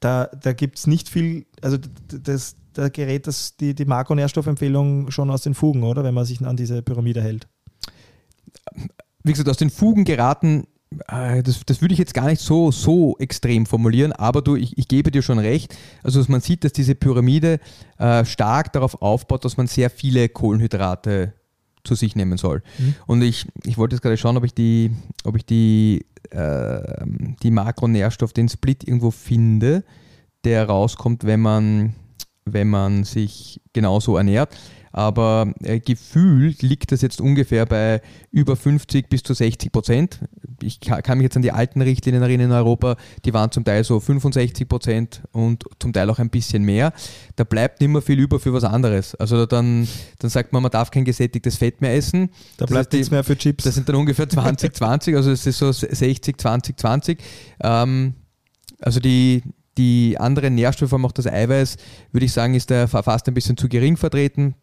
Da, 0.00 0.26
da 0.26 0.52
gibt 0.52 0.78
es 0.78 0.86
nicht 0.86 1.08
viel, 1.08 1.46
also 1.62 1.78
das, 2.08 2.56
da 2.74 2.88
gerät 2.88 3.26
das, 3.26 3.56
die, 3.56 3.74
die 3.74 3.86
Makronährstoffempfehlung 3.86 5.10
schon 5.10 5.30
aus 5.30 5.42
den 5.42 5.54
Fugen, 5.54 5.84
oder? 5.84 6.04
Wenn 6.04 6.14
man 6.14 6.26
sich 6.26 6.44
an 6.44 6.56
diese 6.56 6.82
Pyramide 6.82 7.22
hält. 7.22 7.48
Wie 9.22 9.32
gesagt, 9.32 9.48
aus 9.48 9.56
den 9.56 9.70
Fugen 9.70 10.04
geraten, 10.04 10.66
das, 11.08 11.60
das 11.66 11.80
würde 11.80 11.92
ich 11.92 11.98
jetzt 11.98 12.14
gar 12.14 12.26
nicht 12.26 12.40
so, 12.40 12.70
so 12.70 13.16
extrem 13.18 13.66
formulieren, 13.66 14.12
aber 14.12 14.40
du, 14.40 14.56
ich, 14.56 14.78
ich 14.78 14.88
gebe 14.88 15.10
dir 15.10 15.22
schon 15.22 15.38
recht. 15.38 15.76
Also 16.02 16.22
man 16.28 16.40
sieht, 16.40 16.64
dass 16.64 16.72
diese 16.72 16.94
Pyramide 16.94 17.58
äh, 17.98 18.24
stark 18.24 18.72
darauf 18.72 19.02
aufbaut, 19.02 19.44
dass 19.44 19.56
man 19.56 19.66
sehr 19.66 19.90
viele 19.90 20.28
Kohlenhydrate 20.28 21.32
zu 21.84 21.94
sich 21.94 22.16
nehmen 22.16 22.38
soll. 22.38 22.62
Mhm. 22.78 22.94
Und 23.06 23.22
ich, 23.22 23.46
ich 23.64 23.78
wollte 23.78 23.94
jetzt 23.94 24.02
gerade 24.02 24.16
schauen, 24.16 24.36
ob 24.36 24.44
ich 24.44 24.54
die, 24.54 24.92
ob 25.24 25.36
ich 25.36 25.44
die, 25.44 26.06
äh, 26.30 27.04
die 27.42 27.50
Makronährstoff, 27.50 28.32
den 28.32 28.48
Split 28.48 28.86
irgendwo 28.86 29.10
finde, 29.10 29.84
der 30.44 30.66
rauskommt, 30.66 31.24
wenn 31.24 31.40
man 31.40 31.94
wenn 32.46 32.68
man 32.68 33.02
sich 33.02 33.60
genauso 33.72 34.16
ernährt 34.16 34.56
aber 34.96 35.52
äh, 35.62 35.78
gefühlt 35.78 36.62
liegt 36.62 36.90
das 36.90 37.02
jetzt 37.02 37.20
ungefähr 37.20 37.66
bei 37.66 38.00
über 38.30 38.56
50 38.56 39.10
bis 39.10 39.22
zu 39.22 39.34
60 39.34 39.70
Prozent. 39.70 40.20
Ich 40.62 40.80
kann 40.80 41.18
mich 41.18 41.24
jetzt 41.24 41.36
an 41.36 41.42
die 41.42 41.52
alten 41.52 41.82
Richtlinien 41.82 42.22
erinnern 42.22 42.46
in 42.46 42.52
Europa, 42.52 42.96
die 43.26 43.34
waren 43.34 43.52
zum 43.52 43.62
Teil 43.62 43.84
so 43.84 44.00
65 44.00 44.66
Prozent 44.66 45.20
und 45.32 45.64
zum 45.80 45.92
Teil 45.92 46.08
auch 46.08 46.18
ein 46.18 46.30
bisschen 46.30 46.62
mehr. 46.62 46.94
Da 47.36 47.44
bleibt 47.44 47.82
nicht 47.82 47.90
mehr 47.90 48.00
viel 48.00 48.18
über 48.18 48.40
für 48.40 48.54
was 48.54 48.64
anderes. 48.64 49.14
Also 49.16 49.44
dann, 49.44 49.86
dann 50.18 50.30
sagt 50.30 50.54
man, 50.54 50.62
man 50.62 50.72
darf 50.72 50.90
kein 50.90 51.04
gesättigtes 51.04 51.56
Fett 51.56 51.82
mehr 51.82 51.94
essen. 51.94 52.30
Da 52.56 52.64
das 52.64 52.70
bleibt 52.70 52.92
nichts 52.94 53.10
mehr 53.10 53.22
für 53.22 53.36
Chips. 53.36 53.64
Das 53.64 53.74
sind 53.74 53.86
dann 53.90 53.96
ungefähr 53.96 54.26
20, 54.26 54.74
20, 54.74 55.14
also 55.16 55.30
es 55.30 55.46
ist 55.46 55.58
so 55.58 55.72
60, 55.72 56.40
20, 56.40 56.80
20. 56.80 57.22
Ähm, 57.60 58.14
also 58.80 58.98
die, 59.00 59.42
die 59.76 60.16
anderen 60.18 60.54
Nährstoffe, 60.54 60.94
auch 60.94 61.12
das 61.12 61.26
Eiweiß, 61.26 61.76
würde 62.12 62.24
ich 62.24 62.32
sagen, 62.32 62.54
ist 62.54 62.70
da 62.70 62.86
fast 62.86 63.28
ein 63.28 63.34
bisschen 63.34 63.58
zu 63.58 63.68
gering 63.68 63.98
vertreten 63.98 64.54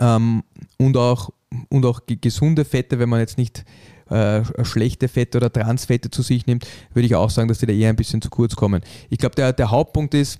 ähm, 0.00 0.42
und, 0.78 0.96
auch, 0.96 1.30
und 1.68 1.86
auch 1.86 2.00
gesunde 2.06 2.64
Fette, 2.64 2.98
wenn 2.98 3.08
man 3.08 3.20
jetzt 3.20 3.38
nicht 3.38 3.64
äh, 4.10 4.42
schlechte 4.64 5.08
Fette 5.08 5.38
oder 5.38 5.52
Transfette 5.52 6.10
zu 6.10 6.22
sich 6.22 6.46
nimmt, 6.46 6.66
würde 6.92 7.06
ich 7.06 7.14
auch 7.14 7.30
sagen, 7.30 7.48
dass 7.48 7.58
die 7.58 7.66
da 7.66 7.72
eher 7.72 7.88
ein 7.88 7.96
bisschen 7.96 8.22
zu 8.22 8.30
kurz 8.30 8.54
kommen. 8.56 8.82
Ich 9.10 9.18
glaube, 9.18 9.34
der, 9.34 9.52
der 9.52 9.70
Hauptpunkt 9.70 10.14
ist, 10.14 10.38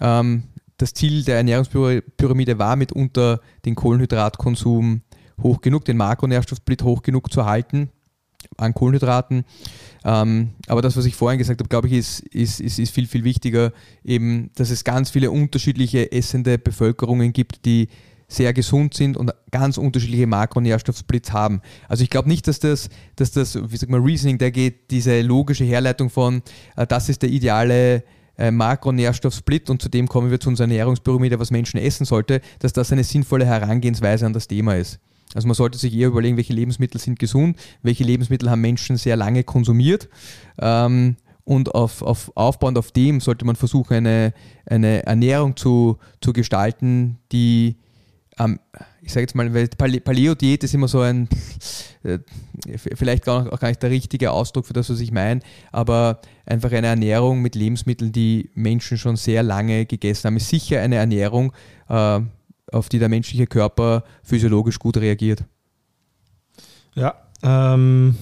ähm, 0.00 0.44
das 0.76 0.94
Ziel 0.94 1.24
der 1.24 1.36
Ernährungspyramide 1.36 2.58
war 2.58 2.76
mitunter 2.76 3.40
den 3.64 3.74
Kohlenhydratkonsum 3.74 5.02
hoch 5.42 5.60
genug, 5.60 5.84
den 5.84 5.96
Makronährstoffsplit 5.96 6.82
hoch 6.82 7.02
genug 7.02 7.32
zu 7.32 7.44
halten 7.44 7.90
an 8.56 8.74
Kohlenhydraten. 8.74 9.44
Ähm, 10.04 10.50
aber 10.66 10.82
das, 10.82 10.96
was 10.96 11.04
ich 11.04 11.14
vorhin 11.14 11.38
gesagt 11.38 11.60
habe, 11.60 11.68
glaube 11.68 11.88
ich, 11.88 11.94
ist, 11.94 12.20
ist, 12.20 12.60
ist, 12.60 12.78
ist 12.78 12.94
viel, 12.94 13.06
viel 13.06 13.24
wichtiger, 13.24 13.72
eben, 14.04 14.50
dass 14.54 14.70
es 14.70 14.84
ganz 14.84 15.10
viele 15.10 15.30
unterschiedliche 15.30 16.10
essende 16.12 16.58
Bevölkerungen 16.58 17.32
gibt, 17.32 17.64
die 17.66 17.88
sehr 18.32 18.52
gesund 18.52 18.94
sind 18.94 19.16
und 19.16 19.32
ganz 19.50 19.76
unterschiedliche 19.78 20.26
Makronährstoffsplits 20.26 21.32
haben. 21.32 21.60
Also 21.88 22.02
ich 22.02 22.10
glaube 22.10 22.28
nicht, 22.28 22.46
dass 22.48 22.60
das, 22.60 22.88
dass 23.16 23.32
das, 23.32 23.58
wie 23.70 23.76
sagt 23.76 23.90
man, 23.90 24.02
Reasoning, 24.02 24.38
der 24.38 24.50
geht, 24.50 24.90
diese 24.90 25.20
logische 25.22 25.64
Herleitung 25.64 26.10
von, 26.10 26.42
äh, 26.76 26.86
das 26.86 27.08
ist 27.08 27.22
der 27.22 27.30
ideale 27.30 28.04
äh, 28.38 28.50
Makronährstoffsplit 28.50 29.68
und 29.68 29.82
zudem 29.82 30.08
kommen 30.08 30.30
wir 30.30 30.40
zu 30.40 30.48
unserer 30.48 30.68
Ernährungspyramide, 30.68 31.38
was 31.38 31.50
Menschen 31.50 31.78
essen 31.78 32.06
sollte, 32.06 32.40
dass 32.60 32.72
das 32.72 32.92
eine 32.92 33.04
sinnvolle 33.04 33.46
Herangehensweise 33.46 34.26
an 34.26 34.32
das 34.32 34.48
Thema 34.48 34.76
ist. 34.76 35.00
Also 35.34 35.46
man 35.46 35.54
sollte 35.54 35.78
sich 35.78 35.94
eher 35.94 36.08
überlegen, 36.08 36.36
welche 36.36 36.52
Lebensmittel 36.52 37.00
sind 37.00 37.18
gesund, 37.18 37.56
welche 37.82 38.04
Lebensmittel 38.04 38.50
haben 38.50 38.60
Menschen 38.60 38.96
sehr 38.96 39.16
lange 39.16 39.44
konsumiert. 39.44 40.08
Ähm, 40.58 41.16
und 41.44 41.74
auf, 41.74 42.02
auf, 42.02 42.30
aufbauend 42.36 42.78
auf 42.78 42.92
dem 42.92 43.20
sollte 43.20 43.44
man 43.44 43.56
versuchen, 43.56 43.94
eine, 43.94 44.32
eine 44.66 45.04
Ernährung 45.04 45.56
zu, 45.56 45.98
zu 46.20 46.32
gestalten, 46.32 47.18
die 47.32 47.76
ähm, 48.38 48.60
ich 49.02 49.12
sage 49.12 49.22
jetzt 49.22 49.34
mal, 49.34 49.52
weil 49.52 49.68
Paleo-Diät 49.68 50.64
ist 50.64 50.74
immer 50.74 50.88
so 50.88 51.00
ein, 51.00 51.28
äh, 52.02 52.18
vielleicht 52.76 53.24
gar, 53.24 53.52
auch 53.52 53.60
gar 53.60 53.68
nicht 53.68 53.82
der 53.82 53.90
richtige 53.90 54.30
Ausdruck 54.30 54.66
für 54.66 54.72
das, 54.72 54.90
was 54.90 55.00
ich 55.00 55.12
meine, 55.12 55.40
aber 55.72 56.20
einfach 56.46 56.72
eine 56.72 56.86
Ernährung 56.86 57.42
mit 57.42 57.54
Lebensmitteln, 57.54 58.12
die 58.12 58.50
Menschen 58.54 58.98
schon 58.98 59.16
sehr 59.16 59.42
lange 59.42 59.86
gegessen 59.86 60.26
haben, 60.26 60.36
ist 60.36 60.48
sicher 60.48 60.80
eine 60.80 60.96
Ernährung, 60.96 61.52
äh, 61.88 62.20
auf 62.72 62.88
die 62.88 62.98
der 62.98 63.08
menschliche 63.08 63.46
Körper 63.46 64.04
physiologisch 64.22 64.78
gut 64.78 64.96
reagiert. 64.96 65.44
Ja, 66.94 67.14
ähm, 67.42 68.16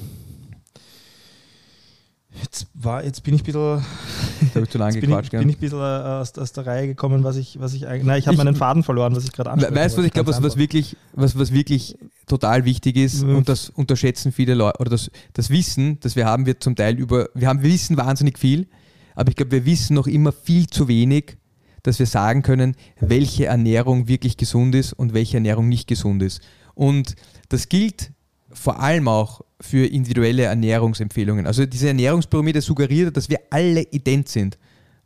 Jetzt, 2.42 2.66
war, 2.74 3.04
jetzt 3.04 3.22
bin 3.22 3.34
ich 3.34 3.42
ein 3.42 3.44
bisschen. 3.44 3.84
Da 4.54 4.62
ich 4.62 4.70
zu 4.70 4.78
lange 4.78 4.92
bin, 5.00 5.10
ich, 5.10 5.30
bin 5.30 5.48
ich 5.48 5.56
ein 5.56 5.60
bisschen 5.60 5.78
äh, 5.78 5.82
aus, 5.82 6.36
aus, 6.36 6.52
der 6.52 6.66
Reihe 6.66 6.86
gekommen, 6.86 7.24
was 7.24 7.36
ich, 7.36 7.58
was 7.60 7.74
ich 7.74 7.86
eigentlich. 7.86 8.04
Nein, 8.04 8.18
ich 8.18 8.26
habe 8.26 8.36
meinen 8.36 8.54
Faden 8.54 8.82
verloren, 8.82 9.14
was 9.16 9.24
ich 9.24 9.32
gerade 9.32 9.50
anspreche. 9.50 9.74
Weißt 9.74 9.96
du, 9.96 10.00
was 10.00 10.06
ich 10.06 10.12
glaube, 10.12 10.30
was, 10.30 10.42
was, 10.42 10.56
wirklich, 10.56 10.96
was, 11.12 11.38
was 11.38 11.52
wirklich 11.52 11.96
total 12.26 12.64
wichtig 12.64 12.96
ist 12.96 13.24
mhm. 13.24 13.36
und 13.36 13.48
das 13.48 13.70
unterschätzen 13.70 14.32
viele 14.32 14.54
Leute, 14.54 14.78
oder 14.80 14.90
das, 14.90 15.10
das 15.32 15.50
Wissen, 15.50 15.98
das 16.00 16.16
wir 16.16 16.26
haben, 16.26 16.46
wird 16.46 16.62
zum 16.62 16.76
Teil 16.76 16.98
über. 16.98 17.28
Wir 17.34 17.48
haben 17.48 17.62
wir 17.62 17.70
wissen 17.70 17.96
wahnsinnig 17.96 18.38
viel, 18.38 18.68
aber 19.14 19.30
ich 19.30 19.36
glaube, 19.36 19.52
wir 19.52 19.66
wissen 19.66 19.94
noch 19.94 20.06
immer 20.06 20.32
viel 20.32 20.68
zu 20.68 20.88
wenig, 20.88 21.36
dass 21.82 21.98
wir 21.98 22.06
sagen 22.06 22.42
können, 22.42 22.76
welche 23.00 23.46
Ernährung 23.46 24.08
wirklich 24.08 24.36
gesund 24.36 24.74
ist 24.74 24.92
und 24.92 25.14
welche 25.14 25.38
Ernährung 25.38 25.68
nicht 25.68 25.88
gesund 25.88 26.22
ist. 26.22 26.40
Und 26.74 27.14
das 27.48 27.68
gilt 27.68 28.12
vor 28.52 28.80
allem 28.80 29.08
auch 29.08 29.42
für 29.60 29.86
individuelle 29.86 30.44
Ernährungsempfehlungen. 30.44 31.46
Also 31.46 31.66
diese 31.66 31.88
Ernährungspyramide 31.88 32.60
suggeriert, 32.60 33.16
dass 33.16 33.28
wir 33.28 33.40
alle 33.50 33.82
ident 33.82 34.28
sind, 34.28 34.58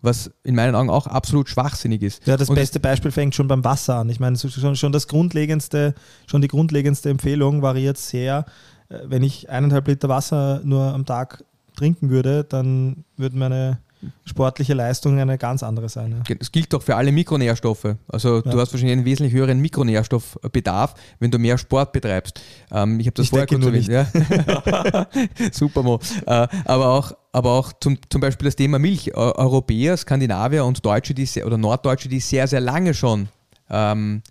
was 0.03 0.30
in 0.42 0.55
meinen 0.55 0.74
Augen 0.74 0.90
auch 0.90 1.07
absolut 1.07 1.48
schwachsinnig 1.48 2.03
ist. 2.03 2.26
Ja, 2.26 2.36
das 2.36 2.48
Und 2.48 2.57
beste 2.57 2.80
Beispiel 2.80 3.11
fängt 3.11 3.34
schon 3.34 3.48
beim 3.48 3.64
Wasser 3.64 3.96
an. 3.96 4.11
Ich 4.11 4.20
meine, 4.20 4.36
schon, 4.36 4.76
schon 4.76 4.92
das 4.92 5.09
grundlegendste, 5.09 5.94
schon 6.26 6.42
die 6.42 6.48
grundlegendste 6.48 7.09
Empfehlung 7.09 7.62
variiert 7.62 7.98
sehr. 7.98 8.44
Äh, 8.88 8.98
wenn 9.05 9.22
ich 9.22 9.48
eineinhalb 9.48 9.88
Liter 9.88 10.09
Wasser 10.09 10.61
nur 10.64 10.82
am 10.92 11.07
Tag 11.07 11.44
trinken 11.76 12.11
würde, 12.11 12.44
dann 12.44 13.05
würde 13.16 13.36
meine 13.36 13.78
sportliche 14.24 14.74
Leistung 14.74 15.18
eine 15.18 15.38
ganz 15.38 15.62
andere 15.62 15.88
sein. 15.88 16.22
Ja. 16.28 16.34
Das 16.34 16.53
gilt 16.53 16.72
doch 16.72 16.82
für 16.82 16.96
alle 16.96 17.12
Mikronährstoffe. 17.12 17.96
Also 18.09 18.36
ja. 18.36 18.42
du 18.42 18.61
hast 18.61 18.72
wahrscheinlich 18.72 18.92
einen 18.92 19.05
wesentlich 19.05 19.32
höheren 19.32 19.61
Mikronährstoffbedarf, 19.61 20.94
wenn 21.18 21.30
du 21.30 21.38
mehr 21.38 21.59
Sport 21.59 21.92
betreibst. 21.92 22.40
Ähm, 22.70 23.00
ich 23.00 23.07
habe 23.07 23.14
das 23.14 23.24
ich 23.24 23.30
vorher 23.30 23.46
kurz 23.46 23.64
erwähnt. 23.64 23.88
Ja. 23.88 25.07
Super, 25.53 25.82
Mo. 25.82 26.00
Äh, 26.26 26.48
aber 26.64 26.88
auch, 26.88 27.12
aber 27.32 27.53
auch 27.53 27.72
zum, 27.80 27.98
zum 28.09 28.20
Beispiel 28.20 28.46
das 28.46 28.57
Thema 28.57 28.78
Milch. 28.78 29.14
Europäer, 29.14 29.96
Skandinavier 29.96 30.64
und 30.64 30.84
Deutsche, 30.84 31.14
die 31.14 31.26
sehr, 31.26 31.46
oder 31.46 31.59
Norddeutsche, 31.59 32.09
die 32.09 32.20
sehr, 32.20 32.46
sehr 32.46 32.61
lange 32.61 32.94
schon 32.94 33.28
ähm, 33.70 34.22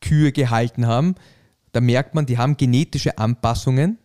Kühe 0.00 0.32
gehalten 0.32 0.86
haben, 0.86 1.14
da 1.72 1.80
merkt 1.80 2.14
man, 2.14 2.26
die 2.26 2.38
haben 2.38 2.56
genetische 2.56 3.18
Anpassungen 3.18 3.98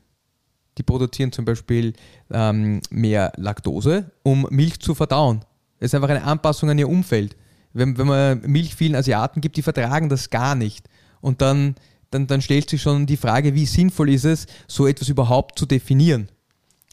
die 0.78 0.84
produzieren 0.84 1.32
zum 1.32 1.46
Beispiel 1.46 1.94
ähm, 2.32 2.82
mehr 2.90 3.32
Laktose, 3.38 4.12
um 4.24 4.48
Milch 4.50 4.80
zu 4.80 4.96
verdauen. 4.96 5.46
Das 5.80 5.88
ist 5.88 5.96
einfach 5.96 6.10
eine 6.10 6.24
Anpassung 6.24 6.70
an 6.70 6.80
ihr 6.80 6.90
Umfeld. 6.90 7.36
Wenn, 7.74 7.98
wenn 7.98 8.08
man 8.08 8.42
Milch 8.42 8.76
vielen 8.76 8.96
Asiaten 8.96 9.42
gibt, 9.42 9.58
die 9.58 9.62
vertragen 9.62 10.10
das 10.10 10.30
gar 10.30 10.56
nicht. 10.56 10.88
Und 11.22 11.42
dann, 11.42 11.76
dann, 12.12 12.28
dann 12.28 12.42
stellt 12.42 12.70
sich 12.70 12.82
schon 12.82 13.06
die 13.06 13.18
Frage, 13.18 13.56
wie 13.56 13.66
sinnvoll 13.66 14.10
ist 14.10 14.26
es, 14.26 14.46
so 14.68 14.88
etwas 14.88 15.10
überhaupt 15.10 15.58
zu 15.58 15.66
definieren. 15.66 16.30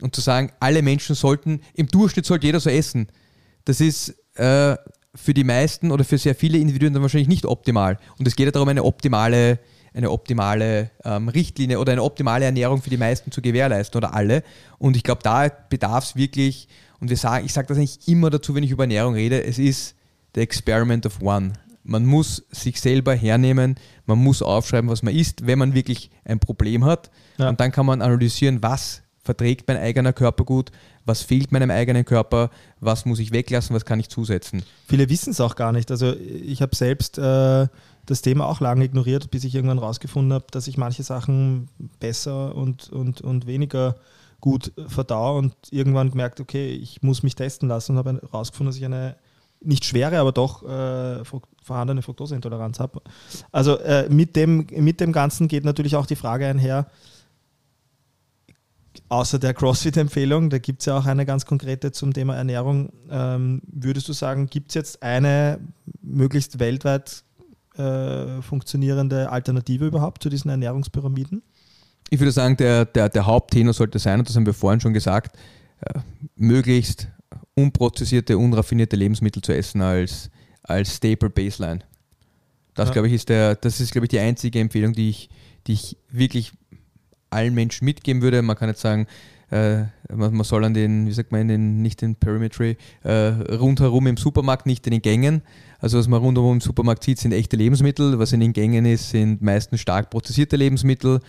Und 0.00 0.14
zu 0.14 0.22
sagen, 0.22 0.52
alle 0.60 0.82
Menschen 0.82 1.14
sollten, 1.14 1.60
im 1.74 1.88
Durchschnitt 1.88 2.24
sollte 2.24 2.46
jeder 2.46 2.60
so 2.60 2.70
essen. 2.70 3.08
Das 3.66 3.80
ist 3.80 4.14
äh, 4.34 4.76
für 5.14 5.34
die 5.34 5.44
meisten 5.44 5.90
oder 5.90 6.04
für 6.04 6.18
sehr 6.18 6.34
viele 6.34 6.58
Individuen 6.58 6.94
dann 6.94 7.02
wahrscheinlich 7.02 7.28
nicht 7.28 7.44
optimal. 7.44 7.98
Und 8.18 8.26
es 8.26 8.36
geht 8.36 8.46
ja 8.46 8.52
darum, 8.52 8.68
eine 8.68 8.84
optimale 8.84 9.58
eine 9.94 10.10
optimale 10.10 10.90
ähm, 11.04 11.28
Richtlinie 11.28 11.78
oder 11.78 11.92
eine 11.92 12.02
optimale 12.02 12.44
Ernährung 12.44 12.82
für 12.82 12.90
die 12.90 12.96
meisten 12.96 13.32
zu 13.32 13.42
gewährleisten 13.42 13.98
oder 13.98 14.14
alle. 14.14 14.42
Und 14.78 14.96
ich 14.96 15.02
glaube, 15.02 15.22
da 15.22 15.48
bedarf 15.48 16.04
es 16.04 16.16
wirklich, 16.16 16.68
und 17.00 17.10
wir 17.10 17.16
sagen, 17.16 17.44
ich 17.44 17.52
sage 17.52 17.68
das 17.68 17.78
eigentlich 17.78 18.06
immer 18.08 18.30
dazu, 18.30 18.54
wenn 18.54 18.64
ich 18.64 18.70
über 18.70 18.84
Ernährung 18.84 19.14
rede, 19.14 19.42
es 19.42 19.58
ist 19.58 19.94
the 20.34 20.40
experiment 20.40 21.06
of 21.06 21.20
one. 21.20 21.52
Man 21.82 22.04
muss 22.04 22.44
sich 22.50 22.80
selber 22.80 23.14
hernehmen, 23.14 23.76
man 24.06 24.18
muss 24.18 24.42
aufschreiben, 24.42 24.90
was 24.90 25.02
man 25.02 25.14
isst, 25.14 25.46
wenn 25.46 25.58
man 25.58 25.74
wirklich 25.74 26.10
ein 26.24 26.38
Problem 26.38 26.84
hat. 26.84 27.10
Ja. 27.38 27.48
Und 27.48 27.58
dann 27.58 27.72
kann 27.72 27.86
man 27.86 28.02
analysieren, 28.02 28.62
was 28.62 29.02
verträgt 29.22 29.66
mein 29.68 29.76
eigener 29.76 30.12
Körper 30.12 30.44
gut, 30.44 30.70
was 31.04 31.22
fehlt 31.22 31.52
meinem 31.52 31.70
eigenen 31.70 32.04
Körper, 32.04 32.50
was 32.80 33.04
muss 33.04 33.18
ich 33.18 33.32
weglassen, 33.32 33.74
was 33.74 33.84
kann 33.84 34.00
ich 34.00 34.08
zusetzen. 34.08 34.62
Viele 34.86 35.08
wissen 35.08 35.30
es 35.30 35.40
auch 35.40 35.56
gar 35.56 35.72
nicht. 35.72 35.90
Also 35.90 36.14
ich 36.16 36.62
habe 36.62 36.74
selbst 36.74 37.18
äh, 37.18 37.66
das 38.06 38.22
Thema 38.22 38.46
auch 38.46 38.60
lange 38.60 38.84
ignoriert, 38.84 39.30
bis 39.30 39.44
ich 39.44 39.54
irgendwann 39.54 39.78
rausgefunden 39.78 40.32
habe, 40.32 40.46
dass 40.50 40.66
ich 40.66 40.76
manche 40.76 41.02
Sachen 41.02 41.68
besser 41.98 42.54
und, 42.54 42.88
und, 42.90 43.20
und 43.20 43.46
weniger 43.46 43.96
gut 44.40 44.72
verdaue 44.86 45.38
und 45.38 45.54
irgendwann 45.70 46.10
gemerkt, 46.10 46.40
okay, 46.40 46.72
ich 46.72 47.02
muss 47.02 47.22
mich 47.22 47.34
testen 47.34 47.68
lassen 47.68 47.92
und 47.92 47.98
habe 47.98 48.20
herausgefunden, 48.22 48.70
dass 48.70 48.78
ich 48.78 48.84
eine 48.84 49.16
nicht 49.62 49.84
schwere, 49.84 50.18
aber 50.18 50.32
doch 50.32 50.62
äh, 50.62 51.22
vorhandene 51.62 52.02
Fructoseintoleranz 52.02 52.80
habe. 52.80 53.02
Also 53.52 53.78
äh, 53.78 54.08
mit, 54.08 54.34
dem, 54.34 54.66
mit 54.74 55.00
dem 55.00 55.12
Ganzen 55.12 55.48
geht 55.48 55.64
natürlich 55.64 55.96
auch 55.96 56.06
die 56.06 56.16
Frage 56.16 56.46
einher, 56.46 56.86
außer 59.08 59.38
der 59.38 59.54
CrossFit-Empfehlung, 59.54 60.50
da 60.50 60.58
gibt 60.58 60.80
es 60.80 60.86
ja 60.86 60.98
auch 60.98 61.06
eine 61.06 61.26
ganz 61.26 61.44
konkrete 61.44 61.92
zum 61.92 62.12
Thema 62.12 62.36
Ernährung, 62.36 62.92
ähm, 63.10 63.60
würdest 63.66 64.08
du 64.08 64.12
sagen, 64.12 64.46
gibt 64.46 64.70
es 64.70 64.74
jetzt 64.74 65.02
eine 65.02 65.58
möglichst 66.00 66.58
weltweit 66.58 67.22
äh, 67.76 68.42
funktionierende 68.42 69.30
Alternative 69.30 69.86
überhaupt 69.86 70.22
zu 70.22 70.28
diesen 70.28 70.50
Ernährungspyramiden? 70.50 71.42
Ich 72.10 72.18
würde 72.18 72.32
sagen, 72.32 72.56
der, 72.56 72.84
der, 72.84 73.08
der 73.08 73.26
Haupttenor 73.26 73.72
sollte 73.72 73.98
sein, 73.98 74.18
und 74.18 74.28
das 74.28 74.36
haben 74.36 74.46
wir 74.46 74.54
vorhin 74.54 74.80
schon 74.80 74.92
gesagt, 74.92 75.36
äh, 75.80 76.00
möglichst 76.36 77.08
unprozessierte, 77.54 78.36
unraffinierte 78.36 78.96
Lebensmittel 78.96 79.42
zu 79.42 79.54
essen 79.54 79.82
als, 79.82 80.30
als 80.62 80.96
Staple 80.96 81.30
Baseline. 81.30 81.80
Das, 82.74 82.88
ja. 82.88 82.92
glaube 82.94 83.08
ich, 83.08 83.14
ist 83.14 83.28
der, 83.28 83.54
das 83.56 83.80
ist, 83.80 83.92
glaube 83.92 84.06
ich, 84.06 84.10
die 84.10 84.18
einzige 84.18 84.58
Empfehlung, 84.60 84.92
die 84.92 85.10
ich, 85.10 85.28
die 85.66 85.72
ich 85.72 85.96
wirklich 86.10 86.52
allen 87.30 87.54
Menschen 87.54 87.84
mitgeben 87.84 88.22
würde. 88.22 88.42
Man 88.42 88.56
kann 88.56 88.68
jetzt 88.68 88.80
sagen, 88.80 89.06
äh, 89.50 89.84
man, 90.12 90.34
man, 90.34 90.44
soll 90.44 90.64
an 90.64 90.74
den, 90.74 91.06
wie 91.06 91.12
sagt 91.12 91.32
man, 91.32 91.42
in 91.42 91.48
den, 91.48 91.82
nicht 91.82 92.02
den 92.02 92.16
Perimetry, 92.16 92.76
äh, 93.02 93.12
rundherum 93.54 94.06
im 94.06 94.16
Supermarkt, 94.16 94.66
nicht 94.66 94.86
in 94.86 94.92
den 94.92 95.02
Gängen. 95.02 95.42
Also 95.80 95.98
was 95.98 96.08
man 96.08 96.20
rundherum 96.20 96.54
im 96.54 96.60
Supermarkt 96.60 97.04
sieht, 97.04 97.18
sind 97.18 97.32
echte 97.32 97.56
Lebensmittel. 97.56 98.18
Was 98.18 98.32
in 98.32 98.40
den 98.40 98.52
Gängen 98.52 98.84
ist, 98.84 99.10
sind 99.10 99.42
meistens 99.42 99.80
stark 99.80 100.10
prozessierte 100.10 100.56
Lebensmittel, 100.56 101.20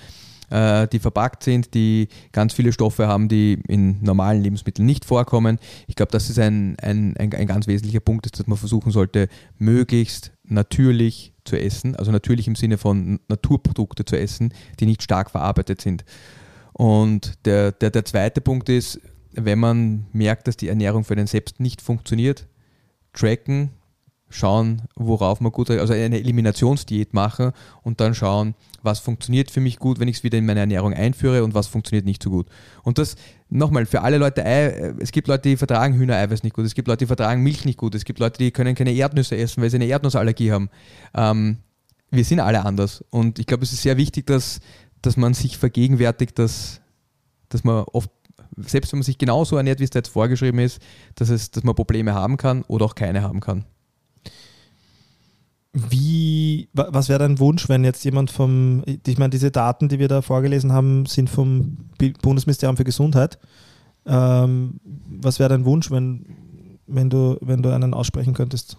äh, 0.49 0.87
die 0.89 0.99
verpackt 0.99 1.43
sind, 1.43 1.73
die 1.73 2.09
ganz 2.31 2.53
viele 2.53 2.73
Stoffe 2.73 3.07
haben, 3.07 3.29
die 3.29 3.59
in 3.67 4.03
normalen 4.03 4.43
Lebensmitteln 4.43 4.85
nicht 4.85 5.05
vorkommen. 5.05 5.57
Ich 5.87 5.95
glaube, 5.95 6.11
das 6.11 6.29
ist 6.29 6.37
ein, 6.37 6.77
ein, 6.81 7.15
ein, 7.17 7.33
ein 7.33 7.47
ganz 7.47 7.67
wesentlicher 7.67 8.01
Punkt, 8.01 8.37
dass 8.37 8.47
man 8.47 8.57
versuchen 8.57 8.91
sollte, 8.91 9.29
möglichst 9.57 10.31
natürlich 10.43 11.33
zu 11.45 11.59
essen, 11.59 11.95
also 11.95 12.11
natürlich 12.11 12.47
im 12.47 12.55
Sinne 12.55 12.77
von 12.77 13.19
Naturprodukte 13.29 14.05
zu 14.05 14.17
essen, 14.17 14.53
die 14.79 14.85
nicht 14.85 15.01
stark 15.01 15.31
verarbeitet 15.31 15.81
sind. 15.81 16.03
Und 16.73 17.33
der, 17.45 17.71
der, 17.71 17.89
der 17.89 18.05
zweite 18.05 18.41
Punkt 18.41 18.69
ist, 18.69 18.99
wenn 19.33 19.59
man 19.59 20.07
merkt, 20.11 20.47
dass 20.47 20.57
die 20.57 20.67
Ernährung 20.67 21.03
für 21.03 21.15
den 21.15 21.27
selbst 21.27 21.59
nicht 21.59 21.81
funktioniert, 21.81 22.47
tracken, 23.13 23.69
schauen, 24.31 24.83
worauf 24.95 25.41
man 25.41 25.51
gut, 25.51 25.69
also 25.69 25.93
eine 25.93 26.19
Eliminationsdiät 26.19 27.13
machen 27.13 27.51
und 27.83 28.01
dann 28.01 28.15
schauen, 28.15 28.55
was 28.81 28.99
funktioniert 28.99 29.51
für 29.51 29.61
mich 29.61 29.77
gut, 29.77 29.99
wenn 29.99 30.07
ich 30.07 30.17
es 30.17 30.23
wieder 30.23 30.37
in 30.37 30.45
meine 30.45 30.61
Ernährung 30.61 30.93
einführe 30.93 31.43
und 31.43 31.53
was 31.53 31.67
funktioniert 31.67 32.05
nicht 32.05 32.23
so 32.23 32.29
gut. 32.29 32.47
Und 32.83 32.97
das 32.97 33.15
nochmal 33.49 33.85
für 33.85 34.01
alle 34.01 34.17
Leute, 34.17 34.43
es 34.99 35.11
gibt 35.11 35.27
Leute, 35.27 35.49
die 35.49 35.57
vertragen 35.57 35.95
Hühnereiweiß 35.95 36.43
nicht 36.43 36.55
gut, 36.55 36.65
es 36.65 36.73
gibt 36.73 36.87
Leute, 36.87 36.99
die 36.99 37.07
vertragen 37.07 37.43
Milch 37.43 37.65
nicht 37.65 37.77
gut, 37.77 37.93
es 37.95 38.05
gibt 38.05 38.19
Leute, 38.19 38.37
die 38.39 38.51
können 38.51 38.75
keine 38.75 38.93
Erdnüsse 38.93 39.37
essen, 39.37 39.61
weil 39.61 39.69
sie 39.69 39.77
eine 39.77 39.85
Erdnussallergie 39.85 40.51
haben. 40.51 40.69
Ähm, 41.13 41.57
wir 42.09 42.25
sind 42.25 42.39
alle 42.39 42.65
anders 42.65 43.05
und 43.09 43.39
ich 43.39 43.45
glaube, 43.45 43.63
es 43.63 43.71
ist 43.71 43.83
sehr 43.83 43.97
wichtig, 43.97 44.25
dass 44.27 44.59
dass 45.01 45.17
man 45.17 45.33
sich 45.33 45.57
vergegenwärtigt, 45.57 46.37
dass, 46.37 46.81
dass 47.49 47.63
man 47.63 47.83
oft, 47.91 48.09
selbst 48.57 48.91
wenn 48.91 48.99
man 48.99 49.03
sich 49.03 49.17
genauso 49.17 49.57
ernährt, 49.57 49.79
wie 49.79 49.83
es 49.83 49.89
da 49.89 49.99
jetzt 49.99 50.09
vorgeschrieben 50.09 50.59
ist, 50.59 50.79
dass, 51.15 51.29
es, 51.29 51.51
dass 51.51 51.63
man 51.63 51.75
Probleme 51.75 52.13
haben 52.13 52.37
kann 52.37 52.63
oder 52.63 52.85
auch 52.85 52.95
keine 52.95 53.21
haben 53.21 53.39
kann. 53.39 53.65
Wie, 55.73 56.67
was 56.73 57.07
wäre 57.07 57.19
dein 57.19 57.39
Wunsch, 57.39 57.69
wenn 57.69 57.85
jetzt 57.85 58.03
jemand 58.03 58.29
vom, 58.29 58.83
ich 58.85 59.17
meine, 59.17 59.29
diese 59.29 59.51
Daten, 59.51 59.87
die 59.87 59.99
wir 59.99 60.09
da 60.09 60.21
vorgelesen 60.21 60.73
haben, 60.73 61.05
sind 61.05 61.29
vom 61.29 61.77
Bundesministerium 62.21 62.75
für 62.75 62.83
Gesundheit. 62.83 63.39
Ähm, 64.05 64.81
was 65.21 65.39
wäre 65.39 65.49
dein 65.49 65.63
Wunsch, 65.63 65.89
wenn, 65.89 66.25
wenn, 66.87 67.09
du, 67.09 67.37
wenn 67.39 67.61
du 67.61 67.73
einen 67.73 67.93
aussprechen 67.93 68.33
könntest? 68.33 68.77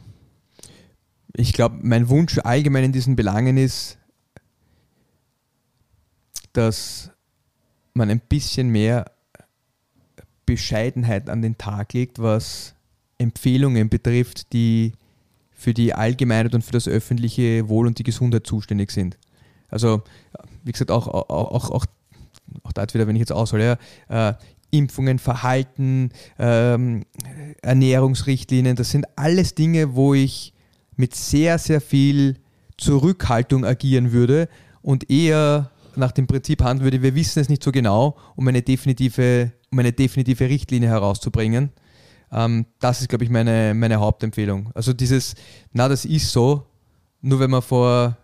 Ich 1.35 1.55
glaube, 1.55 1.79
mein 1.81 2.11
Wunsch 2.11 2.39
allgemein 2.39 2.85
in 2.85 2.93
diesen 2.93 3.17
Belangen 3.17 3.57
ist, 3.57 3.97
dass 6.53 7.11
man 7.95 8.11
ein 8.11 8.21
bisschen 8.21 8.69
mehr 8.69 9.11
Bescheidenheit 10.45 11.31
an 11.31 11.41
den 11.41 11.57
Tag 11.57 11.95
legt, 11.95 12.21
was 12.21 12.75
Empfehlungen 13.17 13.89
betrifft, 13.89 14.53
die 14.53 14.93
für 15.63 15.75
die 15.75 15.95
Allgemeinheit 15.95 16.55
und 16.55 16.63
für 16.63 16.73
das 16.73 16.89
öffentliche 16.89 17.69
Wohl 17.69 17.87
und 17.87 17.99
die 17.99 18.03
Gesundheit 18.03 18.47
zuständig 18.47 18.91
sind. 18.91 19.17
Also, 19.69 20.03
wie 20.65 20.73
gesagt, 20.73 20.91
auch, 20.91 21.07
auch, 21.07 21.31
auch, 21.31 21.71
auch, 21.71 21.87
auch 22.65 22.73
da 22.73 22.85
wieder, 22.93 23.07
wenn 23.07 23.15
ich 23.15 23.21
jetzt 23.21 23.33
aushole, 23.33 23.79
ja, 24.11 24.31
äh, 24.31 24.35
Impfungen, 24.73 25.19
Verhalten, 25.19 26.11
ähm, 26.39 27.05
Ernährungsrichtlinien, 27.61 28.75
das 28.75 28.91
sind 28.91 29.07
alles 29.17 29.55
Dinge, 29.55 29.95
wo 29.95 30.15
ich 30.15 30.53
mit 30.97 31.15
sehr, 31.15 31.59
sehr 31.59 31.81
viel 31.81 32.39
Zurückhaltung 32.79 33.65
agieren 33.65 34.13
würde 34.13 34.49
und 34.81 35.11
eher 35.11 35.71
nach 35.95 36.13
dem 36.13 36.27
Prinzip 36.27 36.63
handeln 36.63 36.85
würde, 36.85 37.03
wir 37.03 37.15
wissen 37.15 37.39
es 37.39 37.49
nicht 37.49 37.63
so 37.63 37.71
genau, 37.71 38.17
um 38.35 38.49
eine 38.49 38.63
definitive, 38.63 39.53
um 39.71 39.79
eine 39.79 39.93
definitive 39.93 40.49
Richtlinie 40.49 40.89
herauszubringen. 40.89 41.71
Ähm, 42.33 42.67
das 42.81 43.01
ist, 43.01 43.09
glaube 43.09 43.25
ich, 43.25 43.31
meine, 43.31 43.75
meine 43.75 43.97
Hauptempfehlung. 43.97 44.71
Also 44.75 44.93
dieses, 44.93 45.35
na, 45.73 45.89
das 45.89 46.05
ist 46.05 46.33
so, 46.33 46.67
nur 47.21 47.41
wenn 47.41 47.51
man 47.51 47.63
vor 47.63 48.17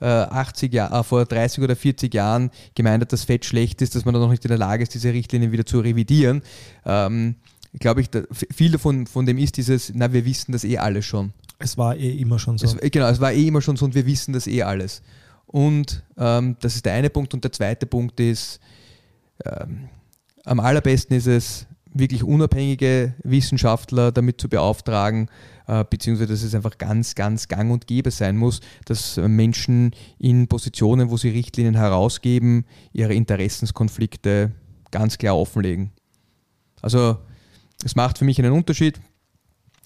äh, 0.00 0.06
80 0.06 0.72
Jahr, 0.72 0.92
äh, 0.92 1.02
vor 1.04 1.24
30 1.24 1.62
oder 1.62 1.76
40 1.76 2.12
Jahren 2.12 2.50
gemeint 2.74 3.02
hat, 3.02 3.12
dass 3.12 3.24
Fett 3.24 3.44
schlecht 3.44 3.80
ist, 3.82 3.94
dass 3.94 4.04
man 4.04 4.14
dann 4.14 4.22
noch 4.22 4.30
nicht 4.30 4.44
in 4.44 4.48
der 4.48 4.58
Lage 4.58 4.82
ist, 4.82 4.94
diese 4.94 5.12
Richtlinien 5.12 5.52
wieder 5.52 5.64
zu 5.64 5.80
revidieren. 5.80 6.42
Ähm, 6.84 7.36
glaube 7.78 8.00
ich, 8.00 8.10
da, 8.10 8.22
viel 8.30 8.72
davon 8.72 9.06
von 9.06 9.24
dem 9.24 9.38
ist 9.38 9.56
dieses, 9.56 9.92
na, 9.94 10.12
wir 10.12 10.24
wissen 10.24 10.52
das 10.52 10.64
eh 10.64 10.78
alles 10.78 11.06
schon. 11.06 11.32
Es 11.58 11.78
war 11.78 11.96
eh 11.96 12.18
immer 12.18 12.38
schon 12.38 12.58
so. 12.58 12.66
Es, 12.66 12.90
genau, 12.90 13.08
es 13.08 13.20
war 13.20 13.32
eh 13.32 13.46
immer 13.46 13.62
schon 13.62 13.76
so 13.76 13.84
und 13.84 13.94
wir 13.94 14.04
wissen 14.04 14.32
das 14.32 14.46
eh 14.46 14.62
alles. 14.62 15.02
Und 15.46 16.02
ähm, 16.16 16.56
das 16.60 16.74
ist 16.74 16.84
der 16.84 16.94
eine 16.94 17.10
Punkt. 17.10 17.32
Und 17.34 17.44
der 17.44 17.52
zweite 17.52 17.86
Punkt 17.86 18.18
ist, 18.18 18.58
ähm, 19.44 19.88
am 20.44 20.60
allerbesten 20.60 21.16
ist 21.16 21.26
es, 21.26 21.66
wirklich 21.94 22.24
unabhängige 22.24 23.14
Wissenschaftler 23.22 24.12
damit 24.12 24.40
zu 24.40 24.48
beauftragen, 24.48 25.28
äh, 25.66 25.84
beziehungsweise 25.88 26.32
dass 26.32 26.42
es 26.42 26.54
einfach 26.54 26.78
ganz, 26.78 27.14
ganz 27.14 27.48
gang 27.48 27.70
und 27.70 27.86
gäbe 27.86 28.10
sein 28.10 28.36
muss, 28.36 28.60
dass 28.84 29.16
Menschen 29.16 29.92
in 30.18 30.48
Positionen, 30.48 31.10
wo 31.10 31.16
sie 31.16 31.30
Richtlinien 31.30 31.74
herausgeben, 31.74 32.64
ihre 32.92 33.14
Interessenskonflikte 33.14 34.52
ganz 34.90 35.18
klar 35.18 35.36
offenlegen. 35.36 35.92
Also 36.80 37.18
es 37.84 37.96
macht 37.96 38.18
für 38.18 38.24
mich 38.24 38.38
einen 38.38 38.52
Unterschied, 38.52 39.00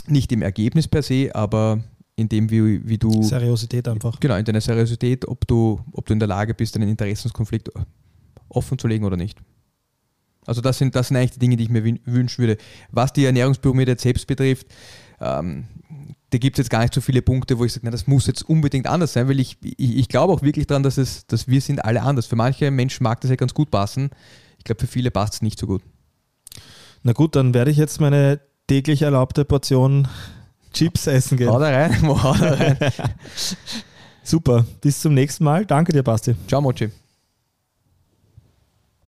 nicht 0.06 0.30
im 0.32 0.42
Ergebnis 0.42 0.88
per 0.88 1.02
se, 1.02 1.34
aber 1.34 1.82
in 2.16 2.28
dem, 2.28 2.50
wie, 2.50 2.86
wie 2.88 2.98
du. 2.98 3.22
Seriosität 3.22 3.86
einfach. 3.88 4.18
Genau, 4.20 4.36
in 4.36 4.44
deiner 4.44 4.60
Seriosität, 4.60 5.28
ob 5.28 5.46
du, 5.46 5.80
ob 5.92 6.06
du 6.06 6.12
in 6.12 6.18
der 6.18 6.28
Lage 6.28 6.54
bist, 6.54 6.76
einen 6.76 6.88
Interessenskonflikt 6.88 7.70
offen 8.48 8.78
zu 8.78 8.88
legen 8.88 9.04
oder 9.04 9.16
nicht. 9.16 9.38
Also 10.46 10.60
das 10.60 10.78
sind, 10.78 10.94
das 10.94 11.08
sind 11.08 11.16
eigentlich 11.16 11.32
die 11.32 11.38
Dinge, 11.38 11.56
die 11.56 11.64
ich 11.64 11.70
mir 11.70 11.84
wünschen 11.84 12.38
würde. 12.38 12.56
Was 12.90 13.12
die 13.12 13.24
Ernährungspyramide 13.24 13.92
jetzt 13.92 14.02
selbst 14.02 14.26
betrifft, 14.26 14.66
ähm, 15.20 15.64
da 16.30 16.38
gibt 16.38 16.58
es 16.58 16.64
jetzt 16.64 16.70
gar 16.70 16.80
nicht 16.80 16.94
so 16.94 17.00
viele 17.00 17.22
Punkte, 17.22 17.58
wo 17.58 17.64
ich 17.64 17.72
sage, 17.72 17.88
das 17.90 18.06
muss 18.06 18.26
jetzt 18.26 18.48
unbedingt 18.48 18.86
anders 18.86 19.12
sein, 19.12 19.28
weil 19.28 19.40
ich, 19.40 19.58
ich, 19.62 19.96
ich 19.96 20.08
glaube 20.08 20.32
auch 20.32 20.42
wirklich 20.42 20.66
daran, 20.66 20.82
dass, 20.82 20.98
es, 20.98 21.26
dass 21.26 21.48
wir 21.48 21.60
sind 21.60 21.84
alle 21.84 22.02
anders. 22.02 22.26
Für 22.26 22.36
manche 22.36 22.70
Menschen 22.70 23.04
mag 23.04 23.20
das 23.20 23.30
ja 23.30 23.36
ganz 23.36 23.54
gut 23.54 23.70
passen. 23.70 24.10
Ich 24.58 24.64
glaube, 24.64 24.80
für 24.80 24.86
viele 24.86 25.10
passt 25.10 25.34
es 25.34 25.42
nicht 25.42 25.58
so 25.58 25.66
gut. 25.66 25.82
Na 27.02 27.12
gut, 27.12 27.36
dann 27.36 27.54
werde 27.54 27.70
ich 27.70 27.76
jetzt 27.76 28.00
meine 28.00 28.40
täglich 28.66 29.02
erlaubte 29.02 29.44
Portion 29.44 30.08
Chips 30.72 31.06
essen 31.06 31.38
gehen. 31.38 31.48
Hau 31.48 31.58
da 31.58 31.68
rein, 31.68 32.02
hau 32.08 32.34
da 32.34 32.54
rein. 32.54 32.76
Super, 34.22 34.66
bis 34.80 35.00
zum 35.00 35.14
nächsten 35.14 35.44
Mal. 35.44 35.64
Danke 35.64 35.92
dir, 35.92 36.02
Basti. 36.02 36.34
Ciao, 36.48 36.60
Mochi. 36.60 36.90